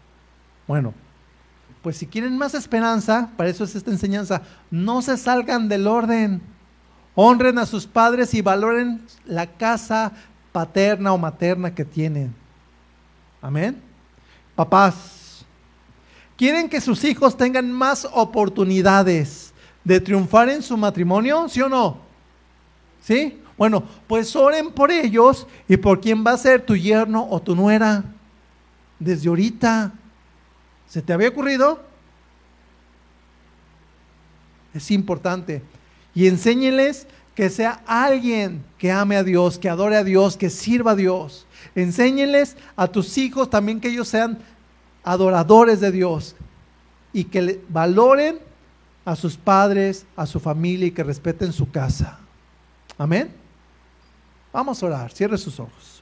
Bueno, 0.68 0.94
pues 1.82 1.98
si 1.98 2.06
quieren 2.06 2.38
más 2.38 2.54
esperanza, 2.54 3.30
para 3.38 3.50
eso 3.50 3.64
es 3.64 3.76
esta 3.76 3.92
enseñanza, 3.92 4.42
no 4.70 5.02
se 5.02 5.18
salgan 5.18 5.70
del 5.70 5.88
orden. 5.88 6.42
Honren 7.16 7.58
a 7.58 7.66
sus 7.66 7.86
padres 7.86 8.34
y 8.34 8.42
valoren 8.42 9.02
la 9.26 9.48
casa 9.48 10.12
paterna 10.52 11.14
o 11.14 11.18
materna 11.18 11.74
que 11.74 11.86
tienen. 11.86 12.34
Amén. 13.42 13.82
Papás, 14.56 15.46
¿quieren 16.38 16.70
que 16.70 16.82
sus 16.82 17.04
hijos 17.04 17.38
tengan 17.38 17.72
más 17.72 18.08
oportunidades 18.12 19.54
de 19.84 20.00
triunfar 20.00 20.50
en 20.50 20.62
su 20.62 20.78
matrimonio? 20.78 21.48
¿Sí 21.48 21.62
o 21.62 21.70
no? 21.70 21.98
¿Sí? 23.02 23.39
Bueno, 23.60 23.84
pues 24.07 24.38
oren 24.38 24.72
por 24.72 24.89
ellos 24.89 25.45
y 25.68 25.76
por 25.76 25.99
quién 25.99 26.26
va 26.26 26.32
a 26.32 26.38
ser 26.38 26.66
tu 26.66 26.78
yerno 26.78 27.28
o 27.30 27.41
tu 27.41 27.57
nuera 27.57 28.05
desde 28.99 29.28
ahorita. 29.28 29.91
¿Se 30.88 31.01
te 31.01 31.12
había 31.12 31.28
ocurrido? 31.28 31.84
Es 34.74 34.89
importante. 34.91 35.62
Y 36.16 36.28
enséñeles 36.28 37.05
que 37.36 37.49
sea 37.49 37.84
alguien 37.86 38.64
que 38.78 38.93
ame 38.93 39.18
a 39.18 39.26
Dios, 39.26 39.60
que 39.60 39.70
adore 39.70 39.97
a 39.97 40.05
Dios, 40.05 40.38
que 40.38 40.49
sirva 40.49 40.91
a 40.91 40.95
Dios. 40.95 41.45
Enséñeles 41.76 42.55
a 42.78 42.88
tus 42.88 43.18
hijos 43.18 43.49
también 43.49 43.82
que 43.82 43.89
ellos 43.89 44.07
sean 44.07 44.39
adoradores 45.03 45.82
de 45.82 45.91
Dios 45.91 46.38
y 47.12 47.26
que 47.26 47.60
valoren 47.68 48.39
a 49.03 49.18
sus 49.18 49.36
padres, 49.36 50.05
a 50.16 50.26
su 50.26 50.39
familia 50.39 50.88
y 50.88 50.91
que 50.91 51.03
respeten 51.03 51.51
su 51.51 51.70
casa. 51.70 52.20
Amén. 52.97 53.39
Vamos 54.52 54.82
a 54.82 54.86
orar. 54.86 55.12
Cierre 55.12 55.38
sus 55.38 55.60
ojos. 55.60 56.02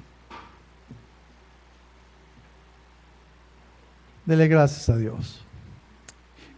Dele 4.26 4.48
gracias 4.48 4.90
a 4.90 4.98
Dios. 4.98 5.42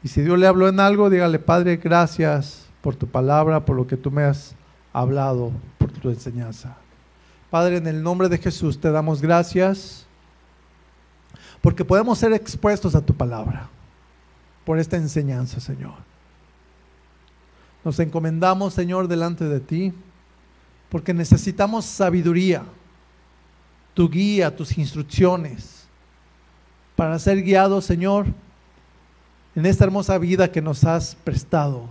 Y 0.03 0.07
si 0.07 0.21
Dios 0.21 0.39
le 0.39 0.47
habló 0.47 0.67
en 0.67 0.79
algo, 0.79 1.09
dígale, 1.09 1.39
Padre, 1.39 1.77
gracias 1.77 2.65
por 2.81 2.95
tu 2.95 3.07
palabra, 3.07 3.65
por 3.65 3.75
lo 3.75 3.85
que 3.85 3.97
tú 3.97 4.09
me 4.09 4.23
has 4.23 4.55
hablado, 4.93 5.51
por 5.77 5.91
tu 5.91 6.09
enseñanza. 6.09 6.77
Padre, 7.49 7.77
en 7.77 7.87
el 7.87 8.01
nombre 8.01 8.29
de 8.29 8.37
Jesús 8.37 8.79
te 8.79 8.91
damos 8.91 9.21
gracias 9.21 10.05
porque 11.61 11.83
podemos 11.83 12.17
ser 12.17 12.31
expuestos 12.33 12.95
a 12.95 13.05
tu 13.05 13.13
palabra 13.13 13.69
por 14.65 14.79
esta 14.79 14.97
enseñanza, 14.97 15.59
Señor. 15.59 15.95
Nos 17.83 17.99
encomendamos, 17.99 18.73
Señor, 18.73 19.07
delante 19.07 19.45
de 19.45 19.59
ti 19.59 19.93
porque 20.89 21.13
necesitamos 21.13 21.85
sabiduría, 21.85 22.63
tu 23.93 24.09
guía, 24.09 24.55
tus 24.55 24.77
instrucciones 24.77 25.79
para 26.99 27.17
ser 27.17 27.41
guiados, 27.41 27.85
Señor, 27.85 28.25
en 29.55 29.65
esta 29.65 29.85
hermosa 29.85 30.17
vida 30.17 30.51
que 30.51 30.61
nos 30.61 30.83
has 30.83 31.15
prestado. 31.15 31.89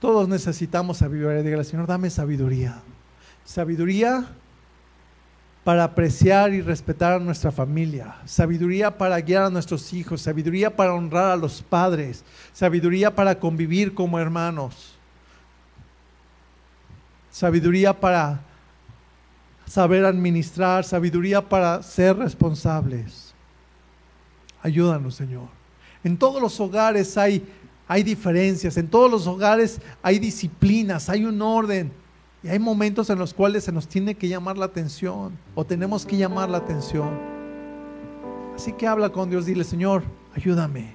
Todos 0.00 0.28
necesitamos 0.28 0.98
sabiduría. 0.98 1.42
Dígale, 1.42 1.62
Señor, 1.62 1.86
dame 1.86 2.10
sabiduría. 2.10 2.80
Sabiduría 3.44 4.26
para 5.62 5.84
apreciar 5.84 6.52
y 6.54 6.60
respetar 6.60 7.12
a 7.12 7.18
nuestra 7.20 7.52
familia, 7.52 8.16
sabiduría 8.24 8.98
para 8.98 9.20
guiar 9.20 9.44
a 9.44 9.50
nuestros 9.50 9.92
hijos, 9.92 10.22
sabiduría 10.22 10.74
para 10.74 10.94
honrar 10.94 11.30
a 11.30 11.36
los 11.36 11.62
padres, 11.62 12.24
sabiduría 12.52 13.14
para 13.14 13.38
convivir 13.38 13.94
como 13.94 14.18
hermanos, 14.18 14.97
sabiduría 17.30 17.98
para 17.98 18.40
saber 19.66 20.04
administrar, 20.04 20.84
sabiduría 20.84 21.46
para 21.46 21.82
ser 21.82 22.16
responsables. 22.16 23.34
Ayúdanos, 24.62 25.14
Señor. 25.14 25.48
En 26.02 26.16
todos 26.16 26.40
los 26.40 26.58
hogares 26.60 27.16
hay, 27.16 27.46
hay 27.86 28.02
diferencias, 28.02 28.76
en 28.76 28.88
todos 28.88 29.10
los 29.10 29.26
hogares 29.26 29.80
hay 30.02 30.18
disciplinas, 30.18 31.08
hay 31.08 31.24
un 31.24 31.40
orden. 31.42 31.92
Y 32.42 32.48
hay 32.48 32.58
momentos 32.58 33.10
en 33.10 33.18
los 33.18 33.34
cuales 33.34 33.64
se 33.64 33.72
nos 33.72 33.88
tiene 33.88 34.14
que 34.14 34.28
llamar 34.28 34.56
la 34.56 34.66
atención 34.66 35.36
o 35.56 35.64
tenemos 35.64 36.06
que 36.06 36.16
llamar 36.16 36.48
la 36.48 36.58
atención. 36.58 37.18
Así 38.54 38.72
que 38.72 38.86
habla 38.86 39.10
con 39.10 39.28
Dios, 39.28 39.44
dile, 39.46 39.64
Señor, 39.64 40.04
ayúdame 40.34 40.92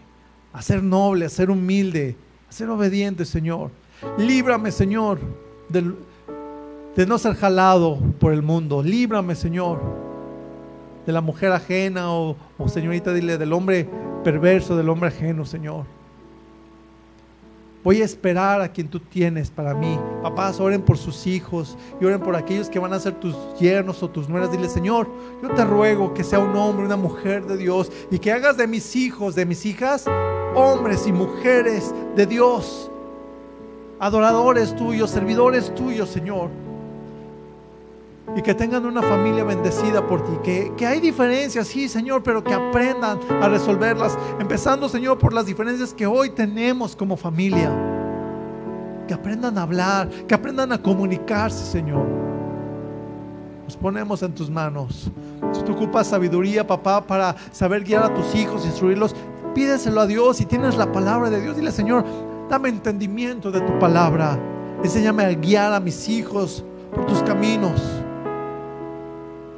a 0.53 0.61
ser 0.61 0.83
noble, 0.83 1.25
a 1.25 1.29
ser 1.29 1.49
humilde, 1.49 2.15
a 2.49 2.51
ser 2.51 2.69
obediente, 2.69 3.25
Señor. 3.25 3.71
Líbrame, 4.17 4.71
Señor, 4.71 5.19
del, 5.67 5.95
de 6.95 7.05
no 7.05 7.17
ser 7.17 7.35
jalado 7.35 7.97
por 8.19 8.33
el 8.33 8.41
mundo. 8.41 8.83
Líbrame, 8.83 9.35
Señor, 9.35 9.79
de 11.05 11.11
la 11.11 11.21
mujer 11.21 11.51
ajena 11.51 12.11
o, 12.11 12.35
señorita, 12.67 13.13
dile, 13.13 13.37
del 13.37 13.53
hombre 13.53 13.87
perverso, 14.23 14.75
del 14.75 14.89
hombre 14.89 15.09
ajeno, 15.09 15.45
Señor. 15.45 15.85
Voy 17.83 18.01
a 18.01 18.05
esperar 18.05 18.61
a 18.61 18.69
quien 18.69 18.87
tú 18.87 19.01
tienes 19.01 19.51
para 19.51 19.73
mí. 19.73 19.99
Papás, 20.21 20.61
oren 20.61 20.81
por 20.81 20.97
sus 20.97 21.27
hijos 21.27 21.77
y 21.99 22.05
oren 22.05 22.21
por 22.21 22.33
aquellos 22.33 22.69
que 22.69 22.79
van 22.79 22.93
a 22.93 22.99
ser 22.99 23.15
tus 23.15 23.35
yernos 23.59 24.01
o 24.01 24.09
tus 24.09 24.29
nueras. 24.29 24.51
Dile, 24.51 24.69
Señor, 24.69 25.09
yo 25.41 25.49
te 25.49 25.65
ruego 25.65 26.13
que 26.13 26.23
sea 26.23 26.39
un 26.39 26.55
hombre, 26.55 26.85
una 26.85 26.95
mujer 26.95 27.45
de 27.45 27.57
Dios 27.57 27.91
y 28.09 28.19
que 28.19 28.31
hagas 28.31 28.55
de 28.55 28.67
mis 28.67 28.95
hijos, 28.95 29.35
de 29.35 29.45
mis 29.45 29.65
hijas, 29.65 30.05
hombres 30.55 31.07
y 31.07 31.11
mujeres 31.11 31.93
de 32.15 32.25
Dios, 32.25 32.89
adoradores 33.99 34.73
tuyos, 34.77 35.09
servidores 35.09 35.75
tuyos, 35.75 36.07
Señor 36.07 36.51
y 38.35 38.41
que 38.41 38.53
tengan 38.53 38.85
una 38.85 39.01
familia 39.01 39.43
bendecida 39.43 40.05
por 40.07 40.23
ti. 40.23 40.31
Que, 40.43 40.73
que, 40.75 40.87
hay 40.87 40.99
diferencias, 40.99 41.67
sí, 41.67 41.87
Señor, 41.87 42.23
pero 42.23 42.43
que 42.43 42.53
aprendan 42.53 43.19
a 43.41 43.47
resolverlas. 43.49 44.17
Empezando, 44.39 44.89
Señor, 44.89 45.19
por 45.19 45.33
las 45.33 45.45
diferencias 45.45 45.93
que 45.93 46.07
hoy 46.07 46.29
tenemos 46.29 46.95
como 46.95 47.15
familia. 47.15 47.71
Que 49.07 49.13
aprendan 49.13 49.57
a 49.57 49.63
hablar, 49.63 50.09
que 50.09 50.33
aprendan 50.33 50.71
a 50.71 50.81
comunicarse, 50.81 51.65
Señor. 51.65 52.07
Nos 53.65 53.77
ponemos 53.77 54.23
en 54.23 54.33
tus 54.33 54.49
manos. 54.49 55.11
Si 55.51 55.61
tú 55.63 55.73
ocupas 55.73 56.07
sabiduría, 56.07 56.65
papá, 56.65 57.05
para 57.05 57.35
saber 57.51 57.83
guiar 57.83 58.03
a 58.03 58.13
tus 58.13 58.33
hijos, 58.35 58.65
instruirlos, 58.65 59.15
pídeselo 59.53 60.01
a 60.01 60.07
Dios. 60.07 60.37
Si 60.37 60.45
tienes 60.45 60.75
la 60.75 60.91
palabra 60.91 61.29
de 61.29 61.41
Dios, 61.41 61.55
dile, 61.55 61.71
Señor, 61.71 62.03
dame 62.49 62.69
entendimiento 62.69 63.51
de 63.51 63.61
tu 63.61 63.77
palabra. 63.79 64.39
Enséñame 64.83 65.23
a 65.23 65.33
guiar 65.33 65.73
a 65.73 65.79
mis 65.79 66.09
hijos 66.09 66.65
por 66.93 67.05
tus 67.05 67.21
caminos. 67.23 68.02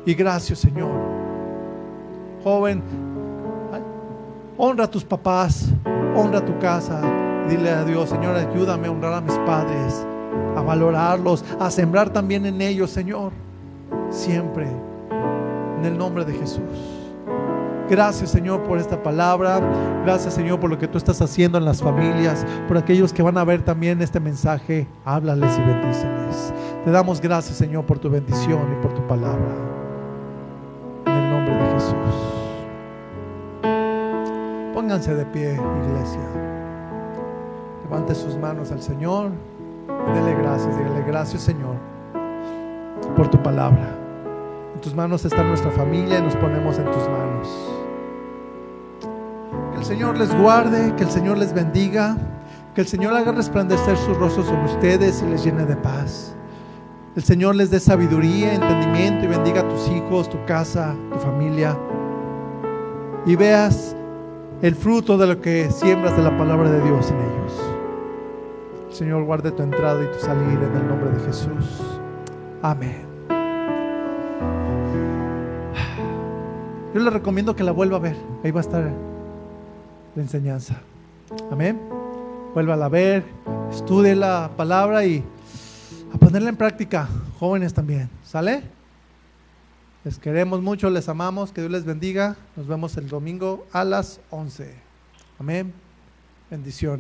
Y 0.06 0.14
gracias, 0.14 0.60
Señor. 0.60 0.92
Joven, 2.44 2.84
honra 4.56 4.84
a 4.84 4.88
tus 4.88 5.04
papás, 5.04 5.70
honra 6.16 6.46
tu 6.46 6.58
casa. 6.60 7.02
Dile 7.50 7.72
a 7.72 7.84
Dios, 7.84 8.10
Señor, 8.10 8.36
ayúdame 8.36 8.88
a 8.88 8.92
honrar 8.92 9.14
a 9.14 9.22
mis 9.22 9.38
padres, 9.40 10.06
a 10.56 10.62
valorarlos, 10.62 11.44
a 11.60 11.72
sembrar 11.72 12.12
también 12.12 12.46
en 12.46 12.62
ellos, 12.62 12.92
Señor. 12.92 13.32
Siempre, 14.12 14.68
en 15.78 15.86
el 15.86 15.98
nombre 15.98 16.24
de 16.24 16.34
Jesús. 16.34 16.62
Gracias 17.90 18.32
Señor 18.32 18.64
por 18.64 18.80
esta 18.80 19.02
palabra. 19.02 19.60
Gracias 20.04 20.34
Señor 20.34 20.60
por 20.60 20.72
lo 20.72 20.78
que 20.78 20.88
tú 20.88 20.98
estás 20.98 21.22
haciendo 21.22 21.60
en 21.60 21.66
las 21.66 21.84
familias. 21.84 22.44
Por 22.68 22.78
aquellos 22.78 23.14
que 23.14 23.22
van 23.22 23.38
a 23.38 23.44
ver 23.44 23.62
también 23.64 24.02
este 24.02 24.20
mensaje. 24.20 24.88
Háblales 25.04 25.56
y 25.60 25.62
bendíceles. 25.62 26.52
Te 26.84 26.90
damos 26.90 27.22
gracias 27.22 27.58
Señor 27.58 27.86
por 27.86 28.00
tu 28.00 28.10
bendición 28.10 28.62
y 28.74 28.82
por 28.82 28.96
tu 28.96 29.06
palabra 29.06 29.76
de 31.56 31.66
Jesús. 31.74 32.16
Pónganse 34.74 35.16
de 35.16 35.26
pie, 35.26 35.54
iglesia. 35.54 36.22
Levante 37.84 38.16
sus 38.16 38.38
manos 38.38 38.72
al 38.72 38.82
Señor 38.82 39.32
dele 40.14 40.36
gracias. 40.36 40.78
Dígale 40.78 41.04
gracias, 41.04 41.42
Señor, 41.42 41.76
por 43.16 43.30
tu 43.30 43.42
palabra. 43.42 43.96
En 44.74 44.82
tus 44.82 44.94
manos 44.94 45.24
está 45.26 45.44
nuestra 45.44 45.72
familia 45.72 46.20
y 46.20 46.22
nos 46.22 46.36
ponemos 46.36 46.78
en 46.78 46.86
tus 46.86 47.10
manos. 47.10 47.48
Que 49.74 49.80
el 49.80 49.86
Señor 49.86 50.18
les 50.18 50.36
guarde, 50.38 50.94
que 50.96 51.04
el 51.04 51.10
Señor 51.10 51.38
les 51.38 51.54
bendiga, 51.54 52.18
que 52.74 52.82
el 52.82 52.88
Señor 52.88 53.16
haga 53.16 53.32
resplandecer 53.32 53.98
sus 53.98 54.18
rostros 54.18 54.48
sobre 54.48 54.66
ustedes 54.66 55.22
y 55.22 55.26
les 55.28 55.44
llene 55.44 55.66
de 55.66 55.76
paz. 55.76 56.36
El 57.16 57.24
Señor 57.24 57.56
les 57.56 57.72
dé 57.72 57.80
sabiduría, 57.80 58.56
entendimiento 58.56 59.24
y 59.24 59.28
bendiga 59.30 59.62
a 59.62 59.70
tus 59.70 59.88
hijos, 59.88 60.30
tu 60.30 60.44
casa, 60.46 60.94
tu 61.14 61.20
familia. 61.20 61.78
Y 63.26 63.38
veas 63.38 63.96
el 64.62 64.76
fruto 64.76 65.18
de 65.18 65.28
lo 65.28 65.40
que 65.40 65.72
siembras 65.72 66.18
de 66.18 66.24
la 66.24 66.38
palabra 66.38 66.70
de 66.70 66.82
Dios 66.82 67.10
en 67.12 67.18
ellos. 67.18 67.62
El 68.90 68.94
Señor 68.96 69.24
guarde 69.24 69.52
tu 69.52 69.64
entrada 69.64 70.04
y 70.04 70.08
tu 70.08 70.20
salir 70.20 70.60
en 70.60 70.76
el 70.76 70.88
nombre 70.90 71.12
de 71.12 71.20
Jesús. 71.22 71.82
Amén. 72.62 73.06
Yo 76.94 77.00
le 77.00 77.10
recomiendo 77.10 77.56
que 77.56 77.64
la 77.64 77.72
vuelva 77.72 77.96
a 77.96 78.02
ver. 78.02 78.18
Ahí 78.44 78.52
va 78.52 78.60
a 78.60 78.62
estar 78.62 78.92
la 80.16 80.22
enseñanza. 80.22 80.82
Amén. 81.50 81.80
Vuelva 82.54 82.74
a 82.74 82.90
ver, 82.90 83.24
estudie 83.72 84.16
la 84.16 84.50
palabra 84.58 85.06
y 85.06 85.24
a 86.16 86.18
ponerla 86.18 86.50
en 86.50 86.56
práctica, 86.56 87.10
jóvenes 87.40 87.74
también, 87.74 88.10
¿sale? 88.24 88.64
Les 90.06 90.18
queremos 90.18 90.62
mucho, 90.62 90.90
les 90.90 91.10
amamos, 91.10 91.52
que 91.52 91.62
Dios 91.62 91.72
les 91.72 91.84
bendiga. 91.84 92.38
Nos 92.56 92.68
vemos 92.68 92.96
el 92.96 93.10
domingo 93.10 93.68
a 93.74 93.84
las 93.84 94.22
11. 94.30 94.74
Amén. 95.40 95.74
Bendiciones. 96.50 96.94